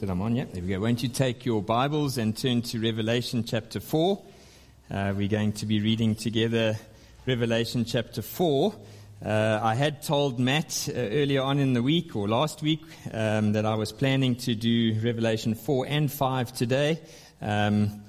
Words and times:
that 0.00 0.10
I'm 0.10 0.20
on. 0.20 0.36
Yeah, 0.36 0.44
there 0.52 0.62
we 0.62 0.68
go. 0.68 0.80
Won't 0.80 1.02
you 1.02 1.08
take 1.08 1.46
your 1.46 1.62
Bibles 1.62 2.18
and 2.18 2.36
turn 2.36 2.60
to 2.62 2.78
Revelation 2.78 3.44
chapter 3.44 3.80
4? 3.80 4.22
Uh, 4.90 5.14
we're 5.16 5.28
going 5.28 5.52
to 5.52 5.64
be 5.64 5.80
reading 5.80 6.14
together 6.14 6.76
Revelation 7.24 7.86
chapter 7.86 8.20
4. 8.20 8.74
Uh, 9.24 9.58
I 9.62 9.74
had 9.74 10.02
told 10.02 10.38
Matt 10.38 10.86
uh, 10.90 10.98
earlier 10.98 11.40
on 11.40 11.58
in 11.58 11.72
the 11.72 11.82
week 11.82 12.14
or 12.14 12.28
last 12.28 12.60
week 12.60 12.82
um, 13.10 13.52
that 13.52 13.64
I 13.64 13.74
was 13.74 13.90
planning 13.90 14.36
to 14.36 14.54
do 14.54 15.00
Revelation 15.02 15.54
4 15.54 15.86
and 15.88 16.12
5 16.12 16.52
today. 16.52 17.00
Um, 17.40 18.02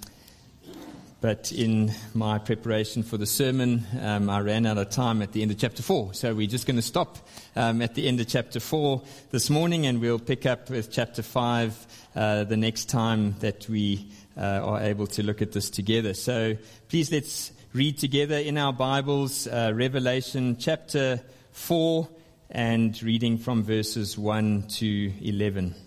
but 1.20 1.52
in 1.52 1.91
my 2.13 2.38
preparation 2.38 3.02
for 3.02 3.18
the 3.18 3.25
sermon, 3.25 3.86
um, 4.02 4.29
I 4.29 4.39
ran 4.41 4.65
out 4.65 4.77
of 4.77 4.89
time 4.91 5.21
at 5.21 5.32
the 5.32 5.41
end 5.41 5.51
of 5.51 5.57
chapter 5.57 5.82
4. 5.82 6.13
So 6.13 6.36
we're 6.36 6.47
just 6.47 6.68
going 6.68 6.75
to 6.75 6.82
stop 6.83 7.18
um, 7.55 7.82
at 7.82 7.95
the 7.95 8.07
end 8.07 8.20
of 8.20 8.27
chapter 8.27 8.59
4 8.59 9.01
this 9.32 9.50
morning 9.50 9.88
and 9.88 10.00
we'll 10.00 10.19
pick 10.19 10.45
up 10.45 10.69
with 10.69 10.91
chapter 10.91 11.23
5 11.23 11.88
uh, 12.15 12.43
the 12.43 12.57
next 12.57 12.86
time 12.86 13.36
that 13.39 13.68
we 13.68 14.11
uh, 14.38 14.41
are 14.41 14.82
able 14.82 15.07
to 15.07 15.24
look 15.24 15.41
at 15.41 15.54
this 15.54 15.71
together. 15.71 16.14
So 16.14 16.55
please 16.88 17.11
let's 17.11 17.52
read 17.74 17.97
together 17.97 18.38
in 18.38 18.57
our 18.57 18.74
Bibles 18.74 19.47
uh, 19.47 19.71
Revelation 19.74 20.57
chapter 20.60 21.19
4 21.52 22.07
and 22.52 23.02
reading 23.02 23.39
from 23.39 23.63
verses 23.63 24.18
1 24.18 24.68
to 24.68 25.11
11. 25.21 25.86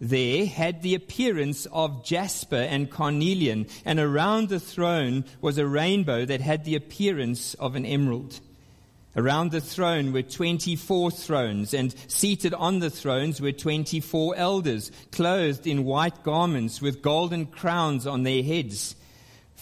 there 0.00 0.46
had 0.46 0.82
the 0.82 0.94
appearance 0.94 1.66
of 1.66 2.04
jasper 2.04 2.56
and 2.56 2.90
carnelian, 2.90 3.66
and 3.84 3.98
around 3.98 4.48
the 4.48 4.60
throne 4.60 5.24
was 5.40 5.58
a 5.58 5.66
rainbow 5.66 6.24
that 6.24 6.40
had 6.40 6.64
the 6.64 6.74
appearance 6.74 7.54
of 7.54 7.76
an 7.76 7.86
emerald. 7.86 8.40
Around 9.16 9.50
the 9.50 9.62
throne 9.62 10.12
were 10.12 10.22
24 10.22 11.10
thrones, 11.10 11.72
and 11.72 11.94
seated 12.08 12.52
on 12.52 12.80
the 12.80 12.90
thrones 12.90 13.40
were 13.40 13.52
24 13.52 14.36
elders, 14.36 14.92
clothed 15.12 15.66
in 15.66 15.84
white 15.84 16.22
garments 16.22 16.82
with 16.82 17.00
golden 17.00 17.46
crowns 17.46 18.06
on 18.06 18.24
their 18.24 18.42
heads. 18.42 18.95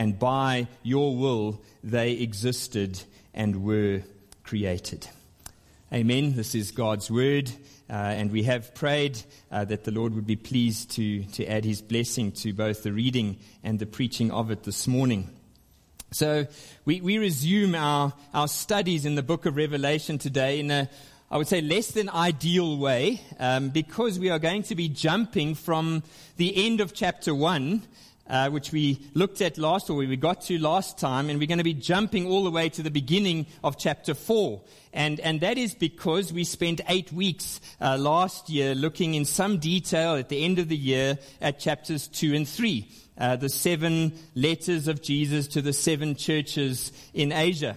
and 0.00 0.18
by 0.18 0.66
your 0.82 1.14
will 1.14 1.60
they 1.84 2.12
existed 2.12 3.02
and 3.34 3.62
were 3.62 4.00
created. 4.42 5.06
Amen. 5.92 6.36
This 6.36 6.54
is 6.54 6.70
God's 6.70 7.10
word. 7.10 7.50
Uh, 7.90 7.92
and 7.92 8.32
we 8.32 8.44
have 8.44 8.74
prayed 8.74 9.20
uh, 9.52 9.66
that 9.66 9.84
the 9.84 9.90
Lord 9.90 10.14
would 10.14 10.26
be 10.26 10.36
pleased 10.36 10.92
to, 10.92 11.24
to 11.24 11.44
add 11.44 11.66
his 11.66 11.82
blessing 11.82 12.32
to 12.32 12.54
both 12.54 12.82
the 12.82 12.94
reading 12.94 13.40
and 13.62 13.78
the 13.78 13.84
preaching 13.84 14.30
of 14.30 14.50
it 14.50 14.62
this 14.62 14.88
morning. 14.88 15.28
So 16.12 16.46
we, 16.86 17.02
we 17.02 17.18
resume 17.18 17.74
our, 17.74 18.14
our 18.32 18.48
studies 18.48 19.04
in 19.04 19.16
the 19.16 19.22
book 19.22 19.44
of 19.44 19.56
Revelation 19.56 20.16
today 20.16 20.60
in 20.60 20.70
a, 20.70 20.88
I 21.30 21.36
would 21.36 21.46
say, 21.46 21.60
less 21.60 21.90
than 21.90 22.08
ideal 22.08 22.78
way, 22.78 23.20
um, 23.38 23.68
because 23.68 24.18
we 24.18 24.30
are 24.30 24.38
going 24.38 24.62
to 24.62 24.74
be 24.74 24.88
jumping 24.88 25.54
from 25.54 26.04
the 26.38 26.64
end 26.64 26.80
of 26.80 26.94
chapter 26.94 27.34
1 27.34 27.82
uh, 28.30 28.48
which 28.48 28.70
we 28.70 29.00
looked 29.12 29.42
at 29.42 29.58
last, 29.58 29.90
or 29.90 29.96
we 29.96 30.16
got 30.16 30.40
to 30.42 30.58
last 30.58 30.98
time, 30.98 31.28
and 31.28 31.38
we're 31.38 31.48
going 31.48 31.58
to 31.58 31.64
be 31.64 31.74
jumping 31.74 32.26
all 32.26 32.44
the 32.44 32.50
way 32.50 32.68
to 32.68 32.82
the 32.82 32.90
beginning 32.90 33.44
of 33.64 33.76
chapter 33.76 34.14
4. 34.14 34.62
And, 34.92 35.18
and 35.20 35.40
that 35.40 35.58
is 35.58 35.74
because 35.74 36.32
we 36.32 36.44
spent 36.44 36.80
eight 36.88 37.12
weeks 37.12 37.60
uh, 37.80 37.98
last 37.98 38.48
year 38.48 38.74
looking 38.74 39.14
in 39.14 39.24
some 39.24 39.58
detail 39.58 40.14
at 40.14 40.28
the 40.28 40.44
end 40.44 40.60
of 40.60 40.68
the 40.68 40.76
year 40.76 41.18
at 41.40 41.58
chapters 41.58 42.06
2 42.06 42.34
and 42.34 42.48
3, 42.48 42.88
uh, 43.18 43.36
the 43.36 43.48
seven 43.48 44.12
letters 44.36 44.86
of 44.86 45.02
Jesus 45.02 45.48
to 45.48 45.60
the 45.60 45.72
seven 45.72 46.14
churches 46.14 46.92
in 47.12 47.32
Asia. 47.32 47.76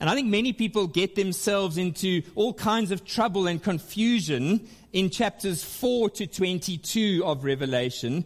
And 0.00 0.10
I 0.10 0.14
think 0.14 0.28
many 0.28 0.52
people 0.52 0.86
get 0.86 1.14
themselves 1.14 1.78
into 1.78 2.22
all 2.34 2.52
kinds 2.52 2.90
of 2.90 3.04
trouble 3.04 3.46
and 3.46 3.62
confusion 3.62 4.68
in 4.92 5.10
chapters 5.10 5.64
4 5.64 6.10
to 6.10 6.26
22 6.26 7.22
of 7.24 7.44
Revelation 7.44 8.24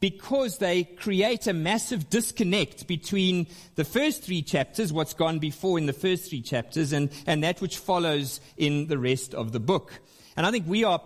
because 0.00 0.58
they 0.58 0.84
create 0.84 1.46
a 1.46 1.52
massive 1.52 2.08
disconnect 2.08 2.86
between 2.86 3.46
the 3.74 3.84
first 3.84 4.22
three 4.22 4.42
chapters, 4.42 4.92
what's 4.92 5.14
gone 5.14 5.38
before 5.38 5.78
in 5.78 5.86
the 5.86 5.92
first 5.92 6.30
three 6.30 6.42
chapters, 6.42 6.92
and, 6.92 7.10
and 7.26 7.42
that 7.42 7.60
which 7.60 7.78
follows 7.78 8.40
in 8.56 8.86
the 8.86 8.98
rest 8.98 9.34
of 9.34 9.52
the 9.52 9.60
book. 9.60 10.00
And 10.36 10.46
I 10.46 10.50
think 10.50 10.66
we 10.66 10.84
are 10.84 11.00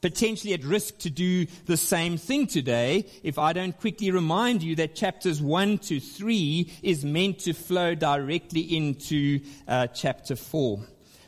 potentially 0.00 0.52
at 0.52 0.62
risk 0.64 0.98
to 0.98 1.08
do 1.08 1.46
the 1.64 1.78
same 1.78 2.18
thing 2.18 2.46
today 2.46 3.06
if 3.22 3.38
I 3.38 3.54
don't 3.54 3.78
quickly 3.80 4.10
remind 4.10 4.62
you 4.62 4.76
that 4.76 4.94
chapters 4.94 5.40
1 5.40 5.78
to 5.78 5.98
3 5.98 6.70
is 6.82 7.06
meant 7.06 7.38
to 7.40 7.54
flow 7.54 7.94
directly 7.94 8.60
into 8.60 9.40
uh, 9.66 9.86
chapter 9.86 10.36
4. 10.36 10.80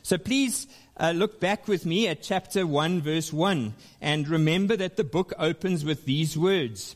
So 0.03 0.19
please 0.19 0.67
uh, 0.99 1.11
look 1.11 1.39
back 1.39 1.67
with 1.67 1.85
me 1.85 2.07
at 2.07 2.23
chapter 2.23 2.65
1, 2.65 3.01
verse 3.01 3.31
1, 3.31 3.73
and 4.01 4.27
remember 4.27 4.75
that 4.75 4.97
the 4.97 5.03
book 5.03 5.33
opens 5.37 5.85
with 5.85 6.05
these 6.05 6.37
words. 6.37 6.95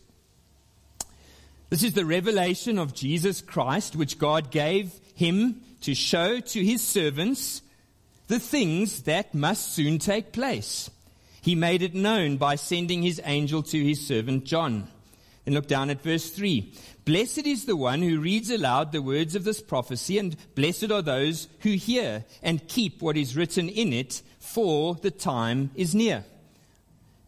This 1.69 1.83
is 1.83 1.94
the 1.94 2.06
revelation 2.06 2.77
of 2.77 2.94
Jesus 2.94 3.42
Christ, 3.42 3.95
which 3.95 4.18
God 4.18 4.51
gave 4.51 4.92
him 5.15 5.62
to 5.81 5.95
show 5.95 6.39
to 6.39 6.63
his 6.63 6.81
servants 6.81 7.62
the 8.27 8.39
things 8.39 9.03
that 9.03 9.33
must 9.33 9.74
soon 9.74 10.00
take 10.00 10.31
place. 10.31 10.89
He 11.42 11.56
made 11.56 11.81
it 11.81 11.95
known 11.95 12.38
by 12.38 12.56
sending 12.56 13.01
his 13.04 13.21
angel 13.24 13.63
to 13.63 13.83
his 13.83 14.06
servant 14.06 14.45
John. 14.45 14.88
And 15.45 15.56
look 15.56 15.68
down 15.68 15.89
at 15.89 16.01
verse 16.01 16.30
3. 16.30 16.74
Blessed 17.03 17.48
is 17.48 17.65
the 17.65 17.75
one 17.75 18.03
who 18.03 18.19
reads 18.19 18.51
aloud 18.51 18.92
the 18.92 19.01
words 19.01 19.36
of 19.36 19.44
this 19.44 19.59
prophecy, 19.59 20.19
and 20.19 20.36
blessed 20.53 20.92
are 20.92 21.01
those 21.01 21.48
who 21.62 21.71
hear 21.71 22.25
and 22.44 22.68
keep 22.68 23.01
what 23.01 23.18
is 23.18 23.36
written 23.36 23.69
in 23.69 23.92
it, 23.92 24.21
for 24.39 24.95
the 24.95 25.09
time 25.09 25.71
is 25.75 25.95
near. 25.95 26.24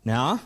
Now, 0.05 0.41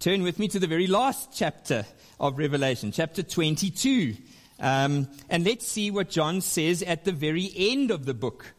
turn 0.00 0.22
with 0.22 0.38
me 0.40 0.48
to 0.48 0.58
the 0.58 0.66
very 0.66 0.88
last 0.88 1.30
chapter 1.32 1.86
of 2.18 2.38
Revelation, 2.38 2.90
chapter 2.90 3.22
22. 3.22 4.16
Um, 4.58 5.08
and 5.28 5.44
let's 5.44 5.66
see 5.66 5.90
what 5.92 6.10
John 6.10 6.40
says 6.40 6.82
at 6.82 7.04
the 7.04 7.12
very 7.12 7.52
end 7.56 7.92
of 7.92 8.04
the 8.04 8.14
book, 8.14 8.52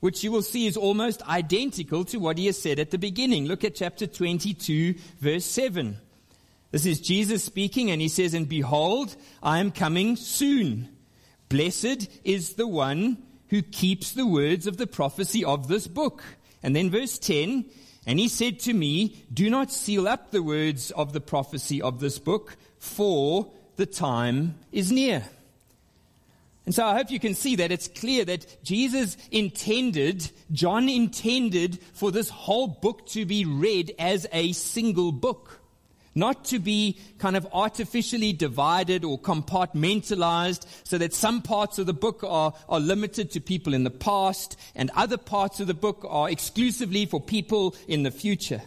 which 0.00 0.24
you 0.24 0.32
will 0.32 0.42
see 0.42 0.66
is 0.66 0.76
almost 0.76 1.22
identical 1.28 2.04
to 2.06 2.18
what 2.18 2.38
he 2.38 2.46
has 2.46 2.60
said 2.60 2.80
at 2.80 2.90
the 2.90 2.98
beginning. 2.98 3.46
Look 3.46 3.62
at 3.62 3.76
chapter 3.76 4.08
22, 4.08 4.94
verse 5.20 5.44
7. 5.44 5.98
This 6.70 6.84
is 6.84 7.00
Jesus 7.00 7.42
speaking, 7.42 7.90
and 7.90 8.00
he 8.00 8.08
says, 8.08 8.34
And 8.34 8.48
behold, 8.48 9.16
I 9.42 9.58
am 9.58 9.70
coming 9.70 10.16
soon. 10.16 10.90
Blessed 11.48 12.08
is 12.24 12.54
the 12.54 12.66
one 12.66 13.22
who 13.48 13.62
keeps 13.62 14.12
the 14.12 14.26
words 14.26 14.66
of 14.66 14.76
the 14.76 14.86
prophecy 14.86 15.42
of 15.44 15.68
this 15.68 15.86
book. 15.86 16.22
And 16.62 16.76
then 16.76 16.90
verse 16.90 17.18
10, 17.18 17.64
and 18.06 18.18
he 18.18 18.28
said 18.28 18.58
to 18.60 18.74
me, 18.74 19.24
Do 19.32 19.48
not 19.48 19.72
seal 19.72 20.06
up 20.06 20.30
the 20.30 20.42
words 20.42 20.90
of 20.90 21.14
the 21.14 21.20
prophecy 21.20 21.80
of 21.80 22.00
this 22.00 22.18
book, 22.18 22.56
for 22.78 23.50
the 23.76 23.86
time 23.86 24.56
is 24.70 24.92
near. 24.92 25.24
And 26.66 26.74
so 26.74 26.84
I 26.84 26.98
hope 26.98 27.10
you 27.10 27.18
can 27.18 27.34
see 27.34 27.56
that 27.56 27.72
it's 27.72 27.88
clear 27.88 28.26
that 28.26 28.62
Jesus 28.62 29.16
intended, 29.30 30.30
John 30.52 30.90
intended 30.90 31.80
for 31.94 32.12
this 32.12 32.28
whole 32.28 32.66
book 32.66 33.06
to 33.06 33.24
be 33.24 33.46
read 33.46 33.94
as 33.98 34.26
a 34.32 34.52
single 34.52 35.12
book 35.12 35.57
not 36.18 36.44
to 36.46 36.58
be 36.58 36.98
kind 37.18 37.36
of 37.36 37.46
artificially 37.52 38.32
divided 38.32 39.04
or 39.04 39.18
compartmentalized 39.18 40.66
so 40.84 40.98
that 40.98 41.14
some 41.14 41.40
parts 41.40 41.78
of 41.78 41.86
the 41.86 41.94
book 41.94 42.24
are, 42.24 42.52
are 42.68 42.80
limited 42.80 43.30
to 43.30 43.40
people 43.40 43.72
in 43.72 43.84
the 43.84 43.90
past 43.90 44.56
and 44.74 44.90
other 44.94 45.16
parts 45.16 45.60
of 45.60 45.66
the 45.66 45.74
book 45.74 46.04
are 46.08 46.28
exclusively 46.28 47.06
for 47.06 47.20
people 47.20 47.74
in 47.86 48.02
the 48.02 48.10
future. 48.10 48.62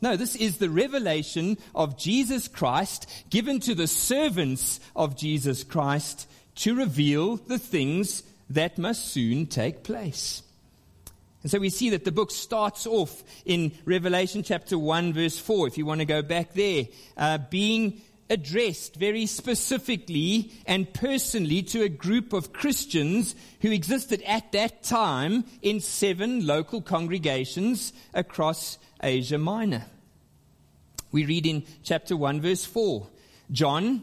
No, 0.00 0.16
this 0.16 0.36
is 0.36 0.58
the 0.58 0.70
revelation 0.70 1.58
of 1.74 1.98
Jesus 1.98 2.48
Christ 2.48 3.08
given 3.30 3.60
to 3.60 3.74
the 3.74 3.86
servants 3.86 4.80
of 4.94 5.16
Jesus 5.16 5.64
Christ 5.64 6.28
to 6.56 6.74
reveal 6.74 7.36
the 7.36 7.58
things 7.58 8.22
that 8.50 8.78
must 8.78 9.08
soon 9.08 9.46
take 9.46 9.82
place. 9.82 10.42
And 11.46 11.50
so 11.52 11.60
we 11.60 11.70
see 11.70 11.90
that 11.90 12.04
the 12.04 12.10
book 12.10 12.32
starts 12.32 12.88
off 12.88 13.22
in 13.44 13.70
Revelation 13.84 14.42
chapter 14.42 14.76
1, 14.76 15.12
verse 15.12 15.38
4, 15.38 15.68
if 15.68 15.78
you 15.78 15.86
want 15.86 16.00
to 16.00 16.04
go 16.04 16.20
back 16.20 16.54
there, 16.54 16.86
uh, 17.16 17.38
being 17.38 18.02
addressed 18.28 18.96
very 18.96 19.26
specifically 19.26 20.50
and 20.66 20.92
personally 20.92 21.62
to 21.62 21.82
a 21.84 21.88
group 21.88 22.32
of 22.32 22.52
Christians 22.52 23.36
who 23.60 23.70
existed 23.70 24.24
at 24.26 24.50
that 24.50 24.82
time 24.82 25.44
in 25.62 25.78
seven 25.78 26.48
local 26.48 26.82
congregations 26.82 27.92
across 28.12 28.76
Asia 29.00 29.38
Minor. 29.38 29.84
We 31.12 31.26
read 31.26 31.46
in 31.46 31.62
chapter 31.84 32.16
1, 32.16 32.40
verse 32.40 32.64
4 32.64 33.06
John, 33.52 34.02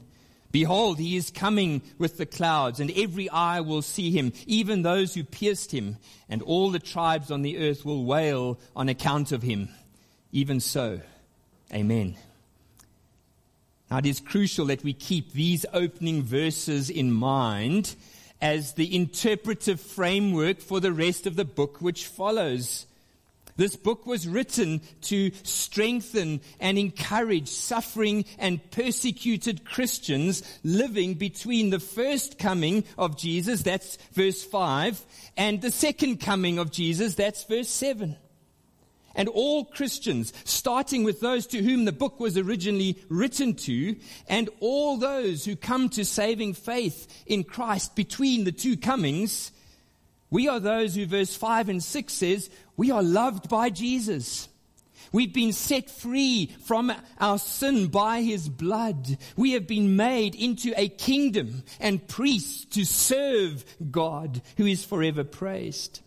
Behold, 0.51 0.99
he 0.99 1.15
is 1.15 1.29
coming 1.29 1.81
with 1.97 2.17
the 2.17 2.25
clouds, 2.25 2.79
and 2.79 2.91
every 2.91 3.29
eye 3.29 3.61
will 3.61 3.81
see 3.81 4.11
him, 4.11 4.33
even 4.45 4.81
those 4.81 5.13
who 5.13 5.23
pierced 5.23 5.71
him, 5.71 5.97
and 6.27 6.41
all 6.41 6.69
the 6.69 6.79
tribes 6.79 7.31
on 7.31 7.41
the 7.41 7.57
earth 7.57 7.85
will 7.85 8.03
wail 8.03 8.59
on 8.75 8.89
account 8.89 9.31
of 9.31 9.41
him. 9.41 9.69
Even 10.31 10.59
so, 10.59 11.01
amen. 11.73 12.15
Now, 13.89 13.97
it 13.97 14.05
is 14.05 14.19
crucial 14.19 14.67
that 14.67 14.83
we 14.83 14.93
keep 14.93 15.33
these 15.33 15.65
opening 15.73 16.23
verses 16.23 16.89
in 16.89 17.11
mind 17.11 17.95
as 18.41 18.73
the 18.73 18.95
interpretive 18.95 19.79
framework 19.79 20.59
for 20.59 20.79
the 20.79 20.93
rest 20.93 21.27
of 21.27 21.35
the 21.35 21.45
book 21.45 21.81
which 21.81 22.07
follows. 22.07 22.87
This 23.57 23.75
book 23.75 24.05
was 24.05 24.27
written 24.27 24.81
to 25.03 25.31
strengthen 25.43 26.41
and 26.59 26.77
encourage 26.77 27.49
suffering 27.49 28.25
and 28.39 28.59
persecuted 28.71 29.65
Christians 29.65 30.43
living 30.63 31.15
between 31.15 31.69
the 31.69 31.79
first 31.79 32.39
coming 32.39 32.83
of 32.97 33.17
Jesus, 33.17 33.61
that's 33.63 33.97
verse 34.13 34.43
5, 34.43 35.01
and 35.37 35.61
the 35.61 35.71
second 35.71 36.19
coming 36.19 36.57
of 36.57 36.71
Jesus, 36.71 37.15
that's 37.15 37.43
verse 37.43 37.69
7. 37.69 38.15
And 39.13 39.27
all 39.27 39.65
Christians, 39.65 40.31
starting 40.45 41.03
with 41.03 41.19
those 41.19 41.45
to 41.47 41.61
whom 41.61 41.85
the 41.85 41.91
book 41.91 42.19
was 42.19 42.37
originally 42.37 42.97
written 43.09 43.55
to, 43.55 43.95
and 44.27 44.49
all 44.61 44.97
those 44.97 45.43
who 45.43 45.55
come 45.55 45.89
to 45.89 46.05
saving 46.05 46.53
faith 46.53 47.23
in 47.25 47.43
Christ 47.43 47.95
between 47.95 48.45
the 48.45 48.53
two 48.53 48.77
comings, 48.77 49.51
we 50.29 50.47
are 50.47 50.61
those 50.61 50.95
who 50.95 51.05
verse 51.05 51.35
5 51.35 51.67
and 51.67 51.83
6 51.83 52.13
says, 52.13 52.49
we 52.81 52.89
are 52.89 53.03
loved 53.03 53.47
by 53.47 53.69
Jesus. 53.69 54.49
We've 55.11 55.31
been 55.31 55.53
set 55.53 55.87
free 55.87 56.51
from 56.63 56.91
our 57.19 57.37
sin 57.37 57.89
by 57.89 58.23
his 58.23 58.49
blood. 58.49 59.19
We 59.37 59.51
have 59.51 59.67
been 59.67 59.95
made 59.95 60.33
into 60.33 60.73
a 60.75 60.89
kingdom 60.89 61.61
and 61.79 62.07
priests 62.07 62.65
to 62.73 62.83
serve 62.83 63.63
God 63.91 64.41
who 64.57 64.65
is 64.65 64.83
forever 64.83 65.23
praised. 65.23 66.01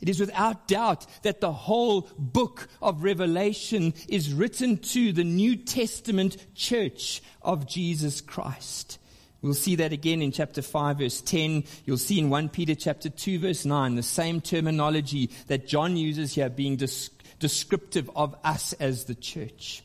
It 0.00 0.08
is 0.08 0.20
without 0.20 0.66
doubt 0.66 1.04
that 1.20 1.42
the 1.42 1.52
whole 1.52 2.08
book 2.16 2.68
of 2.80 3.04
Revelation 3.04 3.92
is 4.08 4.32
written 4.32 4.78
to 4.78 5.12
the 5.12 5.22
New 5.22 5.54
Testament 5.54 6.38
church 6.54 7.20
of 7.42 7.68
Jesus 7.68 8.22
Christ. 8.22 8.98
We'll 9.42 9.54
see 9.54 9.76
that 9.76 9.92
again 9.92 10.20
in 10.20 10.32
chapter 10.32 10.60
5 10.60 10.98
verse 10.98 11.20
10. 11.22 11.64
You'll 11.86 11.96
see 11.96 12.18
in 12.18 12.28
1 12.28 12.50
Peter 12.50 12.74
chapter 12.74 13.08
2 13.08 13.38
verse 13.38 13.64
9 13.64 13.94
the 13.94 14.02
same 14.02 14.40
terminology 14.40 15.30
that 15.46 15.66
John 15.66 15.96
uses 15.96 16.34
here 16.34 16.50
being 16.50 16.76
descriptive 16.76 18.10
of 18.14 18.36
us 18.44 18.74
as 18.74 19.04
the 19.04 19.14
church. 19.14 19.82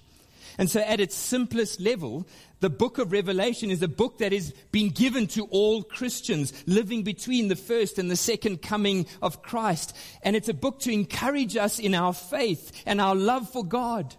And 0.58 0.70
so 0.70 0.80
at 0.80 1.00
its 1.00 1.16
simplest 1.16 1.80
level, 1.80 2.26
the 2.62 2.70
book 2.70 2.98
of 2.98 3.12
Revelation 3.12 3.72
is 3.72 3.82
a 3.82 3.88
book 3.88 4.20
that 4.20 4.34
is 4.34 4.54
being 4.72 4.90
given 4.90 5.28
to 5.28 5.46
all 5.46 5.84
Christians 5.84 6.54
living 6.66 7.04
between 7.04 7.48
the 7.48 7.56
first 7.56 8.00
and 8.00 8.10
the 8.10 8.16
second 8.16 8.62
coming 8.62 9.06
of 9.22 9.42
Christ. 9.42 9.96
And 10.22 10.36
it's 10.36 10.50
a 10.50 10.54
book 10.54 10.80
to 10.82 10.92
encourage 10.92 11.58
us 11.58 11.80
in 11.80 11.94
our 11.94 12.14
faith 12.14 12.72
and 12.86 13.02
our 13.02 13.16
love 13.16 13.50
for 13.50 13.66
God. 13.66 14.16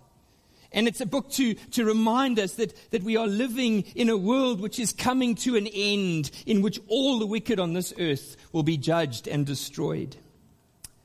And 0.76 0.86
it's 0.86 1.00
a 1.00 1.06
book 1.06 1.30
to, 1.32 1.54
to 1.54 1.86
remind 1.86 2.38
us 2.38 2.52
that, 2.54 2.90
that 2.90 3.02
we 3.02 3.16
are 3.16 3.26
living 3.26 3.80
in 3.94 4.10
a 4.10 4.16
world 4.16 4.60
which 4.60 4.78
is 4.78 4.92
coming 4.92 5.34
to 5.36 5.56
an 5.56 5.66
end, 5.66 6.30
in 6.44 6.60
which 6.60 6.78
all 6.86 7.18
the 7.18 7.26
wicked 7.26 7.58
on 7.58 7.72
this 7.72 7.94
earth 7.98 8.36
will 8.52 8.62
be 8.62 8.76
judged 8.76 9.26
and 9.26 9.46
destroyed. 9.46 10.16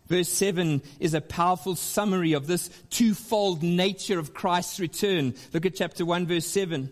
Verse 0.08 0.28
7 0.28 0.82
is 1.00 1.14
a 1.14 1.22
powerful 1.22 1.78
summary 1.78 2.34
of 2.34 2.48
this 2.48 2.70
twofold 2.90 3.64
nature 3.64 4.20
of 4.20 4.34
Christ's 4.34 4.82
return. 4.82 5.36
Look 5.54 5.66
at 5.66 5.76
chapter 5.76 6.04
1, 6.04 6.28
verse 6.28 6.46
7. 6.46 6.92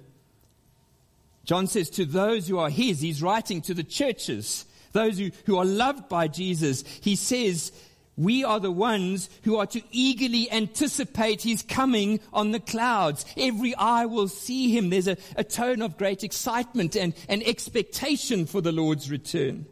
John 1.44 1.68
says, 1.68 1.90
To 1.90 2.06
those 2.06 2.48
who 2.48 2.60
are 2.60 2.70
his, 2.70 3.02
he's 3.02 3.22
writing 3.22 3.62
to 3.64 3.74
the 3.74 3.84
churches, 3.84 4.66
those 4.94 5.20
who, 5.20 5.32
who 5.46 5.58
are 5.58 5.66
loved 5.66 6.08
by 6.08 6.30
Jesus, 6.30 6.86
he 7.02 7.18
says, 7.18 7.74
we 8.20 8.44
are 8.44 8.60
the 8.60 8.70
ones 8.70 9.30
who 9.44 9.56
are 9.56 9.66
to 9.68 9.82
eagerly 9.92 10.52
anticipate 10.52 11.42
his 11.42 11.64
coming 11.64 12.20
on 12.34 12.52
the 12.52 12.60
clouds. 12.60 13.26
Every 13.38 13.74
eye 13.76 14.06
will 14.06 14.28
see 14.28 14.76
him. 14.76 14.90
There's 14.90 15.08
a, 15.08 15.16
a 15.38 15.46
tone 15.46 15.82
of 15.82 15.98
great 15.98 16.22
excitement 16.22 16.98
and, 16.98 17.16
and 17.30 17.42
expectation 17.48 18.46
for 18.46 18.60
the 18.60 18.74
Lord's 18.74 19.10
return. 19.10 19.68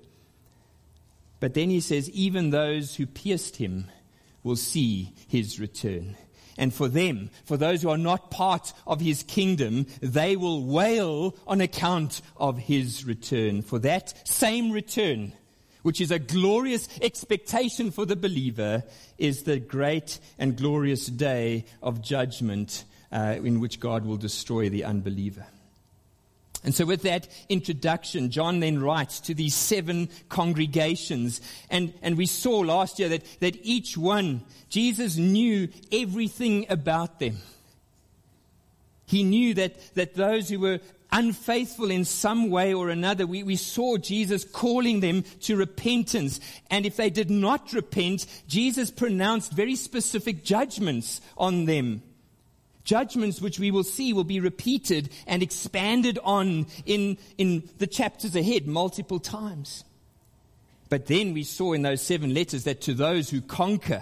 But 1.41 1.55
then 1.55 1.69
he 1.69 1.81
says, 1.81 2.09
even 2.11 2.49
those 2.49 2.95
who 2.95 3.05
pierced 3.05 3.57
him 3.57 3.87
will 4.43 4.55
see 4.55 5.13
his 5.27 5.59
return. 5.59 6.15
And 6.57 6.73
for 6.73 6.87
them, 6.87 7.29
for 7.43 7.57
those 7.57 7.81
who 7.81 7.89
are 7.89 7.97
not 7.97 8.31
part 8.31 8.71
of 8.87 9.01
his 9.01 9.23
kingdom, 9.23 9.87
they 10.01 10.37
will 10.37 10.63
wail 10.63 11.35
on 11.45 11.59
account 11.59 12.21
of 12.37 12.57
his 12.57 13.03
return. 13.03 13.61
For 13.61 13.77
that 13.79 14.25
same 14.25 14.71
return, 14.71 15.33
which 15.87 16.01
is 16.01 16.11
a 16.11 16.19
glorious 16.19 16.89
expectation 17.01 17.91
for 17.91 18.05
the 18.05 18.17
believer, 18.17 18.83
is 19.17 19.43
the 19.43 19.57
great 19.57 20.19
and 20.37 20.57
glorious 20.57 21.05
day 21.05 21.63
of 21.81 22.01
judgment 22.01 22.83
uh, 23.09 23.37
in 23.41 23.61
which 23.61 23.79
God 23.79 24.05
will 24.05 24.17
destroy 24.17 24.67
the 24.67 24.83
unbeliever. 24.83 25.45
And 26.65 26.75
so, 26.75 26.85
with 26.85 27.03
that 27.03 27.29
introduction, 27.47 28.31
John 28.31 28.59
then 28.59 28.81
writes 28.81 29.21
to 29.21 29.33
these 29.33 29.55
seven 29.55 30.09
congregations. 30.27 31.39
And, 31.69 31.93
and 32.01 32.17
we 32.17 32.25
saw 32.25 32.59
last 32.59 32.99
year 32.99 33.07
that, 33.07 33.23
that 33.39 33.55
each 33.63 33.97
one, 33.97 34.41
Jesus 34.67 35.15
knew 35.15 35.69
everything 35.89 36.65
about 36.67 37.19
them. 37.19 37.37
He 39.05 39.23
knew 39.23 39.53
that, 39.53 39.95
that 39.95 40.15
those 40.15 40.49
who 40.49 40.59
were 40.59 40.81
unfaithful 41.11 41.91
in 41.91 42.05
some 42.05 42.49
way 42.49 42.73
or 42.73 42.89
another, 42.89 43.25
we, 43.25 43.43
we 43.43 43.55
saw 43.55 43.97
Jesus 43.97 44.43
calling 44.43 44.99
them 44.99 45.23
to 45.41 45.55
repentance. 45.55 46.39
And 46.69 46.85
if 46.85 46.97
they 46.97 47.09
did 47.09 47.29
not 47.29 47.73
repent, 47.73 48.25
Jesus 48.47 48.91
pronounced 48.91 49.51
very 49.51 49.75
specific 49.75 50.43
judgments 50.43 51.21
on 51.37 51.65
them. 51.65 52.03
Judgments 52.83 53.41
which 53.41 53.59
we 53.59 53.69
will 53.69 53.83
see 53.83 54.13
will 54.13 54.23
be 54.23 54.39
repeated 54.39 55.09
and 55.25 55.43
expanded 55.43 56.19
on 56.23 56.67
in, 56.85 57.17
in 57.37 57.69
the 57.79 57.87
chapters 57.87 58.35
ahead 58.35 58.65
multiple 58.65 59.19
times. 59.19 59.83
But 60.89 61.07
then 61.07 61.33
we 61.33 61.43
saw 61.43 61.73
in 61.73 61.81
those 61.81 62.01
seven 62.01 62.33
letters 62.33 62.63
that 62.63 62.81
to 62.81 62.93
those 62.93 63.29
who 63.29 63.41
conquer, 63.41 64.01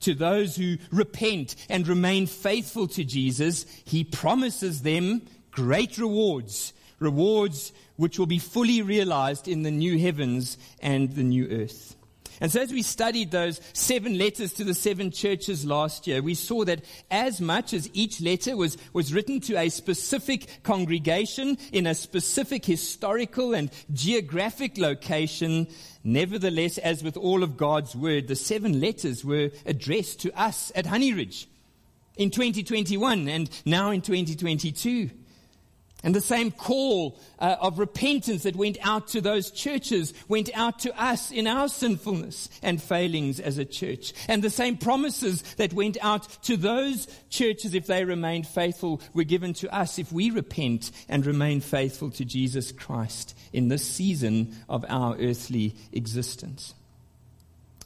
to 0.00 0.14
those 0.14 0.54
who 0.54 0.78
repent 0.92 1.56
and 1.68 1.88
remain 1.88 2.26
faithful 2.26 2.86
to 2.88 3.04
Jesus, 3.04 3.66
he 3.84 4.04
promises 4.04 4.82
them 4.82 5.22
great 5.50 5.98
rewards, 5.98 6.72
rewards 6.98 7.72
which 7.96 8.18
will 8.18 8.26
be 8.26 8.38
fully 8.38 8.82
realized 8.82 9.48
in 9.48 9.62
the 9.62 9.70
new 9.70 9.98
heavens 9.98 10.56
and 10.80 11.12
the 11.12 11.22
new 11.22 11.46
earth. 11.48 11.96
And 12.40 12.50
so 12.50 12.62
as 12.62 12.72
we 12.72 12.82
studied 12.82 13.30
those 13.30 13.60
seven 13.74 14.16
letters 14.16 14.54
to 14.54 14.64
the 14.64 14.72
seven 14.72 15.10
churches 15.10 15.66
last 15.66 16.06
year, 16.06 16.22
we 16.22 16.34
saw 16.34 16.64
that 16.64 16.82
as 17.10 17.38
much 17.38 17.74
as 17.74 17.90
each 17.92 18.22
letter 18.22 18.56
was, 18.56 18.78
was 18.94 19.12
written 19.12 19.40
to 19.40 19.56
a 19.56 19.68
specific 19.68 20.62
congregation 20.62 21.58
in 21.70 21.86
a 21.86 21.94
specific 21.94 22.64
historical 22.64 23.52
and 23.52 23.70
geographic 23.92 24.78
location, 24.78 25.68
nevertheless, 26.02 26.78
as 26.78 27.02
with 27.02 27.18
all 27.18 27.42
of 27.42 27.58
God's 27.58 27.94
word, 27.94 28.26
the 28.26 28.36
seven 28.36 28.80
letters 28.80 29.22
were 29.22 29.50
addressed 29.66 30.20
to 30.20 30.40
us 30.40 30.72
at 30.74 30.86
Honey 30.86 31.12
Ridge 31.12 31.46
in 32.16 32.30
2021 32.30 33.28
and 33.28 33.50
now 33.66 33.90
in 33.90 34.00
2022. 34.00 35.10
And 36.02 36.14
the 36.14 36.20
same 36.20 36.50
call 36.50 37.18
uh, 37.38 37.56
of 37.60 37.78
repentance 37.78 38.44
that 38.44 38.56
went 38.56 38.78
out 38.82 39.08
to 39.08 39.20
those 39.20 39.50
churches 39.50 40.14
went 40.28 40.50
out 40.54 40.78
to 40.80 41.02
us 41.02 41.30
in 41.30 41.46
our 41.46 41.68
sinfulness 41.68 42.48
and 42.62 42.82
failings 42.82 43.38
as 43.38 43.58
a 43.58 43.64
church. 43.64 44.12
And 44.28 44.42
the 44.42 44.50
same 44.50 44.78
promises 44.78 45.42
that 45.56 45.74
went 45.74 45.98
out 46.00 46.42
to 46.44 46.56
those 46.56 47.06
churches, 47.28 47.74
if 47.74 47.86
they 47.86 48.04
remained 48.04 48.46
faithful, 48.46 49.00
were 49.12 49.24
given 49.24 49.52
to 49.54 49.74
us 49.74 49.98
if 49.98 50.10
we 50.12 50.30
repent 50.30 50.90
and 51.08 51.26
remain 51.26 51.60
faithful 51.60 52.10
to 52.12 52.24
Jesus 52.24 52.72
Christ 52.72 53.36
in 53.52 53.68
this 53.68 53.86
season 53.86 54.56
of 54.68 54.84
our 54.88 55.16
earthly 55.18 55.74
existence. 55.92 56.74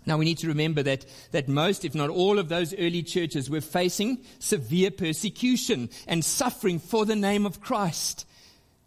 Now 0.07 0.19
we 0.19 0.25
need 0.25 0.39
to 0.39 0.49
remember 0.49 0.83
that, 0.83 1.07
that 1.31 1.49
most, 1.49 1.85
if 1.85 1.95
not 1.95 2.11
all 2.11 2.39
of 2.39 2.49
those 2.49 2.75
early 2.75 3.03
churches 3.03 3.49
were 3.49 3.61
facing 3.61 4.19
severe 4.39 4.91
persecution 4.91 5.89
and 6.07 6.25
suffering 6.25 6.79
for 6.79 7.07
the 7.07 7.17
name 7.17 7.47
of 7.47 7.61
Christ. 7.61 8.27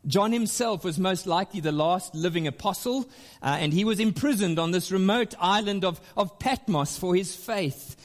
John 0.06 0.32
himself 0.32 0.84
was 0.84 1.00
most 1.00 1.26
likely 1.26 1.60
the 1.60 1.72
last 1.72 2.14
living 2.14 2.48
apostle, 2.48 3.10
uh, 3.42 3.58
and 3.60 3.74
he 3.74 3.84
was 3.84 4.00
imprisoned 4.00 4.60
on 4.60 4.72
this 4.72 4.92
remote 4.92 5.34
island 5.40 5.84
of, 5.84 6.00
of 6.16 6.40
Patmos 6.40 6.98
for 6.98 7.16
his 7.16 7.36
faith. 7.36 7.96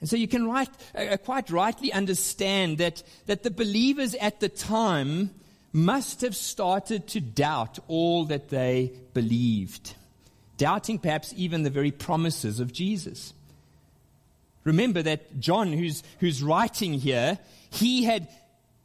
And 0.00 0.08
so 0.08 0.16
you 0.16 0.28
can 0.28 0.46
right, 0.46 0.68
uh, 0.94 1.16
quite 1.16 1.50
rightly 1.50 1.92
understand 1.92 2.78
that, 2.78 3.02
that 3.26 3.42
the 3.42 3.50
believers 3.50 4.14
at 4.14 4.40
the 4.40 4.48
time 4.48 5.30
must 5.72 6.20
have 6.20 6.36
started 6.36 7.08
to 7.08 7.20
doubt 7.20 7.78
all 7.88 8.24
that 8.26 8.48
they 8.48 8.92
believed 9.12 9.94
doubting 10.56 10.98
perhaps 10.98 11.32
even 11.36 11.62
the 11.62 11.70
very 11.70 11.90
promises 11.90 12.60
of 12.60 12.72
Jesus. 12.72 13.34
Remember 14.64 15.02
that 15.02 15.38
John, 15.40 15.72
who's, 15.72 16.02
who's 16.20 16.42
writing 16.42 16.94
here, 16.94 17.38
he 17.70 18.04
had 18.04 18.28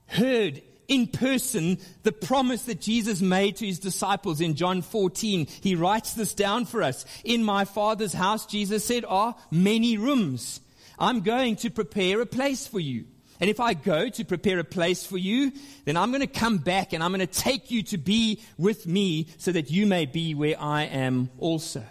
heard 0.08 0.62
in 0.88 1.08
person 1.08 1.78
the 2.04 2.12
promise 2.12 2.64
that 2.64 2.82
Jesus 2.82 3.22
made 3.22 3.56
to 3.58 3.66
his 3.66 3.80
disciples 3.80 4.42
in 4.42 4.56
John 4.56 4.82
14. 4.82 5.48
He 5.62 5.76
writes 5.76 6.14
this 6.16 6.34
down 6.34 6.66
for 6.66 6.84
us. 6.84 7.06
In 7.24 7.44
my 7.44 7.64
Father's 7.64 8.14
house, 8.14 8.46
Jesus 8.46 8.84
said, 8.84 9.06
are 9.08 9.36
many 9.52 9.98
rooms. 9.98 10.60
I'm 10.98 11.22
going 11.22 11.56
to 11.58 11.70
prepare 11.70 12.20
a 12.20 12.26
place 12.26 12.68
for 12.68 12.80
you. 12.80 13.06
And 13.40 13.50
if 13.50 13.60
I 13.60 13.74
go 13.74 14.10
to 14.10 14.26
prepare 14.26 14.60
a 14.60 14.66
place 14.66 15.06
for 15.06 15.18
you, 15.18 15.54
then 15.86 15.96
I'm 15.96 16.12
going 16.12 16.22
to 16.22 16.28
come 16.28 16.58
back 16.58 16.92
and 16.92 17.02
I'm 17.02 17.12
going 17.12 17.26
to 17.26 17.28
take 17.28 17.72
you 17.72 17.84
to 17.84 17.98
be 17.98 18.42
with 18.58 18.86
me 18.86 19.28
so 19.38 19.52
that 19.54 19.72
you 19.72 19.86
may 19.86 20.06
be 20.06 20.36
where 20.36 20.60
I 20.60 20.84
am 20.84 21.30
also. 21.38 21.84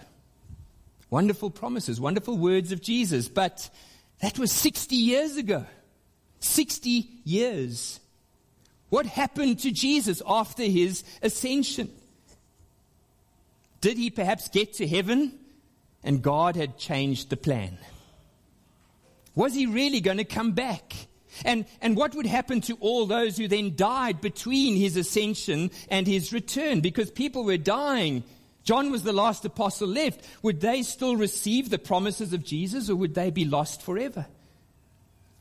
Wonderful 1.11 1.51
promises, 1.51 2.01
wonderful 2.01 2.37
words 2.37 2.71
of 2.71 2.83
Jesus. 2.83 3.29
But 3.29 3.71
that 4.21 4.39
was 4.39 4.53
60 4.53 4.95
years 4.95 5.37
ago. 5.37 5.65
60 6.41 7.09
years. 7.25 7.99
What 8.91 9.07
happened 9.07 9.61
to 9.61 9.71
Jesus 9.71 10.23
after 10.27 10.65
his 10.65 11.03
ascension? 11.23 11.91
Did 13.81 13.97
he 13.97 14.11
perhaps 14.11 14.49
get 14.49 14.75
to 14.75 14.87
heaven 14.87 15.39
and 16.05 16.23
God 16.23 16.57
had 16.57 16.79
changed 16.79 17.31
the 17.31 17.37
plan? 17.37 17.79
Was 19.35 19.55
he 19.55 19.67
really 19.67 20.01
going 20.01 20.19
to 20.19 20.25
come 20.25 20.53
back? 20.53 20.95
And, 21.45 21.67
and 21.81 21.97
what 21.97 22.15
would 22.15 22.27
happen 22.27 22.61
to 22.63 22.77
all 22.81 23.07
those 23.07 23.37
who 23.37 23.49
then 23.49 23.77
died 23.77 24.21
between 24.21 24.77
his 24.77 24.97
ascension 24.97 25.71
and 25.89 26.07
his 26.07 26.33
return? 26.33 26.81
Because 26.81 27.11
people 27.11 27.45
were 27.45 27.57
dying. 27.57 28.25
John 28.65 28.91
was 28.91 29.03
the 29.03 29.13
last 29.13 29.45
apostle 29.45 29.89
left. 29.89 30.27
Would 30.43 30.61
they 30.61 30.83
still 30.83 31.17
receive 31.17 31.71
the 31.71 31.79
promises 31.79 32.33
of 32.33 32.45
Jesus 32.45 32.91
or 32.91 32.97
would 32.97 33.15
they 33.15 33.31
be 33.31 33.45
lost 33.45 33.83
forever? 33.83 34.27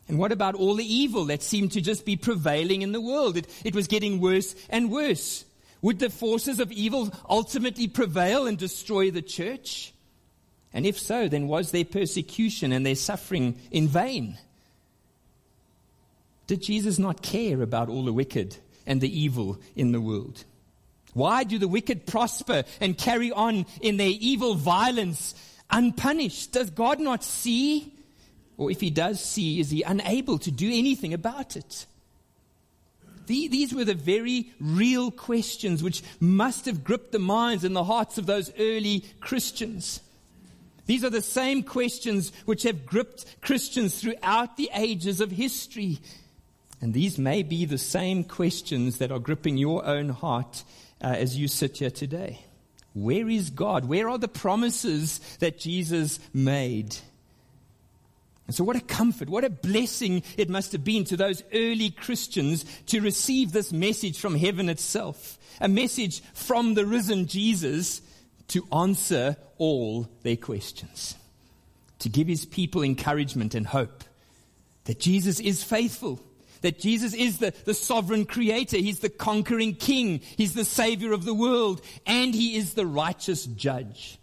And 0.07 0.17
what 0.17 0.31
about 0.31 0.55
all 0.55 0.75
the 0.75 0.93
evil 0.93 1.25
that 1.25 1.43
seemed 1.43 1.73
to 1.73 1.81
just 1.81 2.05
be 2.05 2.15
prevailing 2.15 2.81
in 2.81 2.93
the 2.93 3.01
world? 3.01 3.35
It, 3.35 3.47
it 3.65 3.75
was 3.75 3.87
getting 3.87 4.21
worse 4.21 4.55
and 4.69 4.89
worse. 4.89 5.43
Would 5.81 5.99
the 5.99 6.09
forces 6.09 6.59
of 6.59 6.71
evil 6.71 7.11
ultimately 7.29 7.87
prevail 7.87 8.47
and 8.47 8.57
destroy 8.57 9.11
the 9.11 9.21
church? 9.21 9.93
And 10.73 10.85
if 10.85 10.97
so, 10.97 11.27
then 11.27 11.47
was 11.47 11.71
their 11.71 11.85
persecution 11.85 12.71
and 12.71 12.85
their 12.85 12.95
suffering 12.95 13.59
in 13.71 13.87
vain? 13.87 14.37
Did 16.47 16.61
Jesus 16.61 16.97
not 16.97 17.21
care 17.21 17.61
about 17.61 17.89
all 17.89 18.05
the 18.05 18.13
wicked 18.13 18.57
and 18.85 19.01
the 19.01 19.19
evil 19.19 19.59
in 19.75 19.91
the 19.91 20.01
world? 20.01 20.45
Why 21.13 21.43
do 21.43 21.57
the 21.57 21.67
wicked 21.67 22.05
prosper 22.05 22.63
and 22.79 22.97
carry 22.97 23.31
on 23.31 23.65
in 23.81 23.97
their 23.97 24.13
evil 24.19 24.55
violence 24.55 25.35
unpunished? 25.69 26.53
Does 26.53 26.69
God 26.69 26.99
not 26.99 27.23
see? 27.23 27.93
Or 28.55 28.71
if 28.71 28.81
he 28.81 28.89
does 28.89 29.23
see, 29.23 29.59
is 29.59 29.69
he 29.69 29.83
unable 29.83 30.39
to 30.39 30.51
do 30.51 30.67
anything 30.67 31.13
about 31.13 31.55
it? 31.55 31.85
These 33.27 33.73
were 33.73 33.83
the 33.83 33.93
very 33.93 34.53
real 34.59 35.11
questions 35.11 35.83
which 35.83 36.01
must 36.21 36.65
have 36.65 36.83
gripped 36.83 37.11
the 37.11 37.19
minds 37.19 37.65
and 37.65 37.75
the 37.75 37.83
hearts 37.83 38.17
of 38.17 38.25
those 38.25 38.53
early 38.57 39.03
Christians. 39.19 39.99
These 40.85 41.03
are 41.03 41.09
the 41.09 41.21
same 41.21 41.63
questions 41.63 42.31
which 42.45 42.63
have 42.63 42.85
gripped 42.85 43.41
Christians 43.41 43.99
throughout 43.99 44.55
the 44.55 44.69
ages 44.73 45.19
of 45.19 45.31
history. 45.31 45.99
And 46.81 46.93
these 46.93 47.17
may 47.17 47.43
be 47.43 47.65
the 47.65 47.77
same 47.77 48.23
questions 48.23 48.97
that 48.99 49.11
are 49.11 49.19
gripping 49.19 49.57
your 49.57 49.85
own 49.85 50.09
heart 50.09 50.63
uh, 51.01 51.07
as 51.07 51.37
you 51.37 51.47
sit 51.47 51.77
here 51.77 51.89
today. 51.89 52.39
Where 52.93 53.29
is 53.29 53.49
God? 53.49 53.85
Where 53.85 54.09
are 54.09 54.17
the 54.17 54.27
promises 54.27 55.19
that 55.39 55.59
Jesus 55.59 56.19
made? 56.33 56.95
And 58.47 58.55
so, 58.55 58.63
what 58.63 58.75
a 58.75 58.81
comfort, 58.81 59.29
what 59.29 59.43
a 59.43 59.49
blessing 59.49 60.23
it 60.37 60.49
must 60.49 60.71
have 60.71 60.83
been 60.83 61.03
to 61.05 61.17
those 61.17 61.43
early 61.53 61.89
Christians 61.89 62.63
to 62.87 63.01
receive 63.01 63.51
this 63.51 63.73
message 63.73 64.19
from 64.19 64.35
heaven 64.35 64.69
itself. 64.69 65.37
A 65.59 65.67
message 65.67 66.21
from 66.33 66.73
the 66.73 66.85
risen 66.85 67.27
Jesus 67.27 68.01
to 68.49 68.65
answer 68.71 69.35
all 69.57 70.07
their 70.23 70.37
questions. 70.37 71.15
To 71.99 72.09
give 72.09 72.27
his 72.27 72.45
people 72.45 72.83
encouragement 72.83 73.53
and 73.53 73.67
hope 73.67 74.03
that 74.85 74.99
Jesus 74.99 75.39
is 75.39 75.63
faithful 75.63 76.21
that 76.61 76.79
Jesus 76.79 77.13
is 77.13 77.39
the, 77.39 77.53
the 77.65 77.73
sovereign 77.73 78.25
creator. 78.25 78.77
He's 78.77 78.99
the 78.99 79.09
conquering 79.09 79.75
king. 79.75 80.21
He's 80.37 80.53
the 80.53 80.65
savior 80.65 81.13
of 81.13 81.25
the 81.25 81.33
world. 81.33 81.81
And 82.05 82.33
he 82.33 82.55
is 82.55 82.73
the 82.73 82.85
righteous 82.85 83.45
judge. 83.45 84.19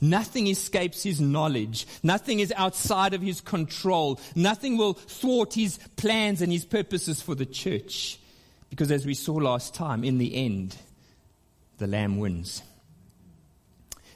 Nothing 0.00 0.46
escapes 0.46 1.02
his 1.02 1.20
knowledge. 1.20 1.86
Nothing 2.02 2.40
is 2.40 2.52
outside 2.56 3.14
of 3.14 3.22
his 3.22 3.40
control. 3.40 4.20
Nothing 4.34 4.76
will 4.76 4.94
thwart 4.94 5.54
his 5.54 5.78
plans 5.96 6.42
and 6.42 6.52
his 6.52 6.64
purposes 6.64 7.22
for 7.22 7.34
the 7.34 7.46
church. 7.46 8.18
Because 8.68 8.90
as 8.90 9.06
we 9.06 9.14
saw 9.14 9.34
last 9.34 9.74
time, 9.74 10.04
in 10.04 10.18
the 10.18 10.34
end, 10.34 10.76
the 11.78 11.86
Lamb 11.86 12.18
wins. 12.18 12.62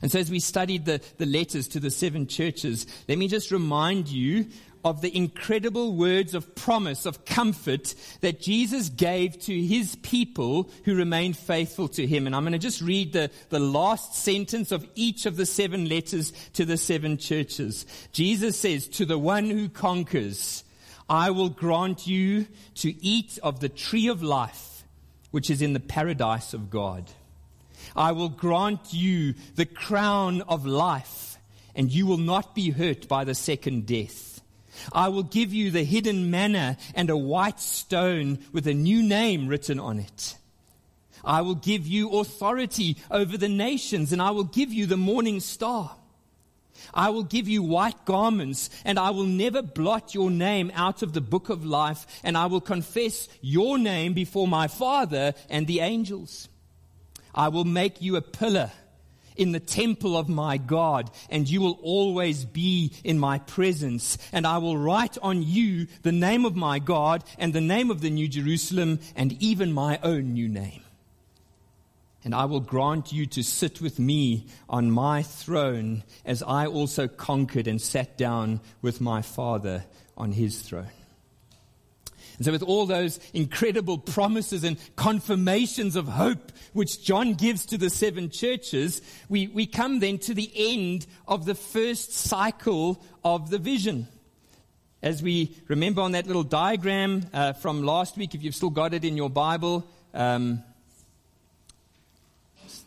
And 0.02 0.10
so 0.10 0.18
as 0.18 0.30
we 0.30 0.40
studied 0.40 0.86
the, 0.86 1.00
the 1.18 1.26
letters 1.26 1.68
to 1.68 1.80
the 1.80 1.90
seven 1.90 2.26
churches, 2.26 2.86
let 3.08 3.18
me 3.18 3.28
just 3.28 3.50
remind 3.50 4.08
you 4.08 4.46
of 4.84 5.00
the 5.00 5.14
incredible 5.14 5.94
words 5.94 6.34
of 6.34 6.54
promise, 6.54 7.06
of 7.06 7.24
comfort 7.24 7.94
that 8.20 8.40
Jesus 8.40 8.88
gave 8.88 9.38
to 9.40 9.62
his 9.62 9.96
people 9.96 10.70
who 10.84 10.94
remained 10.94 11.36
faithful 11.36 11.88
to 11.88 12.06
him. 12.06 12.26
And 12.26 12.34
I'm 12.34 12.44
going 12.44 12.52
to 12.52 12.58
just 12.58 12.80
read 12.80 13.12
the, 13.12 13.30
the 13.50 13.60
last 13.60 14.14
sentence 14.14 14.72
of 14.72 14.86
each 14.94 15.26
of 15.26 15.36
the 15.36 15.46
seven 15.46 15.88
letters 15.88 16.32
to 16.54 16.64
the 16.64 16.76
seven 16.76 17.18
churches. 17.18 17.84
Jesus 18.12 18.58
says, 18.58 18.88
To 18.88 19.04
the 19.04 19.18
one 19.18 19.50
who 19.50 19.68
conquers, 19.68 20.64
I 21.08 21.30
will 21.30 21.50
grant 21.50 22.06
you 22.06 22.46
to 22.76 23.04
eat 23.04 23.38
of 23.42 23.60
the 23.60 23.68
tree 23.68 24.08
of 24.08 24.22
life, 24.22 24.84
which 25.30 25.50
is 25.50 25.60
in 25.60 25.72
the 25.72 25.80
paradise 25.80 26.54
of 26.54 26.70
God. 26.70 27.10
I 27.96 28.12
will 28.12 28.28
grant 28.28 28.92
you 28.92 29.34
the 29.56 29.66
crown 29.66 30.42
of 30.42 30.66
life, 30.66 31.36
and 31.74 31.90
you 31.90 32.06
will 32.06 32.18
not 32.18 32.54
be 32.54 32.70
hurt 32.70 33.08
by 33.08 33.24
the 33.24 33.34
second 33.34 33.86
death. 33.86 34.29
I 34.92 35.08
will 35.08 35.22
give 35.22 35.52
you 35.52 35.70
the 35.70 35.84
hidden 35.84 36.30
manna 36.30 36.76
and 36.94 37.10
a 37.10 37.16
white 37.16 37.60
stone 37.60 38.38
with 38.52 38.66
a 38.66 38.74
new 38.74 39.02
name 39.02 39.48
written 39.48 39.78
on 39.78 39.98
it. 39.98 40.36
I 41.24 41.42
will 41.42 41.54
give 41.54 41.86
you 41.86 42.10
authority 42.18 42.96
over 43.10 43.36
the 43.36 43.48
nations, 43.48 44.12
and 44.12 44.22
I 44.22 44.30
will 44.30 44.44
give 44.44 44.72
you 44.72 44.86
the 44.86 44.96
morning 44.96 45.40
star. 45.40 45.96
I 46.94 47.10
will 47.10 47.24
give 47.24 47.46
you 47.46 47.62
white 47.62 48.04
garments, 48.04 48.70
and 48.84 48.98
I 48.98 49.10
will 49.10 49.24
never 49.24 49.62
blot 49.62 50.14
your 50.14 50.30
name 50.30 50.72
out 50.74 51.02
of 51.02 51.12
the 51.12 51.20
book 51.20 51.50
of 51.50 51.64
life, 51.64 52.06
and 52.24 52.38
I 52.38 52.46
will 52.46 52.60
confess 52.60 53.28
your 53.42 53.78
name 53.78 54.14
before 54.14 54.48
my 54.48 54.66
Father 54.66 55.34
and 55.48 55.66
the 55.66 55.80
angels. 55.80 56.48
I 57.34 57.48
will 57.48 57.64
make 57.64 58.00
you 58.00 58.16
a 58.16 58.22
pillar 58.22 58.72
in 59.36 59.52
the 59.52 59.60
temple 59.60 60.16
of 60.16 60.28
my 60.28 60.56
God, 60.56 61.10
and 61.28 61.48
you 61.48 61.60
will 61.60 61.78
always 61.82 62.44
be 62.44 62.92
in 63.04 63.18
my 63.18 63.38
presence. 63.38 64.18
And 64.32 64.46
I 64.46 64.58
will 64.58 64.76
write 64.76 65.16
on 65.22 65.42
you 65.42 65.86
the 66.02 66.12
name 66.12 66.44
of 66.44 66.56
my 66.56 66.78
God, 66.78 67.24
and 67.38 67.52
the 67.52 67.60
name 67.60 67.90
of 67.90 68.00
the 68.00 68.10
New 68.10 68.28
Jerusalem, 68.28 69.00
and 69.16 69.32
even 69.42 69.72
my 69.72 69.98
own 70.02 70.34
new 70.34 70.48
name 70.48 70.82
and 72.24 72.34
I 72.34 72.44
will 72.44 72.60
grant 72.60 73.12
you 73.12 73.26
to 73.26 73.42
sit 73.42 73.80
with 73.80 73.98
me 73.98 74.46
on 74.68 74.90
my 74.90 75.22
throne 75.22 76.04
as 76.24 76.42
I 76.42 76.66
also 76.66 77.08
conquered 77.08 77.66
and 77.66 77.80
sat 77.80 78.18
down 78.18 78.60
with 78.82 79.00
my 79.00 79.22
Father 79.22 79.84
on 80.16 80.32
his 80.32 80.60
throne. 80.60 80.99
And 82.40 82.46
so, 82.46 82.52
with 82.52 82.62
all 82.62 82.86
those 82.86 83.20
incredible 83.34 83.98
promises 83.98 84.64
and 84.64 84.78
confirmations 84.96 85.94
of 85.94 86.08
hope 86.08 86.52
which 86.72 87.04
John 87.04 87.34
gives 87.34 87.66
to 87.66 87.76
the 87.76 87.90
seven 87.90 88.30
churches, 88.30 89.02
we, 89.28 89.48
we 89.48 89.66
come 89.66 90.00
then 90.00 90.16
to 90.20 90.32
the 90.32 90.50
end 90.56 91.06
of 91.28 91.44
the 91.44 91.54
first 91.54 92.14
cycle 92.14 93.04
of 93.22 93.50
the 93.50 93.58
vision. 93.58 94.08
As 95.02 95.22
we 95.22 95.54
remember 95.68 96.00
on 96.00 96.12
that 96.12 96.26
little 96.26 96.42
diagram 96.42 97.26
uh, 97.34 97.52
from 97.52 97.82
last 97.82 98.16
week, 98.16 98.34
if 98.34 98.42
you've 98.42 98.54
still 98.54 98.70
got 98.70 98.94
it 98.94 99.04
in 99.04 99.18
your 99.18 99.28
Bible, 99.28 99.86
um, 100.14 100.62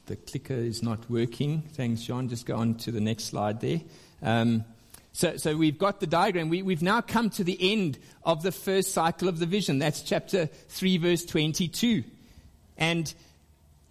the 0.08 0.16
clicker 0.16 0.56
is 0.56 0.82
not 0.82 1.08
working. 1.12 1.62
Thanks, 1.74 2.02
John. 2.02 2.28
Just 2.28 2.48
go 2.48 2.56
on 2.56 2.74
to 2.78 2.92
the 2.92 3.02
next 3.02 3.26
slide 3.26 3.62
there. 3.62 3.82
Um, 4.24 4.66
so, 5.13 5.38
so 5.38 5.55
we've 5.55 5.77
got 5.77 6.00
the 6.00 6.08
diagram. 6.08 6.50
We, 6.50 6.63
we've 6.63 6.82
now 6.82 7.00
come 7.00 7.29
to 7.32 7.43
the 7.43 7.58
end 7.72 8.00
of 8.24 8.41
the 8.41 8.51
first 8.51 8.93
cycle 8.93 9.27
of 9.27 9.38
the 9.38 9.46
vision. 9.46 9.77
That's 9.77 10.01
chapter 10.01 10.48
3, 10.48 10.98
verse 10.98 11.24
22. 11.24 12.03
And 12.77 13.13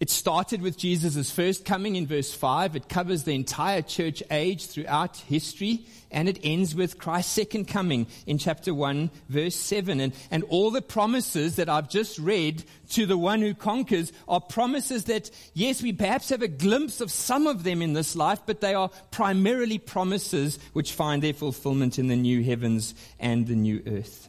it 0.03 0.09
started 0.09 0.61
with 0.61 0.77
Jesus' 0.77 1.31
first 1.31 1.63
coming 1.63 1.95
in 1.95 2.05
verse 2.05 2.33
5. 2.33 2.75
It 2.75 2.89
covers 2.89 3.23
the 3.23 3.35
entire 3.35 3.81
church 3.81 4.21
age 4.29 4.65
throughout 4.65 5.15
history. 5.15 5.85
And 6.11 6.27
it 6.27 6.39
ends 6.43 6.75
with 6.75 6.97
Christ's 6.97 7.31
second 7.31 7.69
coming 7.69 8.07
in 8.27 8.37
chapter 8.37 8.73
1, 8.73 9.09
verse 9.29 9.55
7. 9.55 10.01
And, 10.01 10.11
and 10.29 10.43
all 10.49 10.71
the 10.71 10.81
promises 10.81 11.55
that 11.55 11.69
I've 11.69 11.87
just 11.87 12.19
read 12.19 12.65
to 12.89 13.05
the 13.05 13.17
one 13.17 13.39
who 13.39 13.53
conquers 13.53 14.11
are 14.27 14.41
promises 14.41 15.05
that, 15.05 15.31
yes, 15.53 15.81
we 15.81 15.93
perhaps 15.93 16.27
have 16.31 16.41
a 16.41 16.49
glimpse 16.49 16.99
of 16.99 17.09
some 17.09 17.47
of 17.47 17.63
them 17.63 17.81
in 17.81 17.93
this 17.93 18.13
life, 18.13 18.41
but 18.45 18.59
they 18.59 18.73
are 18.73 18.89
primarily 19.11 19.77
promises 19.77 20.59
which 20.73 20.91
find 20.91 21.23
their 21.23 21.31
fulfillment 21.31 21.97
in 21.97 22.09
the 22.09 22.17
new 22.17 22.43
heavens 22.43 22.93
and 23.21 23.47
the 23.47 23.55
new 23.55 23.81
earth. 23.87 24.27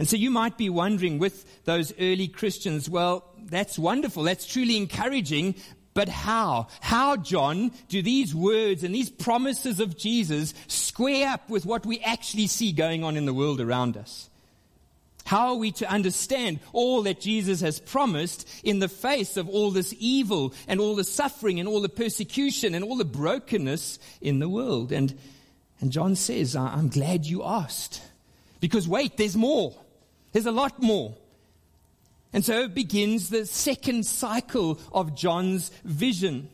And 0.00 0.08
so 0.08 0.16
you 0.16 0.32
might 0.32 0.58
be 0.58 0.68
wondering 0.68 1.18
with 1.18 1.64
those 1.64 1.92
early 2.00 2.26
Christians, 2.26 2.90
well, 2.90 3.24
that's 3.48 3.78
wonderful. 3.78 4.24
That's 4.24 4.46
truly 4.46 4.76
encouraging. 4.76 5.54
But 5.94 6.08
how? 6.08 6.68
How, 6.80 7.16
John, 7.16 7.72
do 7.88 8.02
these 8.02 8.34
words 8.34 8.84
and 8.84 8.94
these 8.94 9.08
promises 9.08 9.80
of 9.80 9.96
Jesus 9.96 10.52
square 10.66 11.28
up 11.28 11.48
with 11.48 11.64
what 11.64 11.86
we 11.86 12.00
actually 12.00 12.48
see 12.48 12.72
going 12.72 13.02
on 13.02 13.16
in 13.16 13.24
the 13.24 13.32
world 13.32 13.60
around 13.60 13.96
us? 13.96 14.28
How 15.24 15.48
are 15.48 15.54
we 15.56 15.72
to 15.72 15.90
understand 15.90 16.60
all 16.72 17.02
that 17.02 17.20
Jesus 17.20 17.60
has 17.60 17.80
promised 17.80 18.48
in 18.62 18.78
the 18.78 18.88
face 18.88 19.36
of 19.36 19.48
all 19.48 19.72
this 19.72 19.92
evil 19.98 20.54
and 20.68 20.78
all 20.78 20.94
the 20.94 21.02
suffering 21.02 21.58
and 21.58 21.68
all 21.68 21.80
the 21.80 21.88
persecution 21.88 22.74
and 22.74 22.84
all 22.84 22.96
the 22.96 23.04
brokenness 23.04 23.98
in 24.20 24.38
the 24.38 24.48
world? 24.48 24.92
And, 24.92 25.18
and 25.80 25.90
John 25.90 26.14
says, 26.14 26.54
I'm 26.54 26.90
glad 26.90 27.26
you 27.26 27.42
asked. 27.42 28.02
Because 28.60 28.86
wait, 28.86 29.16
there's 29.16 29.36
more. 29.36 29.74
There's 30.32 30.46
a 30.46 30.52
lot 30.52 30.80
more. 30.80 31.16
And 32.36 32.44
so 32.44 32.68
begins 32.68 33.30
the 33.30 33.46
second 33.46 34.04
cycle 34.04 34.78
of 34.92 35.16
John's 35.16 35.70
vision, 35.86 36.50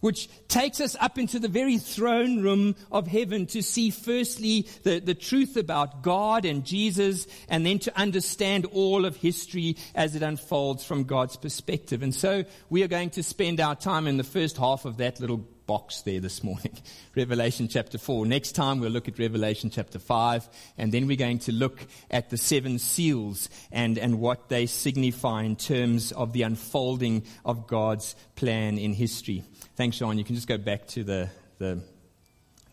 which 0.00 0.28
takes 0.48 0.80
us 0.80 0.96
up 0.98 1.16
into 1.16 1.38
the 1.38 1.46
very 1.46 1.78
throne 1.78 2.42
room 2.42 2.74
of 2.90 3.06
heaven 3.06 3.46
to 3.46 3.62
see 3.62 3.90
firstly 3.90 4.66
the, 4.82 4.98
the 4.98 5.14
truth 5.14 5.56
about 5.56 6.02
God 6.02 6.44
and 6.44 6.64
Jesus, 6.64 7.28
and 7.48 7.64
then 7.64 7.78
to 7.78 7.96
understand 7.96 8.66
all 8.72 9.04
of 9.04 9.14
history 9.14 9.76
as 9.94 10.16
it 10.16 10.22
unfolds 10.22 10.84
from 10.84 11.04
God's 11.04 11.36
perspective. 11.36 12.02
And 12.02 12.12
so 12.12 12.44
we 12.68 12.82
are 12.82 12.88
going 12.88 13.10
to 13.10 13.22
spend 13.22 13.60
our 13.60 13.76
time 13.76 14.08
in 14.08 14.16
the 14.16 14.24
first 14.24 14.56
half 14.56 14.86
of 14.86 14.96
that 14.96 15.20
little 15.20 15.46
box 15.66 16.02
there 16.02 16.20
this 16.20 16.42
morning. 16.44 16.76
Revelation 17.16 17.68
chapter 17.68 17.98
4. 17.98 18.26
Next 18.26 18.52
time 18.52 18.80
we'll 18.80 18.90
look 18.90 19.08
at 19.08 19.18
Revelation 19.18 19.70
chapter 19.70 19.98
5, 19.98 20.48
and 20.78 20.92
then 20.92 21.06
we're 21.06 21.16
going 21.16 21.40
to 21.40 21.52
look 21.52 21.86
at 22.10 22.30
the 22.30 22.36
seven 22.36 22.78
seals 22.78 23.48
and, 23.72 23.98
and 23.98 24.20
what 24.20 24.48
they 24.48 24.66
signify 24.66 25.42
in 25.42 25.56
terms 25.56 26.12
of 26.12 26.32
the 26.32 26.42
unfolding 26.42 27.24
of 27.44 27.66
God's 27.66 28.14
plan 28.34 28.78
in 28.78 28.92
history. 28.92 29.44
Thanks, 29.76 29.96
Sean. 29.96 30.18
You 30.18 30.24
can 30.24 30.34
just 30.34 30.48
go 30.48 30.58
back 30.58 30.86
to 30.88 31.04
the, 31.04 31.28
the, 31.58 31.82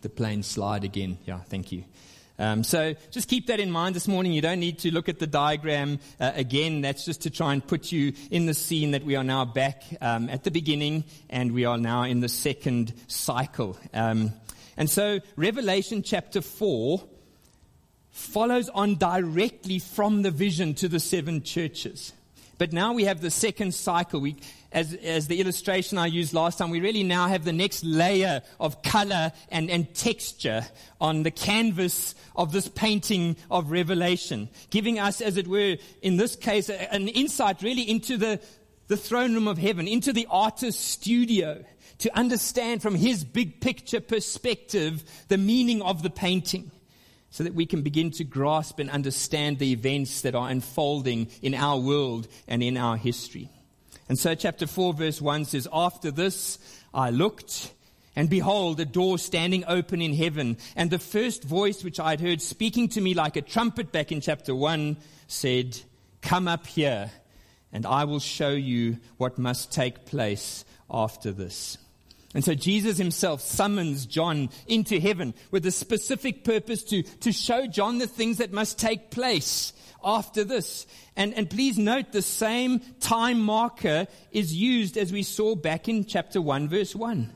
the 0.02 0.08
plain 0.08 0.42
slide 0.42 0.84
again. 0.84 1.18
Yeah, 1.26 1.40
thank 1.40 1.72
you. 1.72 1.84
Um, 2.38 2.64
so 2.64 2.94
just 3.10 3.28
keep 3.28 3.46
that 3.46 3.60
in 3.60 3.70
mind 3.70 3.94
this 3.94 4.08
morning. 4.08 4.32
You 4.32 4.42
don't 4.42 4.58
need 4.58 4.80
to 4.80 4.92
look 4.92 5.08
at 5.08 5.18
the 5.18 5.26
diagram 5.26 6.00
uh, 6.18 6.32
again. 6.34 6.80
That's 6.80 7.04
just 7.04 7.22
to 7.22 7.30
try 7.30 7.52
and 7.52 7.64
put 7.64 7.92
you 7.92 8.12
in 8.30 8.46
the 8.46 8.54
scene 8.54 8.90
that 8.90 9.04
we 9.04 9.14
are 9.14 9.22
now 9.22 9.44
back 9.44 9.84
um, 10.00 10.28
at 10.28 10.42
the 10.42 10.50
beginning 10.50 11.04
and 11.30 11.52
we 11.52 11.64
are 11.64 11.78
now 11.78 12.02
in 12.02 12.20
the 12.20 12.28
second 12.28 12.92
cycle. 13.06 13.78
Um, 13.92 14.32
and 14.76 14.90
so 14.90 15.20
Revelation 15.36 16.02
chapter 16.02 16.40
4 16.40 17.02
follows 18.10 18.68
on 18.68 18.96
directly 18.96 19.78
from 19.78 20.22
the 20.22 20.30
vision 20.30 20.74
to 20.74 20.88
the 20.88 21.00
seven 21.00 21.42
churches. 21.42 22.12
But 22.58 22.72
now 22.72 22.92
we 22.92 23.04
have 23.04 23.20
the 23.20 23.30
second 23.30 23.74
cycle. 23.74 24.20
We, 24.20 24.36
as, 24.74 24.92
as 24.92 25.28
the 25.28 25.40
illustration 25.40 25.96
I 25.96 26.06
used 26.06 26.34
last 26.34 26.58
time, 26.58 26.70
we 26.70 26.80
really 26.80 27.04
now 27.04 27.28
have 27.28 27.44
the 27.44 27.52
next 27.52 27.84
layer 27.84 28.42
of 28.58 28.82
color 28.82 29.32
and, 29.48 29.70
and 29.70 29.94
texture 29.94 30.66
on 31.00 31.22
the 31.22 31.30
canvas 31.30 32.16
of 32.34 32.50
this 32.50 32.68
painting 32.68 33.36
of 33.50 33.70
Revelation, 33.70 34.50
giving 34.70 34.98
us, 34.98 35.20
as 35.20 35.36
it 35.36 35.46
were, 35.46 35.76
in 36.02 36.16
this 36.16 36.34
case, 36.34 36.68
an 36.68 37.06
insight 37.08 37.62
really 37.62 37.88
into 37.88 38.16
the, 38.16 38.40
the 38.88 38.96
throne 38.96 39.32
room 39.32 39.46
of 39.46 39.58
heaven, 39.58 39.86
into 39.86 40.12
the 40.12 40.26
artist's 40.28 40.84
studio, 40.84 41.64
to 41.98 42.14
understand 42.18 42.82
from 42.82 42.96
his 42.96 43.22
big 43.22 43.60
picture 43.60 44.00
perspective 44.00 45.04
the 45.28 45.38
meaning 45.38 45.82
of 45.82 46.02
the 46.02 46.10
painting 46.10 46.72
so 47.30 47.44
that 47.44 47.54
we 47.54 47.64
can 47.64 47.82
begin 47.82 48.10
to 48.10 48.24
grasp 48.24 48.80
and 48.80 48.90
understand 48.90 49.60
the 49.60 49.72
events 49.72 50.22
that 50.22 50.34
are 50.34 50.50
unfolding 50.50 51.28
in 51.42 51.54
our 51.54 51.78
world 51.78 52.26
and 52.48 52.60
in 52.60 52.76
our 52.76 52.96
history. 52.96 53.48
And 54.08 54.18
so, 54.18 54.34
chapter 54.34 54.66
4, 54.66 54.94
verse 54.94 55.20
1 55.20 55.46
says, 55.46 55.68
After 55.72 56.10
this 56.10 56.58
I 56.92 57.10
looked, 57.10 57.72
and 58.14 58.28
behold, 58.28 58.78
a 58.80 58.84
door 58.84 59.18
standing 59.18 59.64
open 59.66 60.02
in 60.02 60.14
heaven. 60.14 60.58
And 60.76 60.90
the 60.90 60.98
first 60.98 61.42
voice 61.42 61.82
which 61.82 61.98
I 61.98 62.10
had 62.10 62.20
heard 62.20 62.42
speaking 62.42 62.88
to 62.90 63.00
me 63.00 63.14
like 63.14 63.36
a 63.36 63.42
trumpet 63.42 63.92
back 63.92 64.12
in 64.12 64.20
chapter 64.20 64.54
1 64.54 64.96
said, 65.26 65.80
Come 66.22 66.48
up 66.48 66.66
here, 66.66 67.10
and 67.72 67.86
I 67.86 68.04
will 68.04 68.20
show 68.20 68.50
you 68.50 68.98
what 69.16 69.38
must 69.38 69.72
take 69.72 70.06
place 70.06 70.64
after 70.90 71.32
this. 71.32 71.78
And 72.34 72.44
so 72.44 72.54
Jesus 72.54 72.98
himself 72.98 73.40
summons 73.40 74.06
John 74.06 74.50
into 74.66 74.98
heaven 74.98 75.34
with 75.52 75.64
a 75.66 75.70
specific 75.70 76.42
purpose 76.42 76.82
to, 76.84 77.02
to 77.02 77.32
show 77.32 77.66
John 77.66 77.98
the 77.98 78.08
things 78.08 78.38
that 78.38 78.52
must 78.52 78.78
take 78.78 79.12
place 79.12 79.72
after 80.04 80.42
this. 80.42 80.86
And, 81.16 81.32
and 81.34 81.48
please 81.48 81.78
note 81.78 82.10
the 82.12 82.22
same 82.22 82.80
time 83.00 83.40
marker 83.40 84.08
is 84.32 84.52
used 84.52 84.96
as 84.96 85.12
we 85.12 85.22
saw 85.22 85.54
back 85.54 85.88
in 85.88 86.04
chapter 86.04 86.42
1, 86.42 86.68
verse 86.68 86.94
1. 86.94 87.32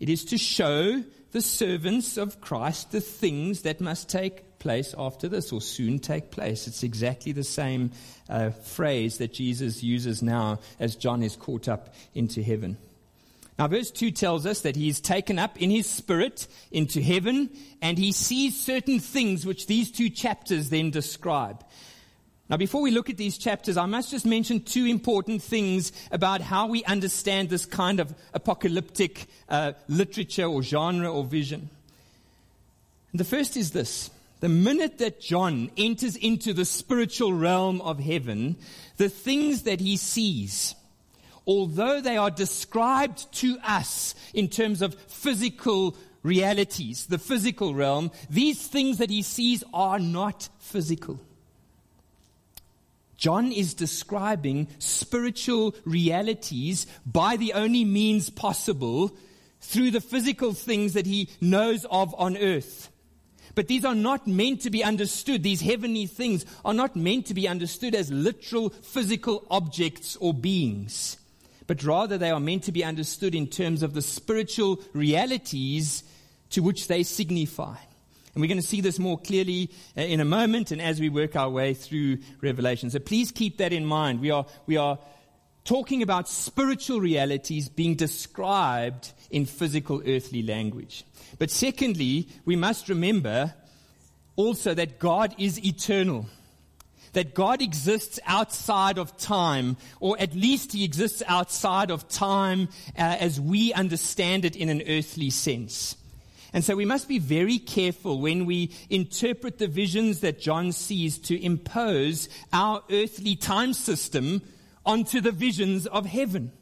It 0.00 0.08
is 0.08 0.24
to 0.26 0.38
show 0.38 1.02
the 1.30 1.40
servants 1.40 2.16
of 2.16 2.40
Christ 2.40 2.92
the 2.92 3.00
things 3.00 3.62
that 3.62 3.80
must 3.80 4.08
take 4.08 4.58
place 4.58 4.94
after 4.98 5.28
this 5.28 5.52
or 5.52 5.60
soon 5.60 5.98
take 5.98 6.30
place. 6.30 6.66
It's 6.66 6.82
exactly 6.82 7.32
the 7.32 7.44
same 7.44 7.92
uh, 8.28 8.50
phrase 8.50 9.18
that 9.18 9.32
Jesus 9.32 9.82
uses 9.82 10.22
now 10.22 10.58
as 10.80 10.96
John 10.96 11.22
is 11.22 11.36
caught 11.36 11.68
up 11.68 11.94
into 12.14 12.42
heaven. 12.42 12.76
Now, 13.58 13.68
verse 13.68 13.90
2 13.90 14.10
tells 14.10 14.44
us 14.44 14.60
that 14.62 14.76
he 14.76 14.88
is 14.88 15.00
taken 15.00 15.38
up 15.38 15.60
in 15.60 15.70
his 15.70 15.88
spirit 15.88 16.46
into 16.70 17.00
heaven 17.00 17.48
and 17.80 17.96
he 17.96 18.12
sees 18.12 18.60
certain 18.60 19.00
things 19.00 19.46
which 19.46 19.66
these 19.66 19.90
two 19.90 20.10
chapters 20.10 20.68
then 20.68 20.90
describe. 20.90 21.64
Now, 22.48 22.58
before 22.58 22.82
we 22.82 22.92
look 22.92 23.10
at 23.10 23.16
these 23.16 23.38
chapters, 23.38 23.76
I 23.76 23.86
must 23.86 24.10
just 24.10 24.26
mention 24.26 24.60
two 24.60 24.84
important 24.84 25.42
things 25.42 25.90
about 26.12 26.42
how 26.42 26.68
we 26.68 26.84
understand 26.84 27.48
this 27.48 27.66
kind 27.66 27.98
of 27.98 28.14
apocalyptic 28.34 29.26
uh, 29.48 29.72
literature 29.88 30.44
or 30.44 30.62
genre 30.62 31.10
or 31.10 31.24
vision. 31.24 31.70
And 33.12 33.18
the 33.18 33.24
first 33.24 33.56
is 33.56 33.72
this. 33.72 34.10
The 34.40 34.48
minute 34.50 34.98
that 34.98 35.20
John 35.20 35.70
enters 35.76 36.14
into 36.14 36.52
the 36.52 36.66
spiritual 36.66 37.32
realm 37.32 37.80
of 37.80 37.98
heaven, 37.98 38.56
the 38.98 39.08
things 39.08 39.62
that 39.62 39.80
he 39.80 39.96
sees, 39.96 40.74
although 41.46 42.00
they 42.00 42.16
are 42.16 42.30
described 42.30 43.30
to 43.32 43.58
us 43.62 44.14
in 44.34 44.48
terms 44.48 44.82
of 44.82 44.94
physical 44.94 45.96
realities, 46.22 47.06
the 47.06 47.18
physical 47.18 47.74
realm, 47.74 48.10
these 48.28 48.66
things 48.66 48.98
that 48.98 49.10
he 49.10 49.22
sees 49.22 49.62
are 49.72 49.98
not 49.98 50.48
physical. 50.58 51.20
John 53.16 53.50
is 53.50 53.74
describing 53.74 54.68
spiritual 54.78 55.74
realities 55.84 56.86
by 57.06 57.36
the 57.36 57.54
only 57.54 57.84
means 57.84 58.28
possible 58.28 59.16
through 59.60 59.92
the 59.92 60.00
physical 60.00 60.52
things 60.52 60.92
that 60.92 61.06
he 61.06 61.30
knows 61.40 61.86
of 61.86 62.14
on 62.18 62.36
earth. 62.36 62.90
But 63.54 63.68
these 63.68 63.86
are 63.86 63.94
not 63.94 64.26
meant 64.26 64.60
to 64.62 64.70
be 64.70 64.84
understood. 64.84 65.42
These 65.42 65.62
heavenly 65.62 66.06
things 66.06 66.44
are 66.62 66.74
not 66.74 66.94
meant 66.94 67.26
to 67.26 67.34
be 67.34 67.48
understood 67.48 67.94
as 67.94 68.12
literal 68.12 68.68
physical 68.68 69.46
objects 69.50 70.16
or 70.16 70.34
beings. 70.34 71.16
But 71.66 71.82
rather 71.82 72.16
they 72.18 72.30
are 72.30 72.40
meant 72.40 72.64
to 72.64 72.72
be 72.72 72.84
understood 72.84 73.34
in 73.34 73.46
terms 73.46 73.82
of 73.82 73.94
the 73.94 74.02
spiritual 74.02 74.80
realities 74.92 76.04
to 76.50 76.62
which 76.62 76.88
they 76.88 77.02
signify. 77.02 77.76
And 78.34 78.42
we're 78.42 78.48
going 78.48 78.60
to 78.60 78.66
see 78.66 78.82
this 78.82 78.98
more 78.98 79.18
clearly 79.18 79.70
uh, 79.96 80.02
in 80.02 80.20
a 80.20 80.24
moment 80.24 80.70
and 80.70 80.80
as 80.80 81.00
we 81.00 81.08
work 81.08 81.36
our 81.36 81.48
way 81.48 81.72
through 81.72 82.18
Revelation. 82.42 82.90
So 82.90 82.98
please 82.98 83.32
keep 83.32 83.56
that 83.56 83.72
in 83.72 83.86
mind. 83.86 84.20
We 84.20 84.30
are, 84.30 84.44
we 84.66 84.76
are 84.76 84.98
talking 85.64 86.02
about 86.02 86.28
spiritual 86.28 87.00
realities 87.00 87.68
being 87.70 87.94
described 87.94 89.12
in 89.30 89.46
physical 89.46 90.02
earthly 90.06 90.42
language. 90.42 91.04
But 91.38 91.50
secondly, 91.50 92.28
we 92.44 92.56
must 92.56 92.90
remember 92.90 93.54
also 94.36 94.74
that 94.74 94.98
God 94.98 95.34
is 95.38 95.58
eternal. 95.64 96.26
That 97.12 97.34
God 97.34 97.62
exists 97.62 98.18
outside 98.26 98.98
of 98.98 99.16
time, 99.16 99.76
or 100.00 100.18
at 100.18 100.34
least 100.34 100.72
He 100.72 100.84
exists 100.84 101.22
outside 101.26 101.90
of 101.90 102.08
time 102.08 102.68
uh, 102.98 103.16
as 103.20 103.40
we 103.40 103.72
understand 103.72 104.44
it 104.44 104.56
in 104.56 104.68
an 104.68 104.82
earthly 104.86 105.30
sense. 105.30 105.96
And 106.52 106.64
so 106.64 106.74
we 106.74 106.84
must 106.84 107.08
be 107.08 107.18
very 107.18 107.58
careful 107.58 108.20
when 108.20 108.46
we 108.46 108.70
interpret 108.88 109.58
the 109.58 109.68
visions 109.68 110.20
that 110.20 110.40
John 110.40 110.72
sees 110.72 111.18
to 111.18 111.42
impose 111.42 112.28
our 112.52 112.82
earthly 112.90 113.36
time 113.36 113.72
system 113.72 114.42
onto 114.84 115.20
the 115.20 115.32
visions 115.32 115.86
of 115.86 116.06
heaven. 116.06 116.52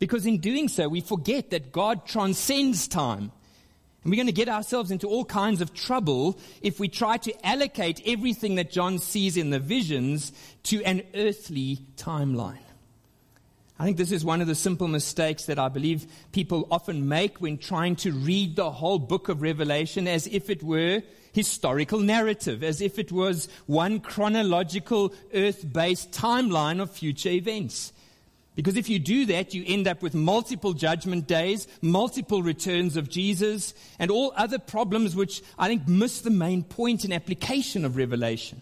Because 0.00 0.24
in 0.26 0.38
doing 0.38 0.66
so, 0.68 0.88
we 0.88 1.02
forget 1.02 1.50
that 1.50 1.70
God 1.70 2.06
transcends 2.06 2.88
time. 2.88 3.32
And 4.02 4.10
we're 4.10 4.16
going 4.16 4.26
to 4.26 4.32
get 4.32 4.48
ourselves 4.48 4.90
into 4.90 5.06
all 5.06 5.24
kinds 5.24 5.60
of 5.60 5.74
trouble 5.74 6.38
if 6.62 6.80
we 6.80 6.88
try 6.88 7.18
to 7.18 7.46
allocate 7.46 8.00
everything 8.06 8.54
that 8.54 8.70
John 8.70 8.98
sees 8.98 9.36
in 9.36 9.50
the 9.50 9.58
visions 9.58 10.32
to 10.64 10.82
an 10.84 11.02
earthly 11.14 11.80
timeline. 11.96 12.58
I 13.78 13.84
think 13.84 13.96
this 13.96 14.12
is 14.12 14.24
one 14.24 14.42
of 14.42 14.46
the 14.46 14.54
simple 14.54 14.88
mistakes 14.88 15.46
that 15.46 15.58
I 15.58 15.68
believe 15.68 16.06
people 16.32 16.68
often 16.70 17.08
make 17.08 17.40
when 17.40 17.56
trying 17.56 17.96
to 17.96 18.12
read 18.12 18.56
the 18.56 18.70
whole 18.70 18.98
book 18.98 19.30
of 19.30 19.40
Revelation 19.40 20.06
as 20.06 20.26
if 20.26 20.50
it 20.50 20.62
were 20.62 21.02
historical 21.32 22.00
narrative, 22.00 22.62
as 22.62 22.82
if 22.82 22.98
it 22.98 23.10
was 23.10 23.48
one 23.66 24.00
chronological 24.00 25.14
earth-based 25.32 26.10
timeline 26.12 26.80
of 26.80 26.90
future 26.90 27.30
events. 27.30 27.92
Because 28.60 28.76
if 28.76 28.90
you 28.90 28.98
do 28.98 29.24
that, 29.24 29.54
you 29.54 29.64
end 29.66 29.88
up 29.88 30.02
with 30.02 30.14
multiple 30.14 30.74
judgment 30.74 31.26
days, 31.26 31.66
multiple 31.80 32.42
returns 32.42 32.94
of 32.98 33.08
Jesus, 33.08 33.72
and 33.98 34.10
all 34.10 34.34
other 34.36 34.58
problems 34.58 35.16
which 35.16 35.40
I 35.58 35.66
think 35.66 35.88
miss 35.88 36.20
the 36.20 36.28
main 36.28 36.64
point 36.64 37.04
and 37.04 37.14
application 37.14 37.86
of 37.86 37.96
Revelation, 37.96 38.60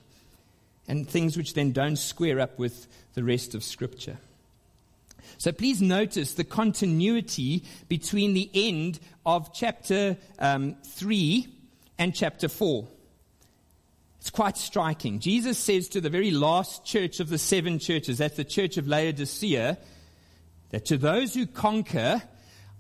and 0.87 1.09
things 1.09 1.37
which 1.37 1.55
then 1.55 1.73
don't 1.73 1.97
square 1.97 2.39
up 2.39 2.61
with 2.61 2.87
the 3.15 3.25
rest 3.25 3.57
of 3.57 3.65
Scripture. 3.65 4.19
So 5.37 5.51
please 5.51 5.83
notice 5.83 6.35
the 6.35 6.45
continuity 6.45 7.65
between 7.89 8.35
the 8.35 8.49
end 8.55 9.01
of 9.27 9.53
chapter 9.53 10.17
um, 10.39 10.77
3 10.85 11.45
and 11.99 12.15
chapter 12.15 12.49
4. 12.49 12.87
It's 14.21 14.31
quite 14.31 14.57
striking. 14.57 15.21
Jesus 15.21 15.59
says 15.59 15.89
to 15.91 16.01
the 16.01 16.11
very 16.11 16.31
last 16.31 16.85
church 16.85 17.21
of 17.21 17.29
the 17.29 17.39
seven 17.39 17.79
churches, 17.79 18.19
that's 18.19 18.37
the 18.37 18.45
church 18.45 18.77
of 18.77 18.89
Laodicea, 18.89 19.79
that 20.71 20.85
to 20.87 20.97
those 20.97 21.35
who 21.35 21.47
conquer, 21.47 22.23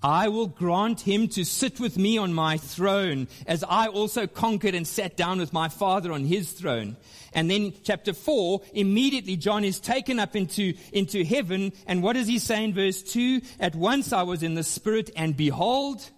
I 0.02 0.28
will 0.28 0.46
grant 0.46 1.00
him 1.00 1.26
to 1.28 1.44
sit 1.44 1.80
with 1.80 1.98
me 1.98 2.18
on 2.18 2.32
my 2.32 2.56
throne, 2.56 3.26
as 3.46 3.64
I 3.64 3.88
also 3.88 4.26
conquered 4.26 4.74
and 4.74 4.86
sat 4.86 5.16
down 5.16 5.38
with 5.38 5.52
my 5.52 5.68
Father 5.68 6.12
on 6.12 6.24
his 6.24 6.52
throne. 6.52 6.96
And 7.32 7.50
then 7.50 7.72
chapter 7.82 8.12
4, 8.12 8.62
immediately 8.74 9.36
John 9.36 9.64
is 9.64 9.80
taken 9.80 10.20
up 10.20 10.36
into, 10.36 10.74
into 10.92 11.24
heaven. 11.24 11.72
And 11.86 12.02
what 12.02 12.14
does 12.14 12.28
he 12.28 12.38
say 12.38 12.62
in 12.64 12.74
verse 12.74 13.02
2? 13.02 13.40
At 13.58 13.74
once 13.74 14.12
I 14.12 14.22
was 14.22 14.42
in 14.42 14.54
the 14.54 14.62
Spirit, 14.62 15.10
and 15.16 15.36
behold, 15.36 16.08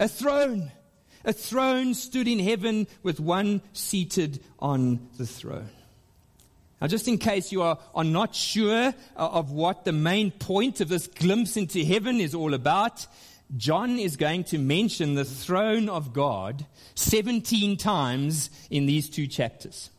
a 0.00 0.08
throne. 0.08 0.72
A 1.24 1.32
throne 1.32 1.94
stood 1.94 2.28
in 2.28 2.38
heaven 2.38 2.86
with 3.02 3.20
one 3.20 3.62
seated 3.72 4.42
on 4.58 5.08
the 5.16 5.26
throne. 5.26 5.70
Now, 6.80 6.88
just 6.88 7.08
in 7.08 7.16
case 7.16 7.50
you 7.50 7.62
are, 7.62 7.78
are 7.94 8.04
not 8.04 8.34
sure 8.34 8.88
uh, 8.88 8.92
of 9.16 9.52
what 9.52 9.84
the 9.84 9.92
main 9.92 10.30
point 10.30 10.82
of 10.82 10.88
this 10.88 11.06
glimpse 11.06 11.56
into 11.56 11.82
heaven 11.82 12.20
is 12.20 12.34
all 12.34 12.52
about, 12.52 13.06
John 13.56 13.98
is 13.98 14.16
going 14.16 14.44
to 14.44 14.58
mention 14.58 15.14
the 15.14 15.24
throne 15.24 15.88
of 15.88 16.12
God 16.12 16.66
17 16.94 17.76
times 17.76 18.50
in 18.68 18.86
these 18.86 19.08
two 19.08 19.26
chapters. 19.26 19.90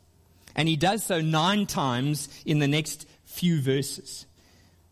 And 0.56 0.68
he 0.68 0.76
does 0.76 1.04
so 1.04 1.22
nine 1.22 1.66
times 1.66 2.30
in 2.46 2.60
the 2.60 2.68
next 2.68 3.08
few 3.26 3.62
verses. 3.62 4.26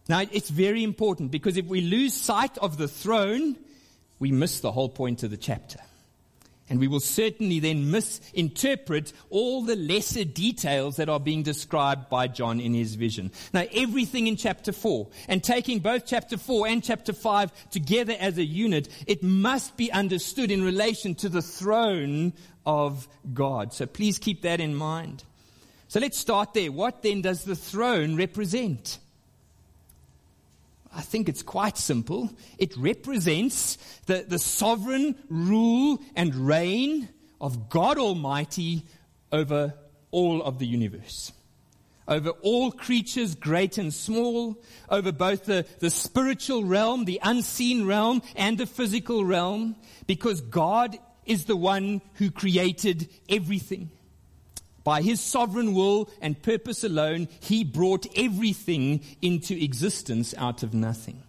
Now, 0.09 0.23
it's 0.31 0.49
very 0.49 0.83
important 0.83 1.31
because 1.31 1.57
if 1.57 1.65
we 1.65 1.81
lose 1.81 2.13
sight 2.13 2.57
of 2.57 2.77
the 2.77 2.87
throne, 2.87 3.55
we 4.19 4.31
miss 4.31 4.59
the 4.59 4.71
whole 4.71 4.89
point 4.89 5.23
of 5.23 5.31
the 5.31 5.37
chapter. 5.37 5.79
And 6.69 6.79
we 6.79 6.87
will 6.87 7.01
certainly 7.01 7.59
then 7.59 7.91
misinterpret 7.91 9.11
all 9.29 9.63
the 9.63 9.75
lesser 9.75 10.23
details 10.23 10.95
that 10.95 11.09
are 11.09 11.19
being 11.19 11.43
described 11.43 12.09
by 12.09 12.27
John 12.27 12.61
in 12.61 12.73
his 12.73 12.95
vision. 12.95 13.31
Now, 13.53 13.65
everything 13.73 14.27
in 14.27 14.37
chapter 14.37 14.71
4, 14.71 15.07
and 15.27 15.43
taking 15.43 15.79
both 15.79 16.05
chapter 16.05 16.37
4 16.37 16.67
and 16.67 16.83
chapter 16.83 17.11
5 17.11 17.69
together 17.69 18.15
as 18.17 18.37
a 18.37 18.45
unit, 18.45 18.87
it 19.07 19.21
must 19.21 19.75
be 19.75 19.91
understood 19.91 20.51
in 20.51 20.63
relation 20.63 21.15
to 21.15 21.29
the 21.29 21.41
throne 21.41 22.31
of 22.65 23.09
God. 23.33 23.73
So 23.73 23.85
please 23.85 24.17
keep 24.17 24.43
that 24.43 24.61
in 24.61 24.73
mind. 24.73 25.25
So 25.89 25.99
let's 25.99 26.17
start 26.17 26.53
there. 26.53 26.71
What 26.71 27.03
then 27.03 27.21
does 27.21 27.43
the 27.43 27.57
throne 27.57 28.15
represent? 28.15 28.99
I 30.95 31.01
think 31.01 31.27
it's 31.27 31.41
quite 31.41 31.77
simple. 31.77 32.29
It 32.57 32.75
represents 32.77 33.77
the, 34.05 34.25
the 34.27 34.39
sovereign 34.39 35.15
rule 35.29 35.99
and 36.15 36.35
reign 36.35 37.09
of 37.41 37.69
God 37.69 37.97
Almighty 37.97 38.85
over 39.31 39.73
all 40.11 40.43
of 40.43 40.59
the 40.59 40.67
universe. 40.67 41.31
Over 42.07 42.31
all 42.41 42.71
creatures, 42.71 43.33
great 43.33 43.77
and 43.77 43.93
small, 43.93 44.61
over 44.89 45.11
both 45.11 45.45
the, 45.45 45.65
the 45.79 45.89
spiritual 45.89 46.63
realm, 46.63 47.05
the 47.05 47.19
unseen 47.23 47.85
realm, 47.85 48.21
and 48.35 48.57
the 48.57 48.65
physical 48.65 49.23
realm, 49.23 49.75
because 50.05 50.41
God 50.41 50.97
is 51.25 51.45
the 51.45 51.55
one 51.55 52.01
who 52.15 52.29
created 52.29 53.09
everything. 53.29 53.89
By 54.83 55.01
his 55.01 55.21
sovereign 55.21 55.73
will 55.73 56.09
and 56.21 56.41
purpose 56.41 56.83
alone, 56.83 57.29
he 57.39 57.63
brought 57.63 58.05
everything 58.17 59.01
into 59.21 59.61
existence 59.61 60.33
out 60.37 60.61
of 60.63 60.73
nothing. 60.73 61.23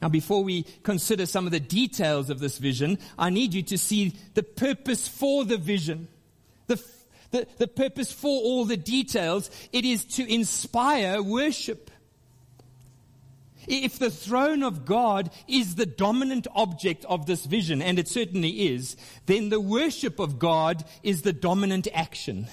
Now, 0.00 0.08
before 0.08 0.42
we 0.42 0.62
consider 0.82 1.26
some 1.26 1.44
of 1.44 1.52
the 1.52 1.60
details 1.60 2.30
of 2.30 2.38
this 2.38 2.56
vision, 2.56 2.98
I 3.18 3.28
need 3.28 3.52
you 3.52 3.62
to 3.64 3.76
see 3.76 4.16
the 4.32 4.42
purpose 4.42 5.06
for 5.06 5.44
the 5.44 5.58
vision. 5.58 6.08
The, 6.68 6.82
the, 7.30 7.46
the 7.58 7.68
purpose 7.68 8.10
for 8.10 8.40
all 8.40 8.64
the 8.64 8.78
details. 8.78 9.50
It 9.72 9.84
is 9.84 10.04
to 10.16 10.32
inspire 10.32 11.22
worship. 11.22 11.89
If 13.66 13.98
the 13.98 14.10
throne 14.10 14.62
of 14.62 14.84
God 14.84 15.30
is 15.46 15.74
the 15.74 15.86
dominant 15.86 16.46
object 16.54 17.04
of 17.06 17.26
this 17.26 17.44
vision, 17.44 17.82
and 17.82 17.98
it 17.98 18.08
certainly 18.08 18.68
is, 18.68 18.96
then 19.26 19.48
the 19.48 19.60
worship 19.60 20.18
of 20.18 20.38
God 20.38 20.84
is 21.02 21.22
the 21.22 21.32
dominant 21.32 21.88
action. 21.92 22.48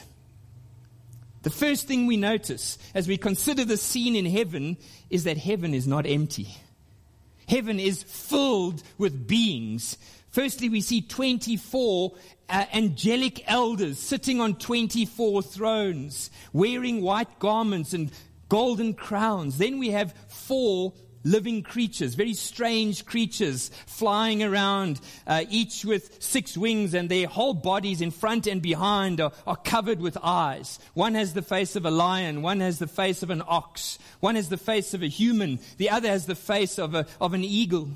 The 1.43 1.49
first 1.49 1.87
thing 1.87 2.07
we 2.07 2.17
notice 2.17 2.77
as 2.93 3.07
we 3.07 3.17
consider 3.17 3.63
the 3.63 3.77
scene 3.77 4.15
in 4.15 4.25
heaven 4.25 4.77
is 5.09 5.23
that 5.23 5.37
heaven 5.37 5.73
is 5.73 5.87
not 5.87 6.05
empty. 6.05 6.55
Heaven 7.47 7.79
is 7.79 8.03
filled 8.03 8.83
with 8.97 9.27
beings 9.27 9.97
Firstly, 10.37 10.69
we 10.69 10.81
see 10.81 11.01
24 11.01 12.13
uh, 12.47 12.65
angelic 12.71 13.49
elders 13.49 13.97
sitting 13.97 14.39
on 14.39 14.53
24 14.53 15.41
thrones, 15.41 16.29
wearing 16.53 17.01
white 17.01 17.39
garments 17.39 17.91
and 17.91 18.11
golden 18.49 18.93
crowns. 18.93 19.57
Then 19.57 19.79
we 19.79 19.91
have 19.91 20.13
four 20.27 20.93
living 21.23 21.61
creatures, 21.61 22.15
very 22.15 22.33
strange 22.33 23.05
creatures 23.05 23.69
flying 23.85 24.41
around, 24.41 24.99
uh, 25.25 25.43
each 25.49 25.83
with 25.83 26.23
six 26.23 26.57
wings, 26.57 26.93
and 26.93 27.09
their 27.09 27.27
whole 27.27 27.53
bodies 27.53 28.01
in 28.01 28.11
front 28.11 28.47
and 28.47 28.61
behind 28.61 29.19
are, 29.19 29.31
are 29.45 29.57
covered 29.57 29.99
with 29.99 30.17
eyes. 30.23 30.79
One 30.93 31.15
has 31.15 31.33
the 31.33 31.41
face 31.41 31.75
of 31.75 31.85
a 31.85 31.91
lion, 31.91 32.41
one 32.41 32.61
has 32.61 32.79
the 32.79 32.87
face 32.87 33.23
of 33.23 33.29
an 33.29 33.43
ox, 33.45 33.99
one 34.19 34.35
has 34.35 34.49
the 34.49 34.57
face 34.57 34.93
of 34.93 35.03
a 35.03 35.07
human, 35.07 35.59
the 35.77 35.89
other 35.89 36.09
has 36.09 36.25
the 36.25 36.35
face 36.35 36.79
of, 36.79 36.95
a, 36.95 37.05
of 37.19 37.33
an 37.33 37.43
eagle. 37.43 37.89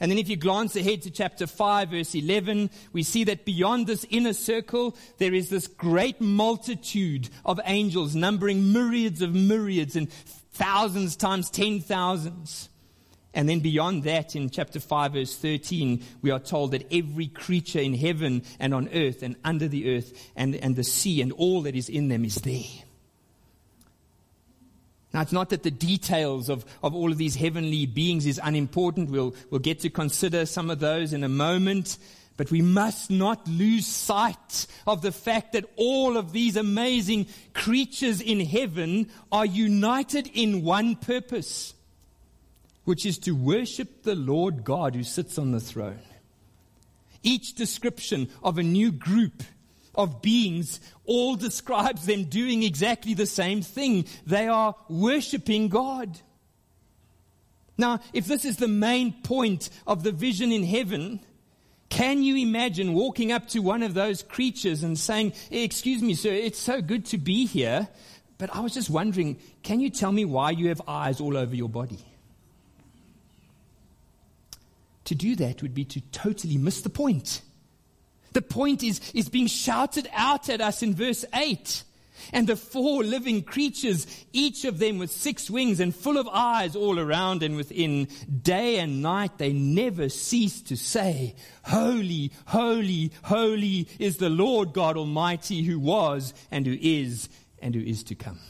And 0.00 0.10
then 0.10 0.18
if 0.18 0.28
you 0.28 0.36
glance 0.36 0.74
ahead 0.76 1.02
to 1.02 1.10
chapter 1.10 1.46
5, 1.46 1.90
verse 1.90 2.14
11, 2.14 2.70
we 2.92 3.02
see 3.02 3.24
that 3.24 3.44
beyond 3.44 3.86
this 3.86 4.04
inner 4.10 4.32
circle, 4.32 4.96
there 5.18 5.32
is 5.32 5.50
this 5.50 5.66
great 5.66 6.20
multitude 6.20 7.28
of 7.44 7.60
angels, 7.64 8.14
numbering 8.14 8.72
myriads 8.72 9.22
of 9.22 9.34
myriads 9.34 9.94
and 9.96 10.10
thousands 10.52 11.16
times 11.16 11.50
ten 11.50 11.80
thousands. 11.80 12.68
And 13.34 13.48
then 13.48 13.60
beyond 13.60 14.04
that, 14.04 14.36
in 14.36 14.48
chapter 14.48 14.78
5, 14.78 15.12
verse 15.12 15.36
13, 15.36 16.04
we 16.22 16.30
are 16.30 16.38
told 16.38 16.70
that 16.70 16.86
every 16.92 17.26
creature 17.26 17.80
in 17.80 17.94
heaven 17.94 18.42
and 18.60 18.72
on 18.72 18.88
earth 18.94 19.22
and 19.22 19.34
under 19.44 19.66
the 19.66 19.96
earth 19.96 20.30
and, 20.36 20.54
and 20.54 20.76
the 20.76 20.84
sea 20.84 21.20
and 21.20 21.32
all 21.32 21.62
that 21.62 21.74
is 21.74 21.88
in 21.88 22.08
them 22.08 22.24
is 22.24 22.36
there. 22.36 22.83
Now, 25.14 25.22
it's 25.22 25.32
not 25.32 25.50
that 25.50 25.62
the 25.62 25.70
details 25.70 26.48
of, 26.48 26.64
of 26.82 26.92
all 26.92 27.12
of 27.12 27.18
these 27.18 27.36
heavenly 27.36 27.86
beings 27.86 28.26
is 28.26 28.40
unimportant. 28.42 29.10
We'll, 29.10 29.32
we'll 29.48 29.60
get 29.60 29.78
to 29.80 29.90
consider 29.90 30.44
some 30.44 30.70
of 30.70 30.80
those 30.80 31.12
in 31.12 31.22
a 31.22 31.28
moment. 31.28 31.98
But 32.36 32.50
we 32.50 32.62
must 32.62 33.12
not 33.12 33.46
lose 33.46 33.86
sight 33.86 34.66
of 34.88 35.02
the 35.02 35.12
fact 35.12 35.52
that 35.52 35.66
all 35.76 36.16
of 36.16 36.32
these 36.32 36.56
amazing 36.56 37.28
creatures 37.52 38.20
in 38.20 38.40
heaven 38.40 39.08
are 39.30 39.46
united 39.46 40.26
in 40.34 40.64
one 40.64 40.96
purpose, 40.96 41.74
which 42.84 43.06
is 43.06 43.16
to 43.18 43.36
worship 43.36 44.02
the 44.02 44.16
Lord 44.16 44.64
God 44.64 44.96
who 44.96 45.04
sits 45.04 45.38
on 45.38 45.52
the 45.52 45.60
throne. 45.60 46.02
Each 47.22 47.54
description 47.54 48.28
of 48.42 48.58
a 48.58 48.64
new 48.64 48.90
group 48.90 49.44
of 49.94 50.22
beings 50.22 50.80
all 51.04 51.36
describes 51.36 52.06
them 52.06 52.24
doing 52.24 52.62
exactly 52.62 53.14
the 53.14 53.26
same 53.26 53.62
thing. 53.62 54.06
They 54.26 54.48
are 54.48 54.74
worshiping 54.88 55.68
God. 55.68 56.20
Now, 57.76 58.00
if 58.12 58.26
this 58.26 58.44
is 58.44 58.56
the 58.56 58.68
main 58.68 59.12
point 59.22 59.68
of 59.86 60.04
the 60.04 60.12
vision 60.12 60.52
in 60.52 60.62
heaven, 60.64 61.20
can 61.88 62.22
you 62.22 62.36
imagine 62.36 62.94
walking 62.94 63.32
up 63.32 63.48
to 63.48 63.60
one 63.60 63.82
of 63.82 63.94
those 63.94 64.22
creatures 64.22 64.82
and 64.82 64.98
saying, 64.98 65.32
Excuse 65.50 66.02
me, 66.02 66.14
sir, 66.14 66.30
it's 66.30 66.58
so 66.58 66.80
good 66.80 67.04
to 67.06 67.18
be 67.18 67.46
here, 67.46 67.88
but 68.38 68.54
I 68.54 68.60
was 68.60 68.74
just 68.74 68.90
wondering, 68.90 69.38
can 69.62 69.80
you 69.80 69.90
tell 69.90 70.12
me 70.12 70.24
why 70.24 70.50
you 70.50 70.68
have 70.68 70.82
eyes 70.88 71.20
all 71.20 71.36
over 71.36 71.54
your 71.54 71.68
body? 71.68 72.04
To 75.04 75.14
do 75.14 75.36
that 75.36 75.62
would 75.62 75.74
be 75.74 75.84
to 75.84 76.00
totally 76.12 76.56
miss 76.56 76.80
the 76.80 76.90
point. 76.90 77.42
The 78.34 78.42
point 78.42 78.82
is, 78.82 79.00
is 79.14 79.28
being 79.28 79.46
shouted 79.46 80.08
out 80.12 80.48
at 80.50 80.60
us 80.60 80.82
in 80.82 80.94
verse 80.94 81.24
8. 81.32 81.84
And 82.32 82.46
the 82.46 82.56
four 82.56 83.04
living 83.04 83.42
creatures, 83.42 84.06
each 84.32 84.64
of 84.64 84.78
them 84.78 84.98
with 84.98 85.10
six 85.10 85.50
wings 85.50 85.78
and 85.78 85.94
full 85.94 86.16
of 86.16 86.28
eyes 86.28 86.74
all 86.74 86.98
around 86.98 87.42
and 87.42 87.56
within, 87.56 88.08
day 88.42 88.78
and 88.78 89.02
night, 89.02 89.38
they 89.38 89.52
never 89.52 90.08
cease 90.08 90.60
to 90.62 90.76
say, 90.76 91.34
Holy, 91.64 92.32
holy, 92.46 93.12
holy 93.24 93.88
is 93.98 94.16
the 94.16 94.30
Lord 94.30 94.72
God 94.72 94.96
Almighty 94.96 95.62
who 95.62 95.78
was 95.78 96.34
and 96.50 96.66
who 96.66 96.76
is 96.80 97.28
and 97.60 97.74
who 97.74 97.82
is 97.82 98.02
to 98.04 98.14
come. 98.14 98.40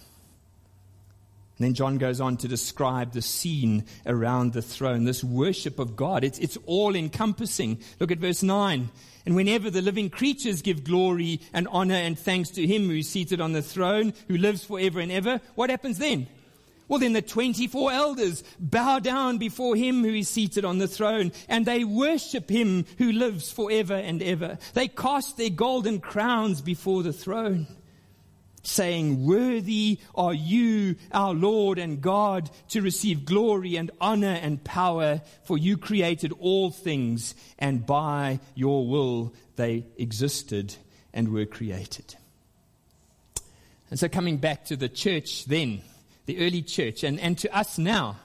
And 1.56 1.64
then 1.64 1.74
John 1.74 1.98
goes 1.98 2.20
on 2.20 2.36
to 2.38 2.48
describe 2.48 3.12
the 3.12 3.22
scene 3.22 3.84
around 4.06 4.52
the 4.52 4.62
throne, 4.62 5.04
this 5.04 5.22
worship 5.22 5.78
of 5.78 5.94
God. 5.94 6.24
It's, 6.24 6.38
it's 6.40 6.58
all 6.66 6.96
encompassing. 6.96 7.78
Look 8.00 8.10
at 8.10 8.18
verse 8.18 8.42
9. 8.42 8.90
And 9.24 9.36
whenever 9.36 9.70
the 9.70 9.80
living 9.80 10.10
creatures 10.10 10.62
give 10.62 10.82
glory 10.82 11.40
and 11.52 11.68
honor 11.68 11.94
and 11.94 12.18
thanks 12.18 12.50
to 12.50 12.66
him 12.66 12.88
who 12.88 12.96
is 12.96 13.08
seated 13.08 13.40
on 13.40 13.52
the 13.52 13.62
throne, 13.62 14.14
who 14.26 14.36
lives 14.36 14.64
forever 14.64 14.98
and 14.98 15.12
ever, 15.12 15.40
what 15.54 15.70
happens 15.70 15.98
then? 15.98 16.26
Well, 16.88 16.98
then 16.98 17.12
the 17.12 17.22
24 17.22 17.92
elders 17.92 18.42
bow 18.58 18.98
down 18.98 19.38
before 19.38 19.76
him 19.76 20.02
who 20.02 20.12
is 20.12 20.28
seated 20.28 20.64
on 20.64 20.78
the 20.78 20.88
throne 20.88 21.32
and 21.48 21.64
they 21.64 21.84
worship 21.84 22.50
him 22.50 22.84
who 22.98 23.12
lives 23.12 23.50
forever 23.50 23.94
and 23.94 24.22
ever. 24.22 24.58
They 24.74 24.88
cast 24.88 25.36
their 25.36 25.50
golden 25.50 26.00
crowns 26.00 26.60
before 26.60 27.04
the 27.04 27.12
throne 27.12 27.68
saying, 28.66 29.24
Worthy 29.24 29.98
are 30.14 30.34
you, 30.34 30.96
our 31.12 31.34
Lord 31.34 31.78
and 31.78 32.00
God, 32.00 32.50
to 32.70 32.82
receive 32.82 33.24
glory 33.24 33.76
and 33.76 33.90
honor 34.00 34.38
and 34.42 34.62
power, 34.64 35.22
for 35.44 35.56
you 35.56 35.76
created 35.76 36.32
all 36.40 36.70
things, 36.70 37.34
and 37.58 37.86
by 37.86 38.40
your 38.54 38.86
will 38.86 39.32
they 39.56 39.86
existed 39.96 40.74
and 41.12 41.32
were 41.32 41.46
created. 41.46 42.16
And 43.90 43.98
so, 43.98 44.08
coming 44.08 44.38
back 44.38 44.64
to 44.66 44.76
the 44.76 44.88
church 44.88 45.44
then, 45.44 45.82
the 46.26 46.44
early 46.44 46.62
church, 46.62 47.04
and, 47.04 47.20
and 47.20 47.38
to 47.38 47.56
us 47.56 47.78
now, 47.78 48.16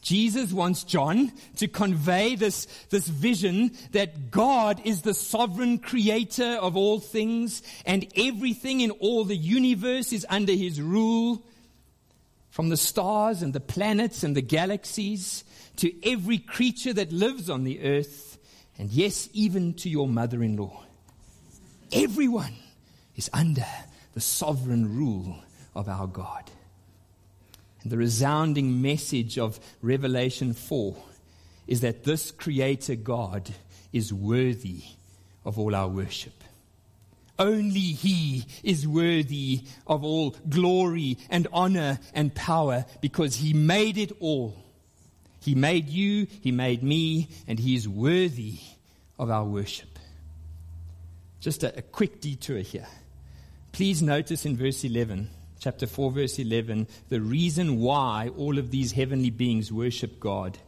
Jesus 0.00 0.52
wants 0.52 0.84
John 0.84 1.30
to 1.56 1.68
convey 1.68 2.34
this, 2.34 2.66
this 2.88 3.06
vision 3.06 3.72
that 3.92 4.30
God 4.30 4.80
is 4.84 5.02
the 5.02 5.12
sovereign 5.12 5.78
creator 5.78 6.52
of 6.60 6.76
all 6.76 7.00
things 7.00 7.62
and 7.84 8.06
everything 8.16 8.80
in 8.80 8.92
all 8.92 9.24
the 9.24 9.36
universe 9.36 10.12
is 10.12 10.26
under 10.30 10.52
his 10.52 10.80
rule. 10.80 11.42
From 12.50 12.70
the 12.70 12.76
stars 12.76 13.42
and 13.42 13.52
the 13.52 13.60
planets 13.60 14.22
and 14.22 14.34
the 14.34 14.42
galaxies 14.42 15.44
to 15.76 15.92
every 16.08 16.38
creature 16.38 16.92
that 16.92 17.12
lives 17.12 17.48
on 17.48 17.64
the 17.64 17.82
earth, 17.82 18.38
and 18.78 18.90
yes, 18.90 19.28
even 19.32 19.74
to 19.74 19.88
your 19.88 20.08
mother 20.08 20.42
in 20.42 20.56
law. 20.56 20.82
Everyone 21.92 22.54
is 23.16 23.30
under 23.32 23.66
the 24.14 24.20
sovereign 24.20 24.96
rule 24.96 25.36
of 25.74 25.88
our 25.88 26.06
God. 26.06 26.50
The 27.84 27.96
resounding 27.96 28.82
message 28.82 29.38
of 29.38 29.58
Revelation 29.80 30.52
4 30.52 30.96
is 31.66 31.80
that 31.80 32.04
this 32.04 32.30
Creator 32.30 32.96
God 32.96 33.50
is 33.92 34.12
worthy 34.12 34.82
of 35.44 35.58
all 35.58 35.74
our 35.74 35.88
worship. 35.88 36.44
Only 37.38 37.80
He 37.80 38.44
is 38.62 38.86
worthy 38.86 39.62
of 39.86 40.04
all 40.04 40.36
glory 40.48 41.16
and 41.30 41.48
honor 41.52 41.98
and 42.12 42.34
power 42.34 42.84
because 43.00 43.36
He 43.36 43.54
made 43.54 43.96
it 43.96 44.12
all. 44.20 44.54
He 45.40 45.54
made 45.54 45.88
you, 45.88 46.26
He 46.42 46.52
made 46.52 46.82
me, 46.82 47.28
and 47.48 47.58
He 47.58 47.74
is 47.74 47.88
worthy 47.88 48.58
of 49.18 49.30
our 49.30 49.44
worship. 49.44 49.98
Just 51.40 51.64
a, 51.64 51.78
a 51.78 51.82
quick 51.82 52.20
detour 52.20 52.58
here. 52.58 52.86
Please 53.72 54.02
notice 54.02 54.44
in 54.44 54.56
verse 54.56 54.84
11 54.84 55.30
chapter 55.60 55.86
4, 55.86 56.10
verse 56.10 56.38
11, 56.38 56.88
the 57.10 57.20
reason 57.20 57.78
why 57.78 58.30
all 58.36 58.58
of 58.58 58.70
these 58.70 58.92
heavenly 58.92 59.30
beings 59.30 59.70
worship 59.70 60.18
God. 60.18 60.58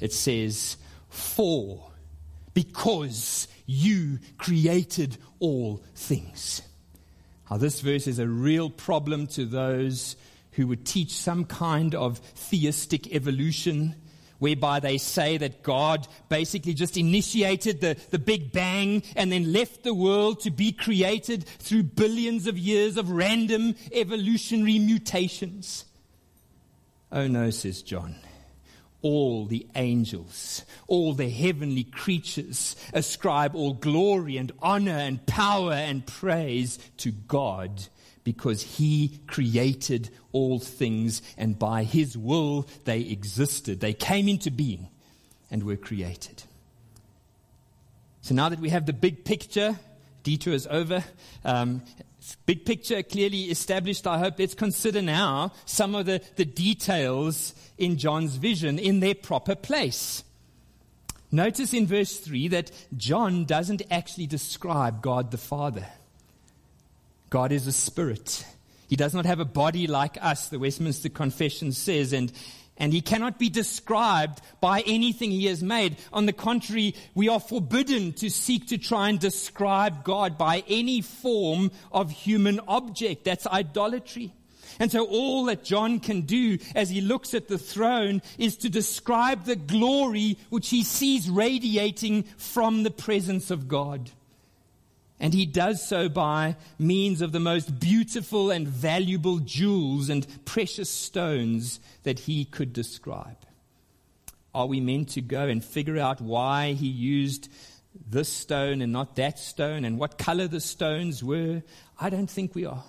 It 0.00 0.12
says, 0.12 0.78
For, 1.10 1.90
because 2.54 3.46
you 3.66 4.18
created 4.38 5.18
all 5.38 5.84
things. 5.94 6.62
Now, 7.50 7.58
this 7.58 7.80
verse 7.80 8.06
is 8.06 8.18
a 8.18 8.26
real 8.26 8.70
problem 8.70 9.26
to 9.28 9.44
those 9.44 10.16
who 10.52 10.66
would 10.68 10.86
teach 10.86 11.12
some 11.12 11.44
kind 11.44 11.94
of 11.94 12.18
theistic 12.18 13.12
evolution 13.14 13.94
whereby 14.40 14.80
they 14.80 14.98
say 14.98 15.36
that 15.36 15.62
God 15.62 16.08
basically 16.28 16.74
just 16.74 16.96
initiated 16.96 17.80
the, 17.80 17.96
the 18.10 18.18
Big 18.18 18.50
Bang 18.50 19.04
and 19.14 19.30
then 19.30 19.52
left 19.52 19.84
the 19.84 19.94
world 19.94 20.40
to 20.40 20.50
be 20.50 20.72
created 20.72 21.44
through 21.46 21.84
billions 21.84 22.48
of 22.48 22.58
years 22.58 22.96
of 22.96 23.10
random 23.10 23.76
evolutionary 23.92 24.80
mutations. 24.80 25.84
Oh 27.12 27.28
no, 27.28 27.50
says 27.50 27.82
John. 27.82 28.16
All 29.02 29.46
the 29.46 29.66
angels, 29.76 30.62
all 30.86 31.14
the 31.14 31.30
heavenly 31.30 31.84
creatures 31.84 32.76
ascribe 32.92 33.54
all 33.54 33.72
glory 33.72 34.36
and 34.36 34.52
honor 34.60 34.98
and 34.98 35.24
power 35.24 35.72
and 35.72 36.04
praise 36.06 36.78
to 36.98 37.10
God 37.10 37.86
because 38.24 38.62
he 38.62 39.20
created 39.26 40.10
all 40.32 40.58
things 40.58 41.22
and 41.36 41.58
by 41.58 41.84
his 41.84 42.16
will 42.16 42.66
they 42.84 43.00
existed. 43.00 43.80
They 43.80 43.94
came 43.94 44.28
into 44.28 44.50
being 44.50 44.88
and 45.50 45.64
were 45.64 45.76
created. 45.76 46.44
So 48.22 48.34
now 48.34 48.48
that 48.48 48.60
we 48.60 48.68
have 48.68 48.86
the 48.86 48.92
big 48.92 49.24
picture, 49.24 49.78
detour 50.22 50.54
is 50.54 50.66
over. 50.66 51.02
Um, 51.44 51.82
big 52.46 52.64
picture 52.64 53.02
clearly 53.02 53.44
established, 53.44 54.06
I 54.06 54.18
hope. 54.18 54.38
Let's 54.38 54.54
consider 54.54 55.02
now 55.02 55.52
some 55.64 55.94
of 55.94 56.06
the, 56.06 56.22
the 56.36 56.44
details 56.44 57.54
in 57.78 57.96
John's 57.96 58.36
vision 58.36 58.78
in 58.78 59.00
their 59.00 59.14
proper 59.14 59.54
place. 59.54 60.22
Notice 61.32 61.72
in 61.72 61.86
verse 61.86 62.18
3 62.18 62.48
that 62.48 62.72
John 62.96 63.44
doesn't 63.44 63.82
actually 63.90 64.26
describe 64.26 65.00
God 65.00 65.30
the 65.30 65.38
Father. 65.38 65.86
God 67.30 67.52
is 67.52 67.68
a 67.68 67.72
spirit. 67.72 68.44
He 68.88 68.96
does 68.96 69.14
not 69.14 69.24
have 69.24 69.38
a 69.38 69.44
body 69.44 69.86
like 69.86 70.18
us, 70.20 70.48
the 70.48 70.58
Westminster 70.58 71.08
Confession 71.08 71.70
says, 71.70 72.12
and, 72.12 72.32
and 72.76 72.92
he 72.92 73.00
cannot 73.00 73.38
be 73.38 73.48
described 73.48 74.40
by 74.60 74.82
anything 74.84 75.30
he 75.30 75.46
has 75.46 75.62
made. 75.62 75.96
On 76.12 76.26
the 76.26 76.32
contrary, 76.32 76.96
we 77.14 77.28
are 77.28 77.38
forbidden 77.38 78.12
to 78.14 78.28
seek 78.28 78.66
to 78.68 78.78
try 78.78 79.08
and 79.08 79.20
describe 79.20 80.02
God 80.02 80.36
by 80.36 80.64
any 80.66 81.02
form 81.02 81.70
of 81.92 82.10
human 82.10 82.58
object. 82.66 83.24
That's 83.24 83.46
idolatry. 83.46 84.32
And 84.80 84.90
so 84.90 85.04
all 85.04 85.44
that 85.44 85.62
John 85.62 86.00
can 86.00 86.22
do 86.22 86.58
as 86.74 86.90
he 86.90 87.00
looks 87.00 87.32
at 87.34 87.46
the 87.46 87.58
throne 87.58 88.22
is 88.38 88.56
to 88.58 88.68
describe 88.68 89.44
the 89.44 89.56
glory 89.56 90.36
which 90.48 90.68
he 90.70 90.82
sees 90.82 91.30
radiating 91.30 92.24
from 92.38 92.82
the 92.82 92.90
presence 92.90 93.52
of 93.52 93.68
God. 93.68 94.10
And 95.20 95.34
he 95.34 95.44
does 95.44 95.86
so 95.86 96.08
by 96.08 96.56
means 96.78 97.20
of 97.20 97.32
the 97.32 97.40
most 97.40 97.78
beautiful 97.78 98.50
and 98.50 98.66
valuable 98.66 99.38
jewels 99.38 100.08
and 100.08 100.26
precious 100.46 100.88
stones 100.88 101.78
that 102.04 102.20
he 102.20 102.46
could 102.46 102.72
describe. 102.72 103.36
Are 104.54 104.66
we 104.66 104.80
meant 104.80 105.10
to 105.10 105.20
go 105.20 105.46
and 105.46 105.62
figure 105.62 105.98
out 105.98 106.22
why 106.22 106.72
he 106.72 106.88
used 106.88 107.50
this 108.08 108.30
stone 108.30 108.80
and 108.80 108.92
not 108.92 109.16
that 109.16 109.38
stone 109.38 109.84
and 109.84 109.98
what 109.98 110.16
color 110.16 110.48
the 110.48 110.60
stones 110.60 111.22
were? 111.22 111.62
I 112.00 112.08
don't 112.08 112.30
think 112.30 112.54
we 112.54 112.64
are. 112.64 112.84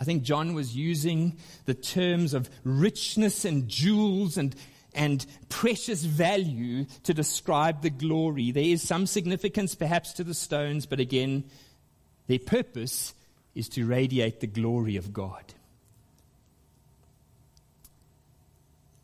I 0.00 0.04
think 0.04 0.24
John 0.24 0.54
was 0.54 0.76
using 0.76 1.38
the 1.64 1.74
terms 1.74 2.34
of 2.34 2.50
richness 2.64 3.44
and 3.44 3.68
jewels 3.68 4.36
and, 4.36 4.54
and 4.94 5.24
precious 5.48 6.02
value 6.02 6.86
to 7.04 7.14
describe 7.14 7.82
the 7.82 7.90
glory. 7.90 8.50
There 8.50 8.64
is 8.64 8.82
some 8.82 9.06
significance 9.06 9.74
perhaps 9.74 10.12
to 10.14 10.24
the 10.24 10.34
stones, 10.34 10.86
but 10.86 11.00
again, 11.00 11.44
their 12.28 12.38
purpose 12.38 13.14
is 13.54 13.68
to 13.70 13.84
radiate 13.84 14.40
the 14.40 14.46
glory 14.46 14.96
of 14.96 15.12
God. 15.12 15.42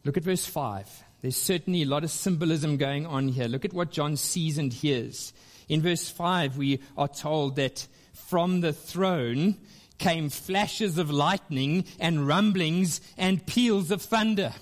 Look 0.05 0.17
at 0.17 0.23
verse 0.23 0.47
5. 0.47 1.05
There's 1.23 1.37
certainly 1.37 1.83
a 1.83 1.87
lot 1.87 2.05
of 2.05 2.11
symbolism 2.11 2.77
going 2.77 3.07
on 3.07 3.29
here. 3.29 3.49
Look 3.49 3.65
at 3.65 3.73
what 3.73 3.91
John 3.91 4.17
sees 4.17 4.59
and 4.59 4.73
hears. 4.73 5.33
In 5.69 5.81
verse 5.81 6.11
5, 6.11 6.59
we 6.59 6.81
are 6.97 7.09
told 7.09 7.57
that 7.57 7.87
from 8.13 8.61
the 8.61 8.75
throne 8.75 9.57
came 9.99 10.29
flashes 10.29 10.99
of 10.99 11.11
lightning 11.11 11.87
and 11.99 12.27
rumblings 12.27 13.01
and 13.17 13.47
peals 13.47 13.91
of 13.91 14.03
thunder. 14.03 14.53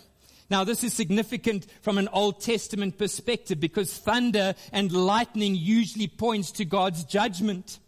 Now, 0.51 0.62
this 0.62 0.85
is 0.85 0.92
significant 0.92 1.66
from 1.81 1.98
an 1.98 2.09
Old 2.12 2.40
Testament 2.40 2.98
perspective 2.98 3.59
because 3.59 3.96
thunder 3.96 4.55
and 4.70 4.92
lightning 4.92 5.57
usually 5.57 6.07
points 6.07 6.53
to 6.53 6.64
God's 6.64 7.05
judgment. 7.05 7.81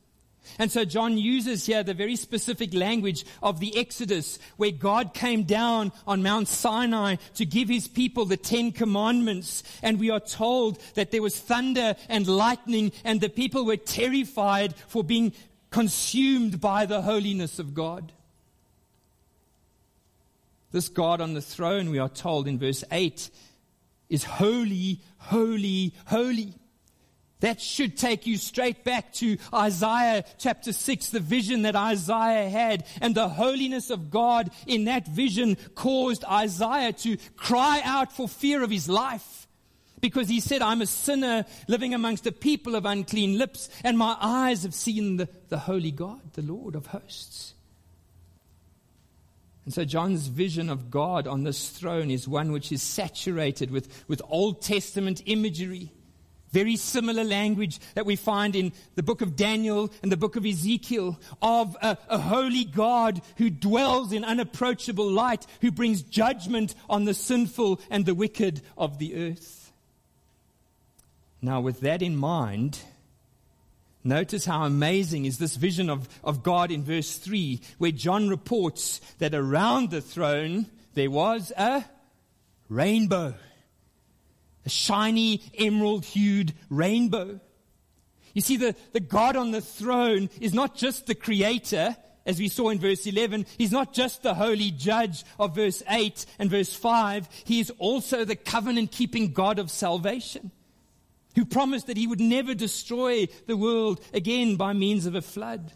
And 0.59 0.71
so 0.71 0.85
John 0.85 1.19
uses 1.19 1.67
here 1.67 1.83
the 1.83 1.95
very 1.95 2.17
specific 2.17 2.75
language 2.75 3.25
of 3.43 3.61
the 3.61 3.77
Exodus 3.77 4.39
where 4.57 4.71
God 4.71 5.15
came 5.15 5.45
down 5.45 5.93
on 6.07 6.23
Mount 6.23 6.49
Sinai 6.49 7.17
to 7.35 7.45
give 7.45 7.69
his 7.69 7.89
people 7.89 8.25
the 8.25 8.37
Ten 8.37 8.73
Commandments. 8.73 9.63
And 9.83 9.99
we 9.99 10.11
are 10.11 10.21
told 10.21 10.79
that 10.95 11.11
there 11.11 11.23
was 11.23 11.39
thunder 11.39 11.97
and 12.09 12.27
lightning 12.27 12.93
and 13.05 13.21
the 13.21 13.29
people 13.29 13.65
were 13.65 13.77
terrified 13.77 14.75
for 14.89 15.03
being 15.05 15.33
consumed 15.71 16.61
by 16.61 16.87
the 16.87 17.03
holiness 17.03 17.59
of 17.59 17.75
God. 17.75 18.13
This 20.71 20.89
God 20.89 21.21
on 21.21 21.35
the 21.35 21.41
throne, 21.41 21.91
we 21.91 21.99
are 21.99 22.09
told 22.09 22.49
in 22.49 22.59
verse 22.59 22.83
8, 22.91 23.31
is 24.09 24.25
holy, 24.25 25.01
holy, 25.19 25.95
holy. 26.07 26.55
That 27.45 27.61
should 27.61 27.99
take 27.99 28.27
you 28.27 28.39
straight 28.39 28.85
back 28.85 29.13
to 29.15 29.37
Isaiah 29.53 30.25
chapter 30.39 30.73
6, 30.73 31.11
the 31.11 31.21
vision 31.21 31.61
that 31.63 31.77
Isaiah 31.77 32.49
had. 32.49 32.87
And 33.03 33.15
the 33.15 33.29
holiness 33.29 33.91
of 33.91 34.11
God 34.11 34.51
in 34.67 34.87
that 34.87 35.07
vision 35.07 35.59
caused 35.75 36.25
Isaiah 36.25 36.95
to 36.95 37.19
cry 37.37 37.83
out 37.85 38.15
for 38.15 38.29
fear 38.29 38.63
of 38.63 38.71
his 38.71 38.89
life. 38.89 39.47
Because 40.01 40.27
he 40.27 40.41
said, 40.41 40.63
I'm 40.63 40.81
a 40.81 40.87
sinner 40.87 41.45
living 41.69 41.93
amongst 41.93 42.27
a 42.27 42.33
people 42.33 42.77
of 42.77 42.87
unclean 42.87 43.37
lips, 43.37 43.69
and 43.85 43.99
my 43.99 44.17
eyes 44.19 44.63
have 44.63 44.73
seen 44.73 45.19
the, 45.19 45.29
the 45.51 45.59
holy 45.59 45.91
God, 45.91 46.23
the 46.33 46.41
Lord 46.41 46.75
of 46.75 46.87
hosts. 46.87 47.53
And 49.67 49.75
so 49.75 49.85
John's 49.85 50.29
vision 50.29 50.71
of 50.71 50.91
God 50.91 51.27
on 51.27 51.45
this 51.45 51.69
throne 51.69 52.11
is 52.11 52.27
one 52.27 52.53
which 52.53 52.73
is 52.73 52.81
saturated 52.81 53.71
with, 53.71 54.05
with 54.09 54.23
Old 54.31 54.63
Testament 54.63 55.21
imagery 55.27 55.93
very 56.55 56.77
similar 56.77 57.25
language 57.25 57.81
that 57.95 58.07
we 58.07 58.15
find 58.15 58.55
in 58.55 58.73
the 58.95 59.03
book 59.03 59.23
of 59.23 59.35
Daniel 59.35 59.91
and 60.03 60.13
the 60.13 60.17
book 60.17 60.37
of 60.37 60.47
Ezekiel 60.47 61.19
of 61.43 61.77
a, 61.83 61.99
a, 62.09 62.17
holy 62.17 62.65
God 62.65 63.21
who 63.39 63.51
dwells 63.51 64.13
in 64.13 64.25
unapproachable 64.25 65.11
light, 65.11 65.49
who 65.63 65.73
brings 65.73 66.03
judgment 66.03 66.77
on 66.89 67.07
the 67.07 67.13
sinful 67.13 67.81
and 67.91 68.07
the 68.07 68.15
wicked 68.15 68.63
of 68.79 69.01
the 69.01 69.17
earth. 69.17 69.73
Now, 71.43 71.61
with 71.61 71.81
that 71.81 72.03
in 72.03 72.17
mind, 72.17 72.79
notice 74.05 74.45
how 74.45 74.63
amazing 74.63 75.25
is 75.25 75.39
this 75.39 75.57
vision 75.57 75.91
of, 75.91 76.09
of 76.23 76.45
God 76.45 76.71
in 76.71 76.85
verse 76.85 77.17
3, 77.17 77.61
where 77.79 77.91
John 77.91 78.29
reports 78.29 79.01
that 79.19 79.35
around 79.35 79.91
the 79.91 80.01
throne 80.01 80.67
there 80.95 81.11
was 81.11 81.51
a 81.57 81.85
rainbow 82.69 83.35
a 84.65 84.69
shiny 84.69 85.43
emerald 85.59 86.05
hued 86.05 86.55
rainbow. 86.71 87.41
You 88.33 88.41
see, 88.41 88.57
the, 88.57 88.75
the 88.93 89.01
God 89.01 89.37
on 89.37 89.53
the 89.53 89.61
throne 89.61 90.29
is 90.41 90.53
not 90.55 90.75
just 90.75 91.07
the 91.07 91.15
creator, 91.15 91.97
as 92.27 92.39
we 92.39 92.49
saw 92.49 92.71
in 92.71 92.81
verse 92.81 93.07
11. 93.07 93.47
He's 93.59 93.73
not 93.73 93.93
just 93.93 94.23
the 94.23 94.35
holy 94.35 94.71
judge 94.71 95.25
of 95.39 95.55
verse 95.55 95.83
8 95.89 96.27
and 96.39 96.51
verse 96.51 96.75
5. 96.75 97.29
He 97.45 97.61
is 97.61 97.71
also 97.79 98.25
the 98.25 98.37
covenant 98.37 98.91
keeping 98.91 99.33
God 99.33 99.59
of 99.59 99.71
salvation 99.71 100.51
who 101.35 101.45
promised 101.45 101.89
that 101.89 101.97
he 101.97 102.07
would 102.07 102.21
never 102.21 102.55
destroy 102.55 103.27
the 103.47 103.57
world 103.57 104.01
again 104.13 104.57
by 104.57 104.73
means 104.73 105.07
of 105.07 105.15
a 105.15 105.23
flood. 105.23 105.73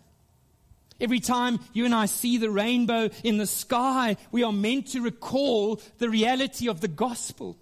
Every 1.00 1.20
time 1.20 1.60
you 1.72 1.84
and 1.84 1.94
I 1.94 2.06
see 2.06 2.38
the 2.38 2.50
rainbow 2.50 3.10
in 3.22 3.38
the 3.38 3.46
sky, 3.46 4.16
we 4.32 4.42
are 4.42 4.52
meant 4.52 4.88
to 4.88 5.00
recall 5.00 5.80
the 5.98 6.08
reality 6.08 6.68
of 6.68 6.80
the 6.80 6.88
gospel. 6.88 7.56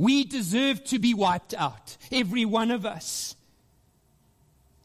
We 0.00 0.24
deserve 0.24 0.82
to 0.84 0.98
be 0.98 1.12
wiped 1.12 1.52
out, 1.52 1.98
every 2.10 2.46
one 2.46 2.70
of 2.70 2.86
us. 2.86 3.36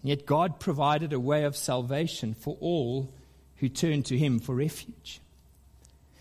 Yet 0.04 0.26
God 0.26 0.60
provided 0.60 1.14
a 1.14 1.22
way 1.22 1.46
of 1.46 1.56
salvation 1.56 2.34
for 2.34 2.58
all 2.60 3.14
who 3.56 3.70
turn 3.70 4.04
to 4.04 4.18
Him 4.18 4.40
for 4.40 4.54
refuge. 4.54 5.22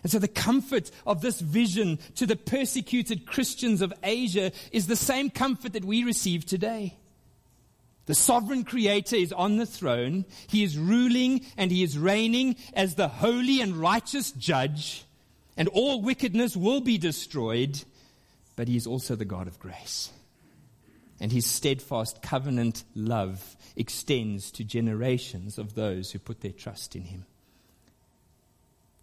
And 0.04 0.12
so 0.12 0.20
the 0.20 0.28
comfort 0.28 0.92
of 1.08 1.22
this 1.22 1.40
vision 1.40 1.98
to 2.14 2.24
the 2.24 2.36
persecuted 2.36 3.26
Christians 3.26 3.82
of 3.82 3.92
Asia 4.04 4.52
is 4.70 4.86
the 4.86 4.94
same 4.94 5.28
comfort 5.28 5.72
that 5.72 5.84
we 5.84 6.04
receive 6.04 6.46
today. 6.46 6.96
The 8.06 8.14
sovereign 8.14 8.62
creator 8.62 9.16
is 9.16 9.32
on 9.32 9.56
the 9.56 9.66
throne. 9.66 10.24
He 10.46 10.62
is 10.62 10.78
ruling 10.78 11.44
and 11.56 11.72
he 11.72 11.82
is 11.82 11.98
reigning 11.98 12.54
as 12.74 12.94
the 12.94 13.08
holy 13.08 13.60
and 13.60 13.74
righteous 13.74 14.30
judge. 14.30 15.04
And 15.56 15.66
all 15.66 16.00
wickedness 16.00 16.56
will 16.56 16.80
be 16.80 16.96
destroyed 16.96 17.82
but 18.56 18.68
he 18.68 18.76
is 18.76 18.86
also 18.86 19.16
the 19.16 19.24
God 19.24 19.46
of 19.46 19.58
grace. 19.58 20.10
And 21.20 21.30
his 21.30 21.46
steadfast 21.46 22.22
covenant 22.22 22.84
love 22.94 23.56
extends 23.76 24.50
to 24.52 24.64
generations 24.64 25.58
of 25.58 25.74
those 25.74 26.10
who 26.10 26.18
put 26.18 26.40
their 26.40 26.52
trust 26.52 26.96
in 26.96 27.02
him. 27.02 27.26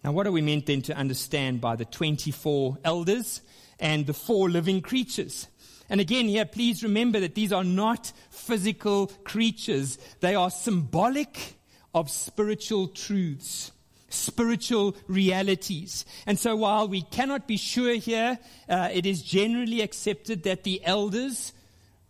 Now, 0.03 0.11
what 0.11 0.27
are 0.27 0.31
we 0.31 0.41
meant 0.41 0.65
then 0.65 0.81
to 0.83 0.95
understand 0.95 1.61
by 1.61 1.75
the 1.75 1.85
24 1.85 2.79
elders 2.83 3.41
and 3.79 4.05
the 4.05 4.13
four 4.13 4.49
living 4.49 4.81
creatures? 4.81 5.47
And 5.89 6.01
again, 6.01 6.27
here, 6.27 6.45
please 6.45 6.83
remember 6.83 7.19
that 7.19 7.35
these 7.35 7.53
are 7.53 7.63
not 7.63 8.11
physical 8.29 9.07
creatures. 9.23 9.97
They 10.21 10.35
are 10.35 10.49
symbolic 10.49 11.55
of 11.93 12.09
spiritual 12.09 12.87
truths 12.87 13.71
spiritual 14.13 14.95
realities. 15.07 16.05
And 16.25 16.39
so 16.39 16.55
while 16.55 16.87
we 16.87 17.01
cannot 17.01 17.47
be 17.47 17.57
sure 17.57 17.95
here, 17.95 18.39
uh, 18.69 18.89
it 18.91 19.05
is 19.05 19.21
generally 19.21 19.81
accepted 19.81 20.43
that 20.43 20.63
the 20.63 20.83
elders 20.85 21.53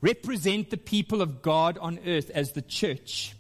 represent 0.02 0.70
the 0.70 0.78
people 0.78 1.22
of 1.22 1.42
God 1.42 1.78
on 1.78 2.00
earth 2.06 2.30
as 2.32 2.52
the 2.52 2.62
church. 2.62 3.36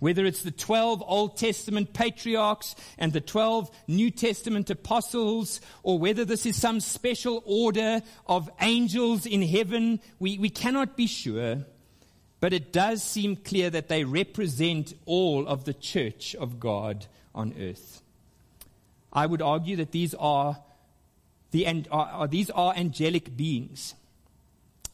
Whether 0.00 0.24
it's 0.24 0.42
the 0.42 0.50
12 0.50 1.02
Old 1.06 1.36
Testament 1.36 1.92
patriarchs 1.92 2.74
and 2.96 3.12
the 3.12 3.20
12 3.20 3.70
New 3.86 4.10
Testament 4.10 4.70
apostles, 4.70 5.60
or 5.82 5.98
whether 5.98 6.24
this 6.24 6.46
is 6.46 6.56
some 6.56 6.80
special 6.80 7.42
order 7.44 8.00
of 8.26 8.50
angels 8.62 9.26
in 9.26 9.42
heaven, 9.42 10.00
we, 10.18 10.38
we 10.38 10.48
cannot 10.48 10.96
be 10.96 11.06
sure. 11.06 11.66
But 12.40 12.54
it 12.54 12.72
does 12.72 13.02
seem 13.02 13.36
clear 13.36 13.68
that 13.68 13.88
they 13.88 14.04
represent 14.04 14.94
all 15.04 15.46
of 15.46 15.66
the 15.66 15.74
church 15.74 16.34
of 16.34 16.58
God 16.58 17.06
on 17.34 17.54
earth. 17.58 18.02
I 19.12 19.26
would 19.26 19.42
argue 19.42 19.76
that 19.76 19.92
these 19.92 20.14
are, 20.14 20.58
the, 21.50 21.84
are, 21.90 22.28
these 22.28 22.50
are 22.50 22.74
angelic 22.74 23.36
beings. 23.36 23.94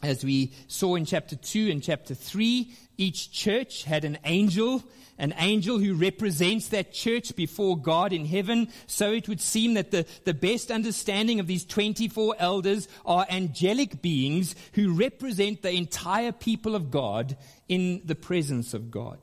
as 0.03 0.25
we 0.25 0.53
saw 0.69 0.95
in 0.95 1.05
chapter 1.05 1.37
2 1.37 1.71
and 1.71 1.83
chapter 1.83 2.15
3, 2.15 2.71
each 2.97 3.31
church 3.33 3.85
had 3.85 4.05
an 4.05 4.19
angel, 4.25 4.83
an 5.19 5.35
angel 5.39 5.79
who 5.79 5.95
represents 5.95 6.69
that 6.69 6.93
church 6.93 7.37
before 7.37 7.77
God 7.77 8.13
in 8.13 8.25
heaven. 8.25 8.69
So 8.87 9.13
it 9.13 9.29
would 9.29 9.41
seem 9.41 9.75
that 9.75 9.91
the, 9.91 10.07
the 10.25 10.35
best 10.35 10.71
understanding 10.71 11.41
of 11.41 11.47
these 11.47 11.65
24 11.65 12.37
elders 12.39 12.89
are 13.05 13.27
angelic 13.29 14.01
beings 14.01 14.55
who 14.73 14.95
represent 14.95 15.63
the 15.63 15.73
entire 15.73 16.33
people 16.33 16.75
of 16.75 16.91
God 16.91 17.37
in 17.69 18.03
the 18.05 18.15
presence 18.15 18.73
of 18.75 18.91
God. 18.91 19.19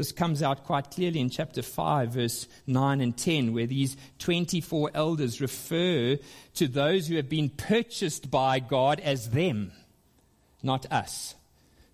This 0.00 0.12
comes 0.12 0.42
out 0.42 0.64
quite 0.64 0.90
clearly 0.90 1.20
in 1.20 1.28
chapter 1.28 1.60
5, 1.60 2.14
verse 2.14 2.48
9 2.66 3.02
and 3.02 3.14
10, 3.14 3.52
where 3.52 3.66
these 3.66 3.98
24 4.18 4.92
elders 4.94 5.42
refer 5.42 6.16
to 6.54 6.68
those 6.68 7.06
who 7.06 7.16
have 7.16 7.28
been 7.28 7.50
purchased 7.50 8.30
by 8.30 8.60
God 8.60 8.98
as 9.00 9.28
them, 9.28 9.72
not 10.62 10.90
us. 10.90 11.34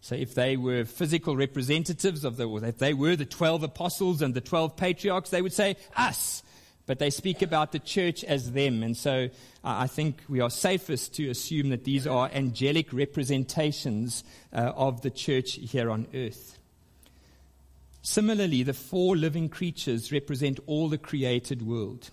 So 0.03 0.15
if 0.15 0.37
they 0.37 0.57
were 0.57 0.85
physical 0.85 1.37
representatives 1.37 2.25
of 2.25 2.37
the, 2.37 2.45
or 2.45 2.65
if 2.65 2.79
they 2.79 2.95
were 2.95 3.17
the 3.17 3.25
12 3.25 3.65
apostles 3.65 4.23
and 4.23 4.35
the 4.35 4.41
12 4.41 4.77
patriarchs, 4.77 5.31
they 5.31 5.43
would 5.43 5.53
say 5.53 5.77
us. 5.97 6.45
But 6.87 7.01
they 7.01 7.11
speak 7.11 7.43
about 7.43 7.73
the 7.73 7.81
church 7.81 8.23
as 8.23 8.53
them. 8.53 8.85
And 8.85 8.97
so 8.97 9.25
uh, 9.25 9.29
I 9.65 9.89
think 9.89 10.23
we 10.29 10.39
are 10.39 10.49
safest 10.49 11.15
to 11.15 11.29
assume 11.29 11.71
that 11.71 11.83
these 11.83 12.07
are 12.07 12.31
angelic 12.33 12.93
representations 12.93 14.23
uh, 14.53 14.73
of 14.77 15.03
the 15.03 15.11
church 15.11 15.55
here 15.55 15.91
on 15.91 16.07
earth. 16.15 16.57
Similarly, 18.07 18.63
the 18.63 18.73
four 18.73 19.17
living 19.17 19.49
creatures 19.49 20.13
represent 20.13 20.61
all 20.67 20.89
the 20.89 20.97
created 20.97 21.61
world. 21.61 22.11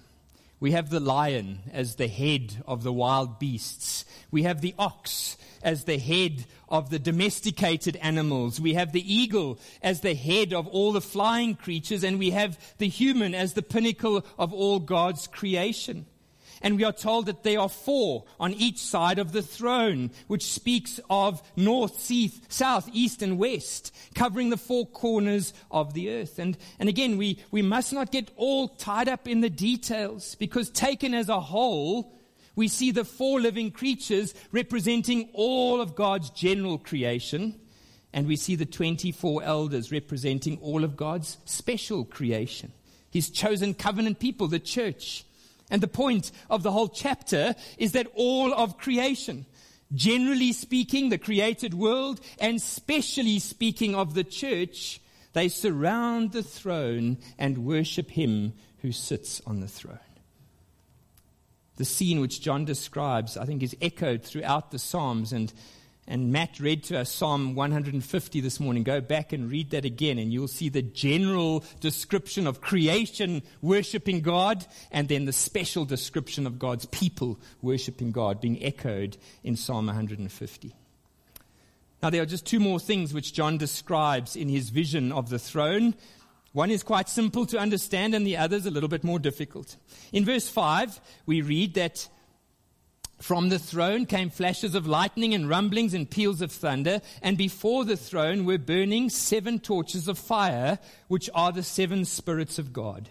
We 0.59 0.71
have 0.71 0.89
the 0.89 0.99
lion 0.99 1.59
as 1.71 1.97
the 1.97 2.07
head 2.07 2.63
of 2.65 2.81
the 2.81 2.91
wild 2.91 3.37
beasts. 3.37 4.03
We 4.31 4.41
have 4.41 4.61
the 4.61 4.73
ox 4.79 5.37
as 5.61 5.83
the 5.83 5.99
head 5.99 6.45
of 6.67 6.89
the 6.89 6.97
domesticated 6.97 7.95
animals. 7.97 8.59
We 8.59 8.73
have 8.73 8.91
the 8.91 9.13
eagle 9.13 9.59
as 9.83 10.01
the 10.01 10.15
head 10.15 10.51
of 10.51 10.65
all 10.67 10.93
the 10.93 10.99
flying 10.99 11.53
creatures. 11.53 12.03
And 12.03 12.17
we 12.17 12.31
have 12.31 12.57
the 12.79 12.89
human 12.89 13.35
as 13.35 13.53
the 13.53 13.61
pinnacle 13.61 14.25
of 14.39 14.51
all 14.51 14.79
God's 14.79 15.27
creation. 15.27 16.07
And 16.63 16.77
we 16.77 16.85
are 16.85 16.93
told 16.93 17.25
that 17.25 17.43
there 17.43 17.59
are 17.59 17.67
four 17.67 18.23
on 18.39 18.53
each 18.53 18.79
side 18.79 19.19
of 19.19 19.33
the 19.33 19.41
throne, 19.41 20.11
which 20.27 20.45
speaks 20.45 20.97
of 21.09 21.43
north, 21.57 22.09
south, 22.47 22.89
east, 22.93 23.21
and 23.21 23.37
west, 23.37 23.93
covering 24.15 24.49
the 24.49 24.57
four 24.57 24.87
corners 24.87 25.53
of 25.69 25.93
the 25.93 26.09
earth. 26.09 26.39
And, 26.39 26.57
and 26.79 26.87
again, 26.87 27.17
we, 27.17 27.39
we 27.51 27.61
must 27.61 27.91
not 27.91 28.13
get 28.13 28.31
all 28.37 28.69
tied 28.69 29.09
up 29.09 29.27
in 29.27 29.41
the 29.41 29.49
details, 29.49 30.35
because 30.35 30.69
taken 30.69 31.13
as 31.13 31.27
a 31.27 31.41
whole, 31.41 32.17
we 32.55 32.69
see 32.69 32.91
the 32.91 33.03
four 33.03 33.41
living 33.41 33.69
creatures 33.69 34.33
representing 34.53 35.29
all 35.33 35.81
of 35.81 35.95
God's 35.95 36.29
general 36.29 36.77
creation. 36.77 37.59
And 38.13 38.25
we 38.25 38.37
see 38.37 38.55
the 38.55 38.65
24 38.65 39.43
elders 39.43 39.91
representing 39.91 40.59
all 40.59 40.85
of 40.85 40.95
God's 40.95 41.37
special 41.43 42.05
creation. 42.05 42.71
His 43.09 43.29
chosen 43.29 43.73
covenant 43.73 44.19
people, 44.19 44.47
the 44.47 44.59
church. 44.59 45.25
And 45.73 45.81
the 45.81 45.87
point 45.87 46.31
of 46.51 46.61
the 46.61 46.71
whole 46.71 46.87
chapter 46.87 47.55
is 47.79 47.93
that 47.93 48.05
all 48.13 48.53
of 48.53 48.77
creation, 48.77 49.47
generally 49.91 50.53
speaking, 50.53 51.09
the 51.09 51.17
created 51.17 51.73
world, 51.73 52.21
and 52.39 52.61
specially 52.61 53.39
speaking 53.39 53.95
of 53.95 54.13
the 54.13 54.23
church, 54.23 55.01
they 55.33 55.47
surround 55.47 56.31
the 56.31 56.43
throne 56.43 57.17
and 57.39 57.65
worship 57.65 58.11
him 58.11 58.53
who 58.83 58.91
sits 58.91 59.41
on 59.47 59.61
the 59.61 59.67
throne. 59.67 59.97
The 61.77 61.85
scene 61.85 62.21
which 62.21 62.39
John 62.39 62.65
describes, 62.65 63.35
I 63.35 63.45
think, 63.45 63.63
is 63.63 63.75
echoed 63.81 64.21
throughout 64.21 64.69
the 64.69 64.77
Psalms 64.77 65.33
and 65.33 65.51
and 66.07 66.31
Matt 66.31 66.59
read 66.59 66.83
to 66.85 66.99
us 66.99 67.09
Psalm 67.09 67.55
150 67.55 68.41
this 68.41 68.59
morning. 68.59 68.83
Go 68.83 68.99
back 68.99 69.31
and 69.31 69.49
read 69.49 69.71
that 69.71 69.85
again, 69.85 70.17
and 70.19 70.33
you'll 70.33 70.47
see 70.47 70.69
the 70.69 70.81
general 70.81 71.63
description 71.79 72.45
of 72.45 72.59
creation 72.59 73.41
worshiping 73.61 74.21
God, 74.21 74.65
and 74.91 75.07
then 75.07 75.25
the 75.25 75.33
special 75.33 75.85
description 75.85 76.45
of 76.45 76.59
God's 76.59 76.85
people 76.87 77.39
worshiping 77.61 78.11
God 78.11 78.41
being 78.41 78.61
echoed 78.63 79.17
in 79.43 79.55
Psalm 79.55 79.85
150. 79.85 80.75
Now, 82.01 82.09
there 82.09 82.21
are 82.21 82.25
just 82.25 82.45
two 82.45 82.59
more 82.59 82.81
things 82.81 83.13
which 83.13 83.33
John 83.33 83.57
describes 83.57 84.35
in 84.35 84.49
his 84.49 84.71
vision 84.71 85.13
of 85.13 85.29
the 85.29 85.39
throne. 85.39 85.95
One 86.51 86.69
is 86.69 86.83
quite 86.83 87.07
simple 87.07 87.45
to 87.45 87.57
understand, 87.57 88.13
and 88.13 88.27
the 88.27 88.35
other 88.35 88.57
is 88.57 88.65
a 88.65 88.71
little 88.71 88.89
bit 88.89 89.05
more 89.05 89.19
difficult. 89.19 89.77
In 90.11 90.25
verse 90.25 90.49
5, 90.49 90.99
we 91.25 91.41
read 91.41 91.75
that 91.75 92.09
from 93.23 93.47
the 93.47 93.57
throne 93.57 94.05
came 94.05 94.29
flashes 94.29 94.75
of 94.75 94.85
lightning 94.85 95.33
and 95.33 95.47
rumblings 95.47 95.93
and 95.93 96.09
peals 96.09 96.41
of 96.41 96.51
thunder, 96.51 96.99
and 97.21 97.37
before 97.37 97.85
the 97.85 97.95
throne 97.95 98.43
were 98.43 98.57
burning 98.57 99.09
seven 99.09 99.59
torches 99.59 100.09
of 100.09 100.19
fire, 100.19 100.77
which 101.07 101.29
are 101.33 101.53
the 101.53 101.63
seven 101.63 102.03
spirits 102.03 102.59
of 102.59 102.73
God. 102.73 103.07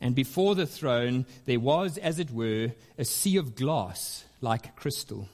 And 0.00 0.14
before 0.14 0.54
the 0.54 0.64
throne 0.64 1.26
there 1.44 1.58
was, 1.58 1.98
as 1.98 2.20
it 2.20 2.30
were, 2.30 2.70
a 2.96 3.04
sea 3.04 3.36
of 3.36 3.56
glass 3.56 4.24
like 4.40 4.76
crystal. 4.76 5.28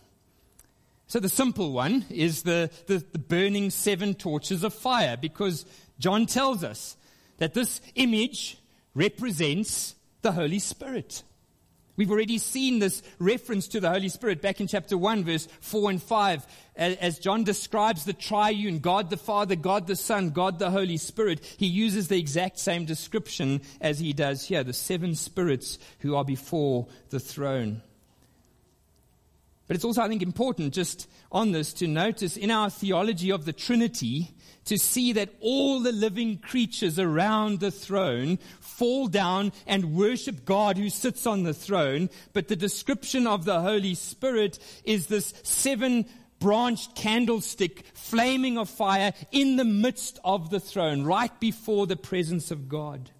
So 1.07 1.21
the 1.21 1.29
simple 1.29 1.73
one 1.73 2.07
is 2.09 2.45
the, 2.45 2.71
the, 2.87 3.05
the 3.13 3.19
burning 3.19 3.69
seven 3.69 4.15
torches 4.15 4.65
of 4.65 4.73
fire, 4.73 5.19
because 5.19 5.67
John 5.99 6.25
tells 6.25 6.65
us 6.65 6.97
that 7.37 7.53
this 7.53 7.83
image 7.95 8.57
represents 8.95 9.97
the 10.23 10.33
Holy 10.33 10.61
Spirit. 10.61 11.25
We've 11.99 12.13
already 12.13 12.39
seen 12.39 12.79
this 12.79 13.03
reference 13.19 13.67
to 13.69 13.81
the 13.81 13.91
Holy 13.91 14.09
Spirit 14.09 14.41
back 14.41 14.61
in 14.61 14.69
chapter 14.69 14.97
1, 14.97 15.25
verse 15.25 15.49
4 15.61 15.91
and 15.91 16.01
5, 16.03 16.47
as 16.77 17.19
John 17.19 17.43
describes 17.43 18.05
the 18.05 18.13
triune 18.13 18.79
God 18.79 19.11
the 19.11 19.17
Father, 19.17 19.57
God 19.57 19.89
the 19.89 19.97
Son, 19.97 20.31
God 20.31 20.61
the 20.61 20.71
Holy 20.71 20.97
Spirit. 20.97 21.45
He 21.59 21.67
uses 21.67 22.07
the 22.07 22.17
exact 22.17 22.61
same 22.61 22.85
description 22.85 23.63
as 23.81 23.99
he 23.99 24.13
does 24.13 24.45
here 24.45 24.63
the 24.63 24.73
seven 24.73 25.17
spirits 25.17 25.81
who 25.99 26.15
are 26.15 26.25
before 26.25 26.87
the 27.11 27.19
throne. 27.19 27.83
But 29.69 29.77
it's 29.77 29.85
also, 29.85 30.03
I 30.03 30.09
think, 30.09 30.23
important 30.23 30.75
just 30.75 31.09
on 31.31 31.53
this 31.53 31.73
to 31.75 31.87
notice 31.87 32.37
in 32.37 32.51
our 32.51 32.71
theology 32.71 33.31
of 33.31 33.45
the 33.45 33.53
Trinity 33.53 34.35
to 34.64 34.79
see 34.79 35.12
that 35.12 35.35
all 35.41 35.81
the 35.81 35.93
living 35.93 36.39
creatures 36.39 36.99
around 36.99 37.61
the 37.61 37.71
throne 37.71 38.39
fall 38.61 39.09
down 39.09 39.53
and 39.66 39.95
worship 39.95 40.45
God 40.45 40.77
who 40.77 40.91
sits 40.91 41.27
on 41.27 41.43
the 41.43 41.55
throne. 41.55 42.09
But 42.33 42.49
the 42.49 42.57
description 42.57 43.27
of 43.27 43.45
the 43.45 43.61
Holy 43.61 43.95
Spirit 43.95 44.59
is 44.85 45.07
this 45.07 45.35
seven 45.43 46.07
branched 46.39 46.95
candlestick 46.95 47.85
flaming 47.95 48.59
of 48.59 48.71
fire 48.71 49.12
in 49.33 49.57
the 49.57 49.64
midst 49.64 50.19
of 50.25 50.51
the 50.51 50.61
throne, 50.61 51.05
right 51.05 51.39
before 51.41 51.87
the 51.87 51.97
presence 51.97 52.51
of 52.51 52.69
God. 52.69 53.11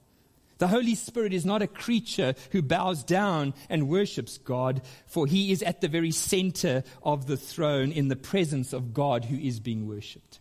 The 0.59 0.69
Holy 0.69 0.97
Spirit 0.97 1.33
is 1.33 1.47
not 1.47 1.63
a 1.63 1.69
creature 1.69 2.35
who 2.51 2.63
bows 2.63 3.05
down 3.05 3.55
and 3.71 3.89
worships 3.89 4.39
God, 4.39 4.83
for 5.07 5.27
he 5.27 5.53
is 5.53 5.63
at 5.63 5.81
the 5.81 5.89
very 5.89 6.11
center 6.11 6.83
of 7.03 7.27
the 7.27 7.37
throne 7.37 7.93
in 7.93 8.09
the 8.09 8.17
presence 8.17 8.73
of 8.73 8.93
God 8.93 9.25
who 9.25 9.37
is 9.37 9.61
being 9.61 9.87
worshipped. 9.87 10.41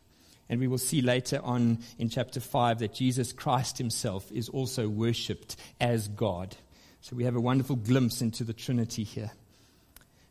And 0.49 0.59
we 0.59 0.68
will 0.68 0.78
see 0.80 1.01
later 1.01 1.39
on 1.43 1.80
in 1.99 2.09
chapter 2.09 2.39
5 2.39 2.80
that 2.80 2.93
Jesus 2.93 3.32
Christ 3.32 3.78
himself 3.78 4.32
is 4.32 4.49
also 4.49 4.88
worshipped 4.88 5.55
as 5.80 6.07
God. 6.07 6.55
So 7.01 7.15
we 7.15 7.26
have 7.26 7.36
a 7.36 7.41
wonderful 7.41 7.76
glimpse 7.76 8.22
into 8.22 8.43
the 8.43 8.53
Trinity 8.53 9.03
here. 9.03 9.32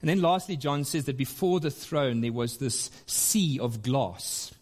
And 0.01 0.11
then 0.11 0.21
lastly, 0.21 0.57
John 0.57 0.85
says 0.85 1.05
that 1.05 1.17
before 1.17 1.61
the 1.61 1.71
throne 1.71 2.23
there 2.23 2.33
was 2.33 2.59
this 2.59 2.91
sea 3.07 3.59
of 3.61 3.83
glass, 3.83 4.53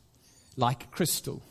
like 0.56 0.90
crystal. 0.90 1.42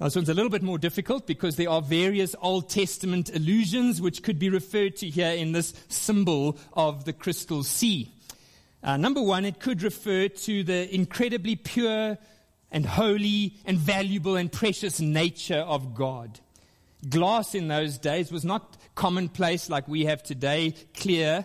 Now, 0.00 0.06
this 0.06 0.14
one's 0.14 0.28
a 0.28 0.34
little 0.34 0.50
bit 0.50 0.62
more 0.62 0.78
difficult 0.78 1.26
because 1.26 1.56
there 1.56 1.68
are 1.68 1.82
various 1.82 2.36
Old 2.40 2.70
Testament 2.70 3.34
allusions 3.34 4.00
which 4.00 4.22
could 4.22 4.38
be 4.38 4.48
referred 4.48 4.94
to 4.96 5.08
here 5.08 5.32
in 5.32 5.50
this 5.50 5.74
symbol 5.88 6.56
of 6.74 7.04
the 7.04 7.12
crystal 7.12 7.64
sea. 7.64 8.12
Uh, 8.80 8.96
number 8.96 9.20
one, 9.20 9.44
it 9.44 9.58
could 9.58 9.82
refer 9.82 10.28
to 10.28 10.62
the 10.62 10.94
incredibly 10.94 11.56
pure 11.56 12.16
and 12.70 12.86
holy 12.86 13.56
and 13.64 13.76
valuable 13.76 14.36
and 14.36 14.52
precious 14.52 15.00
nature 15.00 15.64
of 15.66 15.94
God. 15.94 16.38
Glass 17.08 17.56
in 17.56 17.66
those 17.66 17.98
days 17.98 18.30
was 18.30 18.44
not 18.44 18.76
commonplace 18.94 19.68
like 19.68 19.88
we 19.88 20.04
have 20.04 20.22
today, 20.22 20.74
clear. 20.94 21.44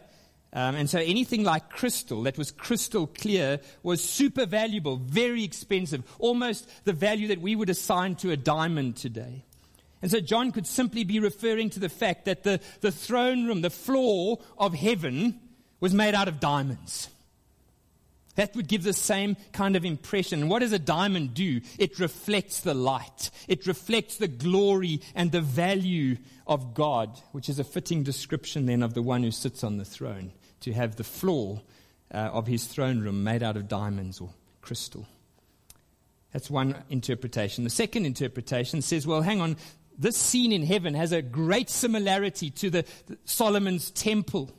Um, 0.55 0.75
and 0.75 0.87
so 0.87 0.99
anything 0.99 1.43
like 1.43 1.69
crystal 1.69 2.23
that 2.23 2.37
was 2.37 2.51
crystal 2.51 3.07
clear 3.07 3.59
was 3.81 4.03
super 4.03 4.45
valuable, 4.45 4.97
very 4.97 5.43
expensive, 5.43 6.03
almost 6.19 6.69
the 6.85 6.93
value 6.93 7.29
that 7.29 7.41
we 7.41 7.55
would 7.55 7.71
assign 7.71 8.15
to 8.17 8.31
a 8.31 8.37
diamond 8.37 8.95
today. 8.95 9.43
And 10.03 10.11
so 10.11 10.19
John 10.19 10.51
could 10.51 10.67
simply 10.67 11.05
be 11.05 11.19
referring 11.19 11.71
to 11.71 11.79
the 11.79 11.89
fact 11.89 12.25
that 12.25 12.43
the, 12.43 12.59
the 12.81 12.91
throne 12.91 13.47
room, 13.47 13.61
the 13.61 13.69
floor 13.71 14.39
of 14.57 14.75
heaven, 14.75 15.39
was 15.79 15.93
made 15.93 16.13
out 16.13 16.27
of 16.27 16.39
diamonds. 16.39 17.09
That 18.35 18.55
would 18.55 18.67
give 18.67 18.83
the 18.83 18.93
same 18.93 19.37
kind 19.53 19.75
of 19.75 19.85
impression. 19.85 20.49
What 20.49 20.59
does 20.59 20.71
a 20.71 20.79
diamond 20.79 21.33
do? 21.33 21.61
It 21.77 21.99
reflects 21.99 22.59
the 22.59 22.73
light. 22.73 23.31
It 23.47 23.67
reflects 23.67 24.17
the 24.17 24.27
glory 24.27 25.01
and 25.15 25.31
the 25.31 25.41
value 25.41 26.17
of 26.47 26.73
God, 26.73 27.19
which 27.31 27.47
is 27.47 27.59
a 27.59 27.63
fitting 27.63 28.03
description 28.03 28.65
then 28.65 28.83
of 28.83 28.93
the 28.93 29.03
one 29.03 29.23
who 29.23 29.31
sits 29.31 29.63
on 29.63 29.77
the 29.77 29.85
throne, 29.85 30.31
to 30.64 30.74
have 30.74 30.95
the 30.95 31.03
floor 31.03 31.61
uh, 32.14 32.18
of 32.18 32.47
his 32.47 32.66
throne 32.66 32.99
room 32.99 33.24
made 33.24 33.43
out 33.43 33.57
of 33.57 33.68
diamonds 33.68 34.20
or 34.20 34.30
crystal. 34.61 35.07
That's 36.32 36.49
one 36.49 36.76
interpretation. 36.89 37.64
The 37.64 37.70
second 37.70 38.05
interpretation 38.05 38.82
says, 38.82 39.05
well, 39.05 39.22
hang 39.22 39.39
on, 39.39 39.57
this 39.97 40.18
scene 40.18 40.51
in 40.51 40.66
heaven 40.66 40.95
has 40.95 41.11
a 41.11 41.22
great 41.22 41.70
similarity 41.70 42.49
to 42.49 42.70
the, 42.70 42.86
the 43.05 43.18
Solomon's 43.26 43.91
temple. 43.91 44.51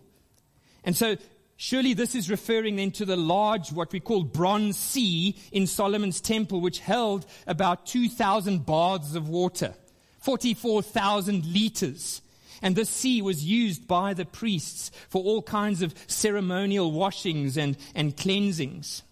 And 0.84 0.96
so 0.96 1.16
surely 1.56 1.94
this 1.94 2.14
is 2.14 2.30
referring 2.30 2.76
then 2.76 2.92
to 2.92 3.04
the 3.04 3.16
large, 3.16 3.72
what 3.72 3.92
we 3.92 4.00
call 4.00 4.22
bronze 4.22 4.78
sea 4.78 5.36
in 5.50 5.66
Solomon's 5.66 6.20
temple, 6.20 6.60
which 6.60 6.78
held 6.78 7.26
about 7.46 7.86
2,000 7.86 8.64
baths 8.64 9.14
of 9.14 9.28
water, 9.28 9.74
44,000 10.20 11.44
liters. 11.46 12.22
And 12.64 12.74
this 12.74 12.88
sea 12.88 13.20
was 13.20 13.44
used 13.44 13.86
by 13.86 14.14
the 14.14 14.24
priests 14.24 14.90
for 15.10 15.22
all 15.22 15.42
kinds 15.42 15.82
of 15.82 15.94
ceremonial 16.06 16.90
washings 16.90 17.58
and, 17.58 17.76
and 17.94 18.16
cleansings. 18.16 19.02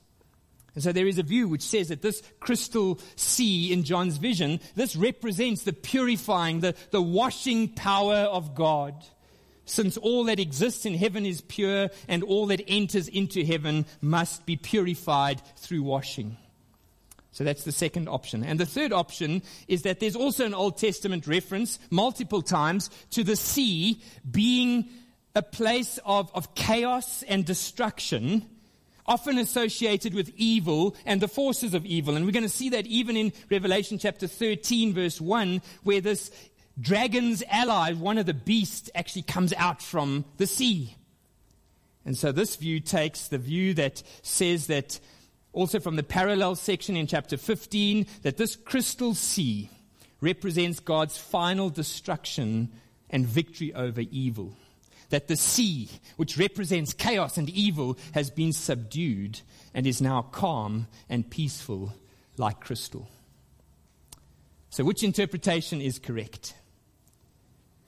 And 0.75 0.83
so 0.83 0.91
there 0.91 1.07
is 1.07 1.19
a 1.19 1.23
view 1.23 1.49
which 1.49 1.61
says 1.61 1.89
that 1.89 2.01
this 2.01 2.23
crystal 2.41 2.99
sea 3.15 3.71
in 3.71 3.85
John's 3.85 4.17
vision, 4.17 4.59
this 4.75 4.97
represents 4.97 5.65
the 5.65 5.75
purifying, 5.75 6.61
the, 6.61 6.75
the 6.93 7.03
washing 7.03 7.69
power 7.69 8.21
of 8.21 8.55
God. 8.55 8.95
Since 9.67 9.99
all 9.99 10.25
that 10.25 10.41
exists 10.41 10.87
in 10.87 10.95
heaven 10.95 11.27
is 11.27 11.43
pure 11.43 11.91
and 12.09 12.23
all 12.23 12.47
that 12.47 12.65
enters 12.67 13.07
into 13.07 13.45
heaven 13.45 13.85
must 14.01 14.47
be 14.47 14.57
purified 14.57 15.43
through 15.59 15.83
washing. 15.83 16.39
So 17.33 17.45
that's 17.45 17.65
the 17.65 17.73
second 17.73 18.09
option. 18.09 18.45
And 18.45 18.61
the 18.61 18.67
third 18.67 18.93
option 18.93 19.43
is 19.67 19.83
that 19.83 20.01
there's 20.01 20.17
also 20.17 20.45
an 20.45 20.55
Old 20.55 20.77
Testament 20.77 21.27
reference 21.27 21.79
multiple 21.91 22.43
times 22.43 22.91
to 23.11 23.25
the 23.25 23.37
sea 23.37 24.03
being 24.31 24.89
a 25.35 25.43
place 25.43 25.99
of, 26.05 26.31
of 26.35 26.55
chaos 26.55 27.23
and 27.23 27.47
destruction, 27.47 28.47
often 29.07 29.39
associated 29.39 30.13
with 30.13 30.31
evil 30.37 30.95
and 31.07 31.23
the 31.23 31.29
forces 31.29 31.73
of 31.73 31.87
evil. 31.87 32.17
And 32.17 32.27
we're 32.27 32.33
going 32.33 32.43
to 32.43 32.51
see 32.51 32.69
that 32.71 32.87
even 32.87 33.17
in 33.17 33.33
Revelation 33.51 33.99
chapter 33.99 34.27
13, 34.27 34.93
verse 34.93 35.19
1, 35.19 35.63
where 35.85 36.03
this 36.03 36.31
dragon's 36.79 37.43
ally, 37.51 37.95
one 37.95 38.19
of 38.19 38.27
the 38.27 38.35
beasts, 38.35 38.91
actually 38.95 39.23
comes 39.23 39.55
out 39.55 39.81
from 39.81 40.27
the 40.37 40.47
sea. 40.47 40.97
And 42.05 42.17
so 42.17 42.31
this 42.31 42.57
view 42.57 42.81
takes 42.81 43.29
the 43.29 43.39
view 43.39 43.73
that 43.75 44.03
says 44.23 44.67
that 44.67 45.01
also 45.53 45.81
from 45.81 45.97
the 45.97 46.03
parallel 46.03 46.55
section 46.57 46.97
in 46.97 47.07
chapter 47.07 47.37
15 47.37 48.07
that 48.23 48.37
this 48.37 48.57
crystal 48.57 49.15
sea 49.15 49.71
represents 50.21 50.81
God's 50.81 51.19
final 51.19 51.69
destruction 51.69 52.71
and 53.11 53.27
victory 53.27 53.75
over 53.75 54.01
evil. 54.01 54.57
That 55.11 55.29
the 55.29 55.37
sea, 55.37 55.91
which 56.17 56.39
represents 56.39 56.95
chaos 56.95 57.37
and 57.37 57.51
evil, 57.51 57.99
has 58.15 58.31
been 58.31 58.55
subdued 58.55 59.41
and 59.75 59.87
is 59.87 60.01
now 60.01 60.23
calm 60.23 60.87
and 61.11 61.29
peaceful 61.29 61.93
like 62.39 62.61
crystal. 62.61 63.09
So, 64.71 64.85
which 64.85 65.03
interpretation 65.03 65.83
is 65.83 65.99
correct? 65.99 66.55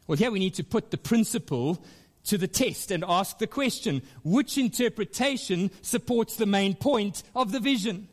Well, 0.06 0.18
here 0.18 0.30
we 0.30 0.38
need 0.38 0.54
to 0.54 0.64
put 0.64 0.90
the 0.90 0.98
principle 0.98 1.82
to 2.24 2.38
the 2.38 2.48
test 2.48 2.90
and 2.90 3.04
ask 3.06 3.38
the 3.38 3.46
question 3.46 4.02
which 4.22 4.58
interpretation 4.58 5.70
supports 5.82 6.36
the 6.36 6.46
main 6.46 6.74
point 6.74 7.22
of 7.34 7.52
the 7.52 7.60
vision? 7.60 8.08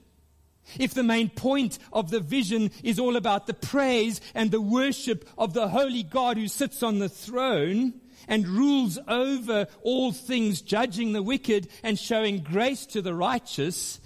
If 0.77 0.93
the 0.93 1.03
main 1.03 1.29
point 1.29 1.79
of 1.91 2.11
the 2.11 2.19
vision 2.19 2.71
is 2.83 2.99
all 2.99 3.15
about 3.15 3.47
the 3.47 3.53
praise 3.53 4.21
and 4.33 4.51
the 4.51 4.61
worship 4.61 5.27
of 5.37 5.53
the 5.53 5.69
holy 5.69 6.03
God 6.03 6.37
who 6.37 6.47
sits 6.47 6.83
on 6.83 6.99
the 6.99 7.09
throne 7.09 7.93
and 8.27 8.47
rules 8.47 8.97
over 9.07 9.67
all 9.81 10.11
things, 10.11 10.61
judging 10.61 11.13
the 11.13 11.23
wicked 11.23 11.67
and 11.83 11.97
showing 11.97 12.43
grace 12.43 12.85
to 12.87 13.01
the 13.01 13.13
righteous, 13.13 13.99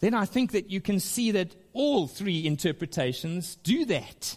then 0.00 0.14
I 0.14 0.24
think 0.24 0.52
that 0.52 0.70
you 0.70 0.80
can 0.80 0.98
see 0.98 1.30
that 1.32 1.54
all 1.72 2.08
three 2.08 2.46
interpretations 2.46 3.56
do 3.56 3.84
that. 3.86 4.36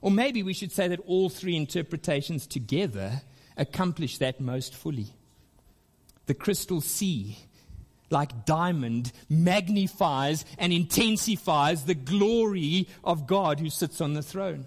Or 0.00 0.10
maybe 0.10 0.42
we 0.42 0.52
should 0.52 0.72
say 0.72 0.88
that 0.88 1.00
all 1.06 1.30
three 1.30 1.56
interpretations 1.56 2.46
together 2.46 3.22
accomplish 3.56 4.18
that 4.18 4.40
most 4.40 4.74
fully. 4.74 5.06
The 6.26 6.34
crystal 6.34 6.80
sea, 6.80 7.38
like 8.10 8.44
diamond, 8.44 9.12
magnifies 9.28 10.44
and 10.58 10.72
intensifies 10.72 11.84
the 11.84 11.94
glory 11.94 12.88
of 13.02 13.26
God 13.26 13.60
who 13.60 13.70
sits 13.70 14.00
on 14.00 14.14
the 14.14 14.22
throne. 14.22 14.66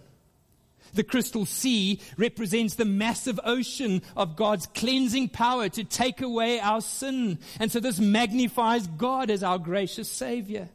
The 0.94 1.04
crystal 1.04 1.46
sea 1.46 2.00
represents 2.18 2.76
the 2.76 2.86
massive 2.86 3.40
ocean 3.44 4.02
of 4.16 4.36
God's 4.36 4.68
cleansing 4.68 5.30
power 5.30 5.68
to 5.70 5.84
take 5.84 6.22
away 6.22 6.60
our 6.60 6.82
sin. 6.82 7.40
And 7.60 7.72
so 7.72 7.80
this 7.80 8.00
magnifies 8.00 8.88
God 8.88 9.30
as 9.30 9.44
our 9.44 9.58
gracious 9.58 10.10
Savior 10.10 10.70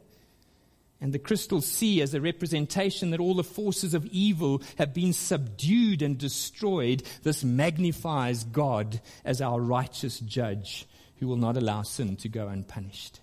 and 1.01 1.11
the 1.11 1.19
crystal 1.19 1.61
sea 1.61 2.01
as 2.01 2.13
a 2.13 2.21
representation 2.21 3.09
that 3.09 3.19
all 3.19 3.33
the 3.33 3.43
forces 3.43 3.95
of 3.95 4.05
evil 4.05 4.61
have 4.77 4.93
been 4.93 5.13
subdued 5.13 6.03
and 6.03 6.17
destroyed, 6.17 7.01
this 7.23 7.43
magnifies 7.43 8.43
God 8.43 9.01
as 9.25 9.41
our 9.41 9.59
righteous 9.59 10.19
judge 10.19 10.85
who 11.19 11.27
will 11.27 11.37
not 11.37 11.57
allow 11.57 11.81
sin 11.81 12.15
to 12.17 12.29
go 12.29 12.47
unpunished. 12.47 13.19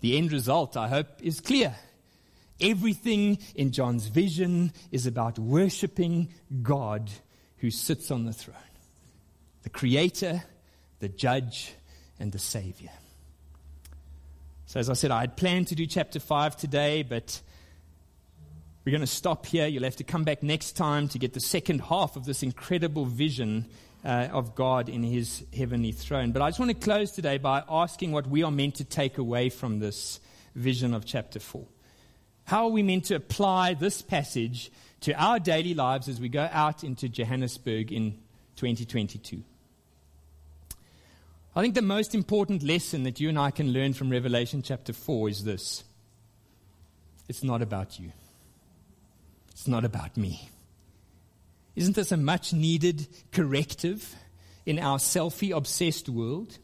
The 0.00 0.18
end 0.18 0.30
result, 0.32 0.76
I 0.76 0.88
hope, 0.88 1.08
is 1.22 1.40
clear. 1.40 1.74
Everything 2.60 3.38
in 3.54 3.72
John's 3.72 4.06
vision 4.06 4.72
is 4.92 5.06
about 5.06 5.38
worshiping 5.38 6.28
God 6.62 7.10
who 7.58 7.70
sits 7.70 8.10
on 8.10 8.26
the 8.26 8.32
throne, 8.32 8.56
the 9.62 9.70
creator, 9.70 10.44
the 10.98 11.08
judge, 11.08 11.74
and 12.20 12.30
the 12.30 12.38
savior. 12.38 12.90
So, 14.74 14.80
as 14.80 14.90
I 14.90 14.94
said, 14.94 15.12
I 15.12 15.20
had 15.20 15.36
planned 15.36 15.68
to 15.68 15.76
do 15.76 15.86
chapter 15.86 16.18
5 16.18 16.56
today, 16.56 17.04
but 17.04 17.40
we're 18.84 18.90
going 18.90 19.02
to 19.02 19.06
stop 19.06 19.46
here. 19.46 19.68
You'll 19.68 19.84
have 19.84 19.94
to 19.94 20.02
come 20.02 20.24
back 20.24 20.42
next 20.42 20.72
time 20.72 21.06
to 21.10 21.18
get 21.20 21.32
the 21.32 21.38
second 21.38 21.80
half 21.82 22.16
of 22.16 22.24
this 22.24 22.42
incredible 22.42 23.04
vision 23.04 23.66
uh, 24.04 24.30
of 24.32 24.56
God 24.56 24.88
in 24.88 25.04
his 25.04 25.44
heavenly 25.56 25.92
throne. 25.92 26.32
But 26.32 26.42
I 26.42 26.48
just 26.48 26.58
want 26.58 26.70
to 26.70 26.74
close 26.74 27.12
today 27.12 27.38
by 27.38 27.62
asking 27.68 28.10
what 28.10 28.26
we 28.26 28.42
are 28.42 28.50
meant 28.50 28.74
to 28.74 28.84
take 28.84 29.16
away 29.16 29.48
from 29.48 29.78
this 29.78 30.18
vision 30.56 30.92
of 30.92 31.04
chapter 31.04 31.38
4. 31.38 31.64
How 32.42 32.64
are 32.64 32.70
we 32.70 32.82
meant 32.82 33.04
to 33.04 33.14
apply 33.14 33.74
this 33.74 34.02
passage 34.02 34.72
to 35.02 35.12
our 35.12 35.38
daily 35.38 35.74
lives 35.74 36.08
as 36.08 36.20
we 36.20 36.28
go 36.28 36.48
out 36.50 36.82
into 36.82 37.08
Johannesburg 37.08 37.92
in 37.92 38.18
2022? 38.56 39.44
I 41.56 41.62
think 41.62 41.76
the 41.76 41.82
most 41.82 42.16
important 42.16 42.64
lesson 42.64 43.04
that 43.04 43.20
you 43.20 43.28
and 43.28 43.38
I 43.38 43.52
can 43.52 43.72
learn 43.72 43.92
from 43.92 44.10
Revelation 44.10 44.60
chapter 44.60 44.92
4 44.92 45.28
is 45.28 45.44
this 45.44 45.84
it's 47.28 47.44
not 47.44 47.62
about 47.62 47.98
you, 47.98 48.10
it's 49.52 49.68
not 49.68 49.84
about 49.84 50.16
me. 50.16 50.50
Isn't 51.76 51.94
this 51.94 52.12
a 52.12 52.16
much 52.16 52.52
needed 52.52 53.06
corrective 53.32 54.14
in 54.66 54.78
our 54.80 54.98
selfie 54.98 55.56
obsessed 55.56 56.08
world? 56.08 56.58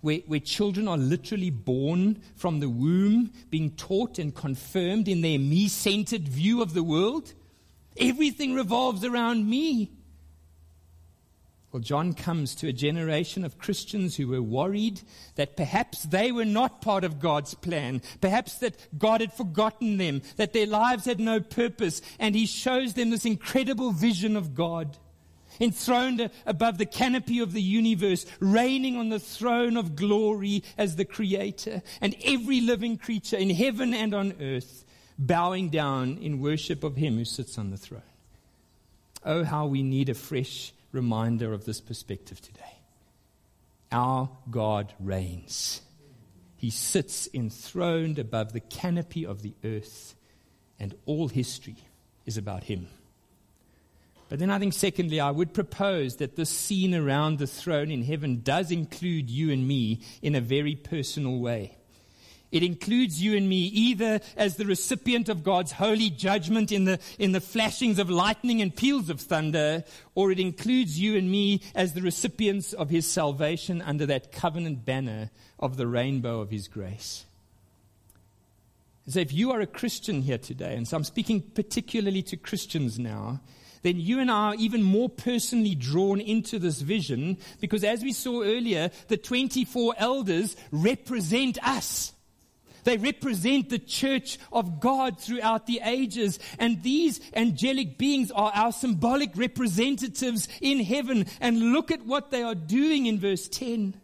Where, 0.00 0.18
where 0.26 0.40
children 0.40 0.88
are 0.88 0.96
literally 0.96 1.50
born 1.50 2.22
from 2.34 2.60
the 2.60 2.70
womb, 2.70 3.32
being 3.50 3.72
taught 3.72 4.18
and 4.18 4.34
confirmed 4.34 5.08
in 5.08 5.20
their 5.20 5.38
me 5.38 5.68
centered 5.68 6.26
view 6.26 6.62
of 6.62 6.72
the 6.72 6.82
world. 6.82 7.34
Everything 7.98 8.54
revolves 8.54 9.04
around 9.04 9.48
me. 9.48 9.90
Well, 11.72 11.80
John 11.80 12.14
comes 12.14 12.56
to 12.56 12.68
a 12.68 12.72
generation 12.72 13.44
of 13.44 13.58
Christians 13.58 14.16
who 14.16 14.26
were 14.26 14.42
worried 14.42 15.02
that 15.36 15.56
perhaps 15.56 16.02
they 16.02 16.32
were 16.32 16.44
not 16.44 16.82
part 16.82 17.04
of 17.04 17.20
God's 17.20 17.54
plan, 17.54 18.02
perhaps 18.20 18.54
that 18.56 18.98
God 18.98 19.20
had 19.20 19.32
forgotten 19.32 19.96
them, 19.96 20.22
that 20.36 20.52
their 20.52 20.66
lives 20.66 21.04
had 21.04 21.20
no 21.20 21.38
purpose, 21.38 22.02
and 22.18 22.34
he 22.34 22.46
shows 22.46 22.94
them 22.94 23.10
this 23.10 23.24
incredible 23.24 23.92
vision 23.92 24.36
of 24.36 24.54
God. 24.54 24.98
Enthroned 25.60 26.30
above 26.44 26.78
the 26.78 26.86
canopy 26.86 27.38
of 27.38 27.52
the 27.52 27.62
universe, 27.62 28.26
reigning 28.40 28.96
on 28.96 29.10
the 29.10 29.20
throne 29.20 29.76
of 29.76 29.94
glory 29.94 30.64
as 30.76 30.96
the 30.96 31.04
creator, 31.04 31.82
and 32.00 32.16
every 32.24 32.60
living 32.60 32.98
creature 32.98 33.36
in 33.36 33.50
heaven 33.50 33.94
and 33.94 34.12
on 34.12 34.34
earth 34.40 34.84
bowing 35.18 35.68
down 35.68 36.18
in 36.18 36.40
worship 36.40 36.82
of 36.82 36.96
him 36.96 37.16
who 37.16 37.24
sits 37.24 37.58
on 37.58 37.70
the 37.70 37.76
throne. 37.76 38.02
Oh, 39.24 39.44
how 39.44 39.66
we 39.66 39.82
need 39.82 40.08
a 40.08 40.14
fresh 40.14 40.72
reminder 40.92 41.52
of 41.52 41.64
this 41.64 41.80
perspective 41.80 42.40
today. 42.40 42.78
Our 43.92 44.30
God 44.50 44.92
reigns. 45.00 45.82
He 46.56 46.70
sits 46.70 47.28
enthroned 47.32 48.18
above 48.18 48.52
the 48.52 48.60
canopy 48.60 49.24
of 49.24 49.42
the 49.42 49.54
earth, 49.64 50.14
and 50.78 50.94
all 51.06 51.28
history 51.28 51.76
is 52.26 52.36
about 52.36 52.64
him. 52.64 52.88
But 54.28 54.38
then 54.38 54.50
I 54.50 54.60
think, 54.60 54.74
secondly, 54.74 55.18
I 55.18 55.32
would 55.32 55.52
propose 55.52 56.16
that 56.16 56.36
this 56.36 56.50
scene 56.50 56.94
around 56.94 57.38
the 57.38 57.48
throne 57.48 57.90
in 57.90 58.04
heaven 58.04 58.42
does 58.42 58.70
include 58.70 59.28
you 59.28 59.50
and 59.50 59.66
me 59.66 60.02
in 60.22 60.36
a 60.36 60.40
very 60.40 60.76
personal 60.76 61.38
way. 61.38 61.76
It 62.52 62.62
includes 62.62 63.22
you 63.22 63.36
and 63.36 63.48
me 63.48 63.66
either 63.66 64.20
as 64.36 64.56
the 64.56 64.64
recipient 64.64 65.28
of 65.28 65.44
God's 65.44 65.72
holy 65.72 66.10
judgment 66.10 66.72
in 66.72 66.84
the, 66.84 66.98
in 67.18 67.32
the 67.32 67.40
flashings 67.40 67.98
of 67.98 68.10
lightning 68.10 68.60
and 68.60 68.74
peals 68.74 69.08
of 69.08 69.20
thunder, 69.20 69.84
or 70.14 70.32
it 70.32 70.40
includes 70.40 70.98
you 70.98 71.16
and 71.16 71.30
me 71.30 71.62
as 71.74 71.92
the 71.92 72.02
recipients 72.02 72.72
of 72.72 72.90
his 72.90 73.06
salvation 73.06 73.80
under 73.82 74.06
that 74.06 74.32
covenant 74.32 74.84
banner 74.84 75.30
of 75.58 75.76
the 75.76 75.86
rainbow 75.86 76.40
of 76.40 76.50
his 76.50 76.66
grace. 76.66 77.24
So 79.08 79.20
if 79.20 79.32
you 79.32 79.50
are 79.52 79.60
a 79.60 79.66
Christian 79.66 80.22
here 80.22 80.38
today, 80.38 80.76
and 80.76 80.86
so 80.86 80.96
I'm 80.96 81.04
speaking 81.04 81.40
particularly 81.40 82.22
to 82.24 82.36
Christians 82.36 82.98
now, 82.98 83.40
then 83.82 83.98
you 83.98 84.20
and 84.20 84.30
I 84.30 84.48
are 84.48 84.54
even 84.56 84.82
more 84.82 85.08
personally 85.08 85.74
drawn 85.74 86.20
into 86.20 86.58
this 86.58 86.80
vision 86.80 87.38
because 87.60 87.82
as 87.82 88.02
we 88.02 88.12
saw 88.12 88.42
earlier, 88.42 88.90
the 89.08 89.16
24 89.16 89.94
elders 89.96 90.54
represent 90.70 91.58
us. 91.66 92.12
They 92.90 92.96
represent 92.96 93.70
the 93.70 93.78
church 93.78 94.36
of 94.50 94.80
God 94.80 95.20
throughout 95.20 95.68
the 95.68 95.80
ages. 95.84 96.40
And 96.58 96.82
these 96.82 97.20
angelic 97.34 97.98
beings 97.98 98.32
are 98.32 98.50
our 98.52 98.72
symbolic 98.72 99.30
representatives 99.36 100.48
in 100.60 100.80
heaven. 100.80 101.26
And 101.40 101.72
look 101.72 101.92
at 101.92 102.04
what 102.04 102.32
they 102.32 102.42
are 102.42 102.56
doing 102.56 103.06
in 103.06 103.20
verse 103.20 103.46
10. 103.46 103.94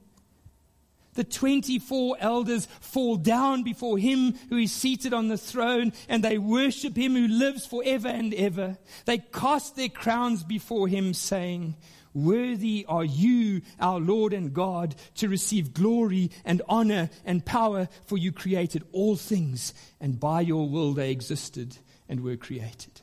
The 1.15 1.25
24 1.25 2.19
elders 2.21 2.69
fall 2.79 3.17
down 3.17 3.65
before 3.65 3.99
him 3.99 4.35
who 4.51 4.59
is 4.59 4.71
seated 4.71 5.13
on 5.13 5.27
the 5.27 5.37
throne 5.37 5.93
and 6.09 6.23
they 6.23 6.39
worship 6.39 6.97
him 6.97 7.17
who 7.17 7.27
lives 7.27 7.67
forever 7.67 8.07
and 8.07 8.33
ever. 8.35 8.79
They 9.05 9.19
cast 9.19 9.75
their 9.75 9.89
crowns 9.89 10.45
before 10.45 10.87
him 10.87 11.13
saying, 11.13 11.75
Worthy 12.17 12.87
are 12.89 13.05
you, 13.05 13.61
our 13.79 14.01
Lord 14.01 14.33
and 14.33 14.55
God, 14.55 14.95
to 15.17 15.29
receive 15.29 15.75
glory 15.75 16.31
and 16.47 16.63
honor 16.67 17.11
and 17.27 17.45
power, 17.45 17.91
for 18.07 18.17
you 18.17 18.33
created 18.33 18.85
all 18.93 19.17
things, 19.17 19.75
and 20.01 20.19
by 20.19 20.41
your 20.41 20.67
will 20.67 20.95
they 20.95 21.11
existed 21.11 21.77
and 22.09 22.23
were 22.23 22.37
created. 22.37 23.03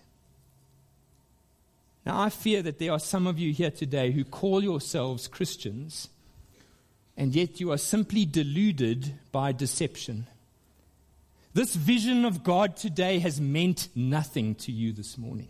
Now, 2.07 2.19
I 2.19 2.29
fear 2.29 2.63
that 2.63 2.79
there 2.79 2.91
are 2.91 2.99
some 2.99 3.27
of 3.27 3.37
you 3.37 3.53
here 3.53 3.69
today 3.69 4.09
who 4.09 4.23
call 4.23 4.63
yourselves 4.63 5.27
Christians, 5.27 6.09
and 7.15 7.35
yet 7.35 7.59
you 7.59 7.71
are 7.71 7.77
simply 7.77 8.25
deluded 8.25 9.13
by 9.31 9.51
deception. 9.51 10.25
This 11.53 11.75
vision 11.75 12.25
of 12.25 12.43
God 12.43 12.75
today 12.75 13.19
has 13.19 13.39
meant 13.39 13.89
nothing 13.93 14.55
to 14.55 14.71
you 14.71 14.91
this 14.91 15.19
morning. 15.19 15.49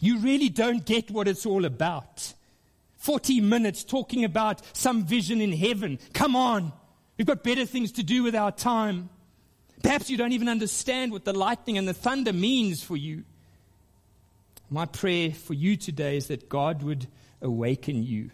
You 0.00 0.18
really 0.18 0.48
don't 0.48 0.84
get 0.84 1.10
what 1.10 1.28
it's 1.28 1.46
all 1.46 1.64
about. 1.66 2.32
40 2.96 3.40
minutes 3.42 3.84
talking 3.84 4.24
about 4.24 4.62
some 4.76 5.04
vision 5.04 5.40
in 5.40 5.52
heaven. 5.52 5.98
Come 6.14 6.34
on. 6.34 6.72
We've 7.16 7.26
got 7.26 7.44
better 7.44 7.66
things 7.66 7.92
to 7.92 8.02
do 8.02 8.22
with 8.22 8.34
our 8.34 8.50
time. 8.50 9.10
Perhaps 9.82 10.10
you 10.10 10.16
don't 10.16 10.32
even 10.32 10.48
understand 10.48 11.12
what 11.12 11.24
the 11.24 11.32
lightning 11.32 11.78
and 11.78 11.86
the 11.86 11.94
thunder 11.94 12.32
means 12.32 12.82
for 12.82 12.96
you. 12.96 13.24
My 14.70 14.86
prayer 14.86 15.32
for 15.32 15.54
you 15.54 15.76
today 15.76 16.16
is 16.16 16.28
that 16.28 16.48
God 16.48 16.82
would 16.82 17.06
awaken 17.42 18.02
you 18.02 18.30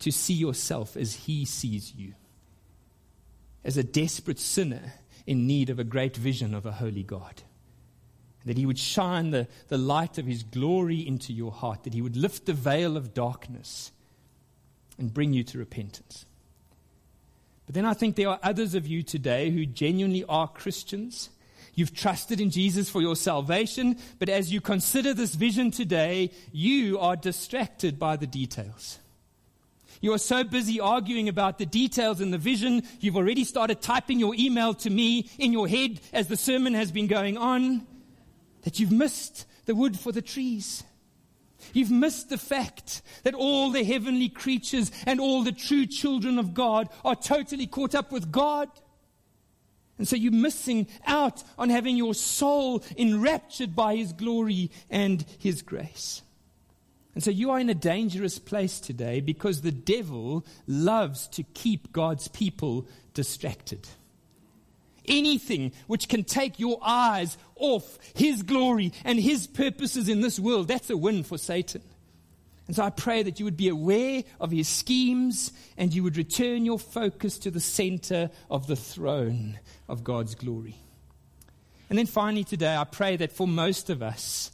to 0.00 0.10
see 0.10 0.34
yourself 0.34 0.96
as 0.96 1.14
He 1.14 1.44
sees 1.44 1.94
you, 1.94 2.14
as 3.64 3.76
a 3.76 3.84
desperate 3.84 4.40
sinner 4.40 4.94
in 5.26 5.46
need 5.46 5.70
of 5.70 5.78
a 5.78 5.84
great 5.84 6.16
vision 6.16 6.54
of 6.54 6.66
a 6.66 6.72
holy 6.72 7.02
God 7.02 7.42
that 8.44 8.58
He 8.58 8.66
would 8.66 8.78
shine 8.78 9.30
the, 9.30 9.48
the 9.68 9.78
light 9.78 10.18
of 10.18 10.26
His 10.26 10.42
glory 10.42 11.06
into 11.06 11.32
your 11.32 11.52
heart, 11.52 11.84
that 11.84 11.94
He 11.94 12.02
would 12.02 12.16
lift 12.16 12.46
the 12.46 12.52
veil 12.52 12.96
of 12.96 13.14
darkness 13.14 13.92
and 14.98 15.12
bring 15.12 15.32
you 15.32 15.42
to 15.44 15.58
repentance. 15.58 16.26
But 17.66 17.74
then 17.74 17.84
I 17.84 17.94
think 17.94 18.16
there 18.16 18.28
are 18.28 18.38
others 18.42 18.74
of 18.74 18.86
you 18.86 19.02
today 19.02 19.50
who 19.50 19.64
genuinely 19.64 20.24
are 20.28 20.48
Christians. 20.48 21.30
You've 21.74 21.94
trusted 21.94 22.40
in 22.40 22.50
Jesus 22.50 22.90
for 22.90 23.00
your 23.00 23.16
salvation, 23.16 23.98
but 24.18 24.28
as 24.28 24.52
you 24.52 24.60
consider 24.60 25.14
this 25.14 25.34
vision 25.34 25.70
today, 25.70 26.30
you 26.52 26.98
are 26.98 27.16
distracted 27.16 27.98
by 27.98 28.16
the 28.16 28.26
details. 28.26 28.98
You 30.00 30.12
are 30.12 30.18
so 30.18 30.44
busy 30.44 30.78
arguing 30.78 31.28
about 31.28 31.58
the 31.58 31.66
details 31.66 32.20
in 32.20 32.30
the 32.30 32.38
vision, 32.38 32.82
you've 33.00 33.16
already 33.16 33.44
started 33.44 33.80
typing 33.80 34.20
your 34.20 34.34
email 34.34 34.74
to 34.74 34.90
me 34.90 35.30
in 35.38 35.52
your 35.52 35.66
head 35.66 36.00
as 36.12 36.28
the 36.28 36.36
sermon 36.36 36.74
has 36.74 36.92
been 36.92 37.06
going 37.06 37.38
on 37.38 37.86
that 38.64 38.80
you've 38.80 38.92
missed 38.92 39.46
the 39.66 39.74
wood 39.74 39.98
for 39.98 40.12
the 40.12 40.22
trees. 40.22 40.82
You've 41.72 41.90
missed 41.90 42.28
the 42.28 42.38
fact 42.38 43.02
that 43.22 43.34
all 43.34 43.70
the 43.70 43.84
heavenly 43.84 44.28
creatures 44.28 44.90
and 45.06 45.20
all 45.20 45.42
the 45.42 45.52
true 45.52 45.86
children 45.86 46.38
of 46.38 46.52
God 46.52 46.88
are 47.04 47.16
totally 47.16 47.66
caught 47.66 47.94
up 47.94 48.12
with 48.12 48.30
God. 48.30 48.68
And 49.96 50.08
so 50.08 50.16
you're 50.16 50.32
missing 50.32 50.88
out 51.06 51.42
on 51.56 51.70
having 51.70 51.96
your 51.96 52.14
soul 52.14 52.82
enraptured 52.98 53.76
by 53.76 53.96
His 53.96 54.12
glory 54.12 54.70
and 54.90 55.24
His 55.38 55.62
grace. 55.62 56.22
And 57.14 57.22
so 57.22 57.30
you 57.30 57.52
are 57.52 57.60
in 57.60 57.70
a 57.70 57.74
dangerous 57.74 58.40
place 58.40 58.80
today 58.80 59.20
because 59.20 59.62
the 59.62 59.70
devil 59.70 60.44
loves 60.66 61.28
to 61.28 61.44
keep 61.44 61.92
God's 61.92 62.26
people 62.28 62.88
distracted 63.14 63.86
anything 65.06 65.72
which 65.86 66.08
can 66.08 66.24
take 66.24 66.58
your 66.58 66.78
eyes 66.82 67.36
off 67.56 67.98
His 68.14 68.42
glory 68.42 68.92
and 69.04 69.18
His 69.18 69.46
purposes 69.46 70.08
in 70.08 70.20
this 70.20 70.38
world, 70.38 70.68
that's 70.68 70.90
a 70.90 70.96
win 70.96 71.24
for 71.24 71.38
Satan. 71.38 71.82
And 72.66 72.76
so 72.76 72.82
I 72.82 72.90
pray 72.90 73.22
that 73.22 73.38
you 73.38 73.44
would 73.44 73.56
be 73.56 73.68
aware 73.68 74.22
of 74.40 74.50
his 74.50 74.68
schemes 74.68 75.52
and 75.76 75.92
you 75.92 76.02
would 76.02 76.16
return 76.16 76.64
your 76.64 76.78
focus 76.78 77.38
to 77.40 77.50
the 77.50 77.60
center 77.60 78.30
of 78.50 78.66
the 78.66 78.76
throne 78.76 79.58
of 79.88 80.02
God's 80.02 80.34
glory. 80.34 80.76
And 81.90 81.98
then 81.98 82.06
finally, 82.06 82.44
today, 82.44 82.74
I 82.74 82.84
pray 82.84 83.16
that 83.16 83.32
for 83.32 83.46
most 83.46 83.90
of 83.90 84.02
us, 84.02 84.50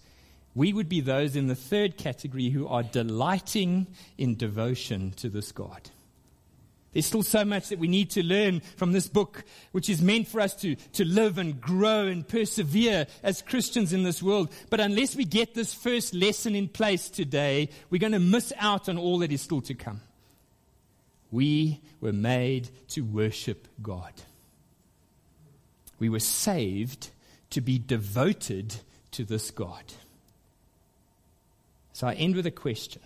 we 0.55 0.72
would 0.72 0.88
be 0.88 1.01
those 1.01 1.36
in 1.36 1.46
the 1.46 1.55
third 1.55 1.96
category 1.96 2.51
who 2.51 2.66
are 2.66 2.82
delighting 2.82 3.86
in 4.18 4.34
devotion 4.34 5.12
to 5.12 5.28
this 5.28 5.53
God. 5.53 5.90
There's 6.93 7.07
still 7.07 7.22
so 7.22 7.45
much 7.45 7.68
that 7.68 7.78
we 7.78 7.86
need 7.86 8.11
to 8.11 8.22
learn 8.22 8.61
from 8.76 8.91
this 8.93 9.07
book, 9.07 9.45
which 9.70 9.88
is 9.88 10.03
meant 10.03 10.26
for 10.26 10.41
us 10.41 10.55
to, 10.57 10.74
to 10.74 11.05
live 11.05 11.38
and 11.38 11.61
grow 11.61 12.07
and 12.07 12.26
persevere 12.26 13.07
as 13.22 13.43
Christians 13.43 13.93
in 13.93 14.03
this 14.03 14.22
world. 14.22 14.53
But 14.70 14.80
unless 14.80 15.14
we 15.14 15.24
get 15.24 15.55
this 15.55 15.72
first 15.72 16.14
lesson 16.14 16.57
in 16.57 16.68
place 16.68 17.09
today, 17.09 17.68
we're 17.91 18.01
going 18.01 18.12
to 18.12 18.18
miss 18.18 18.53
out 18.59 18.88
on 18.88 18.99
all 18.99 19.18
that 19.18 19.30
is 19.30 19.41
still 19.41 19.61
to 19.62 19.74
come. 19.74 20.01
We 21.30 21.80
were 22.01 22.12
made 22.12 22.70
to 22.88 23.03
worship 23.03 23.68
God. 23.80 24.12
We 26.01 26.09
were 26.09 26.18
saved 26.18 27.11
to 27.51 27.61
be 27.61 27.78
devoted 27.78 28.74
to 29.12 29.24
this 29.24 29.53
God. 29.53 29.84
So 31.93 32.09
I 32.09 32.14
end 32.14 32.34
with 32.34 32.47
a 32.47 32.51
question 32.51 33.03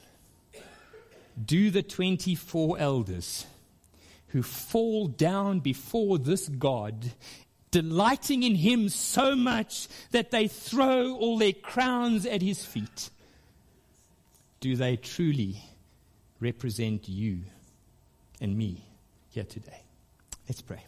Do 1.45 1.71
the 1.71 1.83
24 1.83 2.79
elders 2.79 3.47
who 4.35 4.43
fall 4.43 5.07
down 5.07 5.61
before 5.61 6.19
this 6.19 6.49
God, 6.49 7.13
delighting 7.71 8.43
in 8.43 8.57
Him 8.57 8.89
so 8.89 9.37
much 9.37 9.87
that 10.11 10.33
they 10.33 10.49
throw 10.49 11.15
all 11.15 11.39
their 11.39 11.53
crowns 11.53 12.27
at 12.27 12.43
His 12.43 12.65
feet. 12.65 13.11
Do 14.59 14.75
they 14.75 14.97
truly 14.97 15.63
represent 16.41 17.09
you 17.09 17.43
and 18.41 18.59
me 18.59 18.83
here 19.31 19.45
today? 19.45 19.83
Let's 20.49 20.63
pray. 20.63 20.83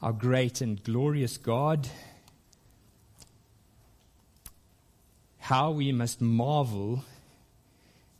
Our 0.00 0.14
great 0.14 0.62
and 0.62 0.82
glorious 0.82 1.36
God, 1.36 1.90
how 5.40 5.72
we 5.72 5.92
must 5.92 6.22
marvel 6.22 7.04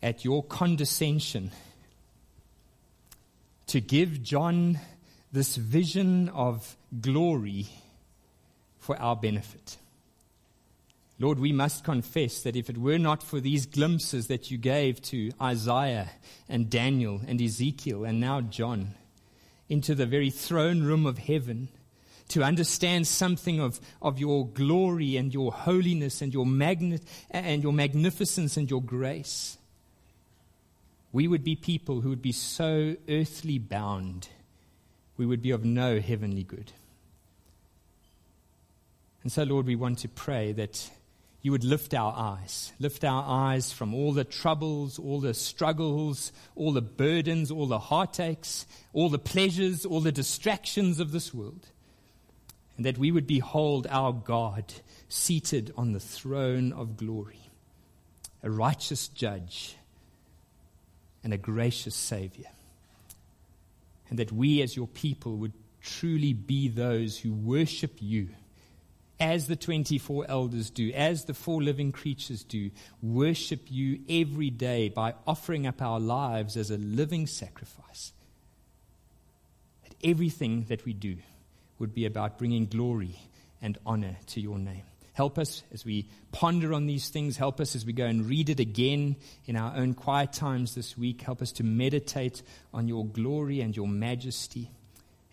at 0.07 0.25
your 0.25 0.41
condescension 0.41 1.51
to 3.67 3.81
give 3.81 4.23
John 4.23 4.79
this 5.33 5.57
vision 5.57 6.29
of 6.29 6.77
glory 7.01 7.67
for 8.79 8.97
our 9.01 9.17
benefit. 9.17 9.79
Lord, 11.19 11.41
we 11.41 11.51
must 11.51 11.83
confess 11.83 12.43
that 12.43 12.55
if 12.55 12.71
it 12.71 12.79
were 12.79 12.99
not 12.99 13.21
for 13.21 13.41
these 13.41 13.67
glimpses 13.67 14.29
that 14.29 14.49
you 14.49 14.59
gave 14.59 15.03
to 15.03 15.33
Isaiah 15.43 16.09
and 16.49 16.71
Daniel 16.71 17.21
and 17.27 17.43
Ezekiel 17.43 18.05
and 18.05 18.21
now 18.21 18.41
John 18.43 18.95
into 19.69 19.97
the 19.97 20.07
very 20.07 20.31
throne 20.31 20.85
room 20.85 21.05
of 21.05 21.19
heaven, 21.19 21.69
to 22.29 22.45
understand 22.45 23.09
something 23.09 23.59
of, 23.59 23.81
of 24.01 24.21
your 24.21 24.47
glory 24.47 25.17
and 25.17 25.35
your 25.35 25.51
holiness 25.51 26.23
and 26.23 26.33
your, 26.33 26.47
magni- 26.47 27.01
and 27.29 27.61
your 27.61 27.73
magnificence 27.73 28.57
and 28.57 28.71
your 28.71 28.83
grace, 28.83 29.59
we 31.17 31.27
would 31.27 31.43
be 31.43 31.57
people 31.57 32.03
who 32.03 32.11
would 32.11 32.21
be 32.21 32.31
so 32.31 32.95
earthly 33.09 33.57
bound, 33.57 34.29
we 35.17 35.25
would 35.25 35.41
be 35.41 35.51
of 35.51 35.65
no 35.65 35.99
heavenly 35.99 36.43
good. 36.43 36.71
And 39.23 39.33
so, 39.33 39.45
Lord, 39.45 39.65
we 39.65 39.77
want 39.77 40.01
to 40.01 40.11
pray 40.11 40.53
that 40.53 40.91
you 41.41 41.53
would 41.53 41.65
lift 41.65 41.95
our 41.95 42.13
eyes, 42.15 42.71
lift 42.79 43.03
our 43.03 43.25
eyes 43.27 43.73
from 43.73 43.95
all 43.95 44.13
the 44.13 44.25
troubles, 44.25 44.99
all 44.99 45.21
the 45.21 45.33
struggles, 45.33 46.33
all 46.55 46.73
the 46.73 46.83
burdens, 46.83 47.51
all 47.51 47.67
the 47.67 47.79
heartaches, 47.79 48.67
all 48.93 49.09
the 49.09 49.19
pleasures, 49.19 49.87
all 49.87 50.03
the 50.03 50.13
distractions 50.13 51.01
of 51.01 51.13
this 51.13 51.33
world. 51.33 51.67
And 52.77 52.85
that 52.85 52.99
we 52.99 53.11
would 53.11 53.27
behold 53.27 53.87
our 53.89 54.13
God 54.13 54.71
seated 55.09 55.73
on 55.79 55.93
the 55.93 55.99
throne 55.99 56.75
of 56.75 56.99
glory, 56.99 57.41
a 58.43 58.51
righteous 58.51 59.09
judge 59.09 59.77
and 61.27 61.35
a 61.35 61.37
gracious 61.37 61.97
Savior. 61.97 62.47
And 64.09 64.21
that 64.21 64.31
we, 64.31 64.63
as 64.63 64.77
your 64.77 64.87
people, 64.87 65.39
would 65.39 65.55
truly 65.83 66.33
be 66.33 66.69
those 66.69 67.19
who 67.19 67.33
worship 67.33 67.95
you 67.99 68.29
as 69.19 69.49
the 69.49 69.57
24 69.57 70.27
elders 70.29 70.71
do, 70.71 70.93
as 70.93 71.25
the 71.25 71.35
four 71.35 71.61
living 71.61 71.91
creatures 71.91 72.45
do, 72.45 72.71
worship 73.03 73.63
you 73.69 73.99
every 74.09 74.51
day 74.51 74.89
by 74.89 75.15
offering 75.27 75.67
up 75.67 75.83
our 75.83 75.99
lives 75.99 76.57
as 76.57 76.71
a 76.71 76.77
living 76.77 77.27
sacrifice. 77.27 78.13
That 79.83 79.97
everything 80.05 80.67
that 80.69 80.85
we 80.85 80.93
do 80.93 81.17
would 81.81 81.93
be 81.93 82.07
about 82.07 82.39
bringing 82.39 82.67
glory 82.67 83.19
and 83.61 83.77
honor 83.85 84.19
to 84.27 84.41
your 84.41 84.61
name. 84.61 84.85
Help 85.17 85.39
us 85.39 85.63
as 85.73 85.83
we 85.83 86.07
ponder 86.31 86.75
on 86.75 86.85
these 86.85 87.09
things. 87.09 87.39
Help 87.39 87.59
us 87.59 87.75
as 87.75 87.87
we 87.87 87.95
go 87.95 88.05
and 88.05 88.29
read 88.29 88.51
it 88.51 88.61
again 88.61 89.17
in 89.47 89.57
our 89.57 89.75
own 89.75 89.95
quiet 89.95 90.35
times 90.35 90.75
this 90.75 90.99
week. 90.99 91.23
Help 91.23 91.41
us 91.41 91.53
to 91.53 91.65
meditate 91.65 92.43
on 92.75 92.87
your 92.87 93.07
glory 93.07 93.63
and 93.63 93.75
your 93.75 93.89
majesty. 93.89 94.71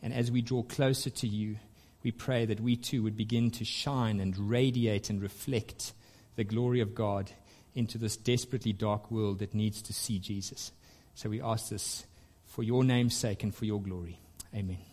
And 0.02 0.14
as 0.14 0.32
we 0.32 0.42
draw 0.42 0.64
closer 0.64 1.10
to 1.10 1.28
you, 1.28 1.58
we 2.02 2.12
pray 2.12 2.46
that 2.46 2.62
we 2.62 2.78
too 2.78 3.04
would 3.04 3.18
begin 3.18 3.52
to 3.52 3.66
shine 3.66 4.22
and 4.22 4.50
radiate 4.50 5.10
and 5.10 5.22
reflect 5.22 5.92
the 6.38 6.46
glory 6.46 6.80
of 6.80 6.96
God 6.96 7.30
into 7.76 7.98
this 7.98 8.16
desperately 8.16 8.72
dark 8.72 9.12
world 9.12 9.40
that 9.40 9.54
needs 9.54 9.82
to 9.82 9.92
see 9.92 10.18
Jesus. 10.18 10.72
So 11.14 11.28
we 11.28 11.42
ask 11.42 11.68
this 11.68 12.06
for 12.46 12.64
your 12.64 12.86
name's 12.86 13.18
sake 13.18 13.44
and 13.44 13.54
for 13.54 13.66
your 13.66 13.82
glory. 13.82 14.18
Amen. 14.56 14.93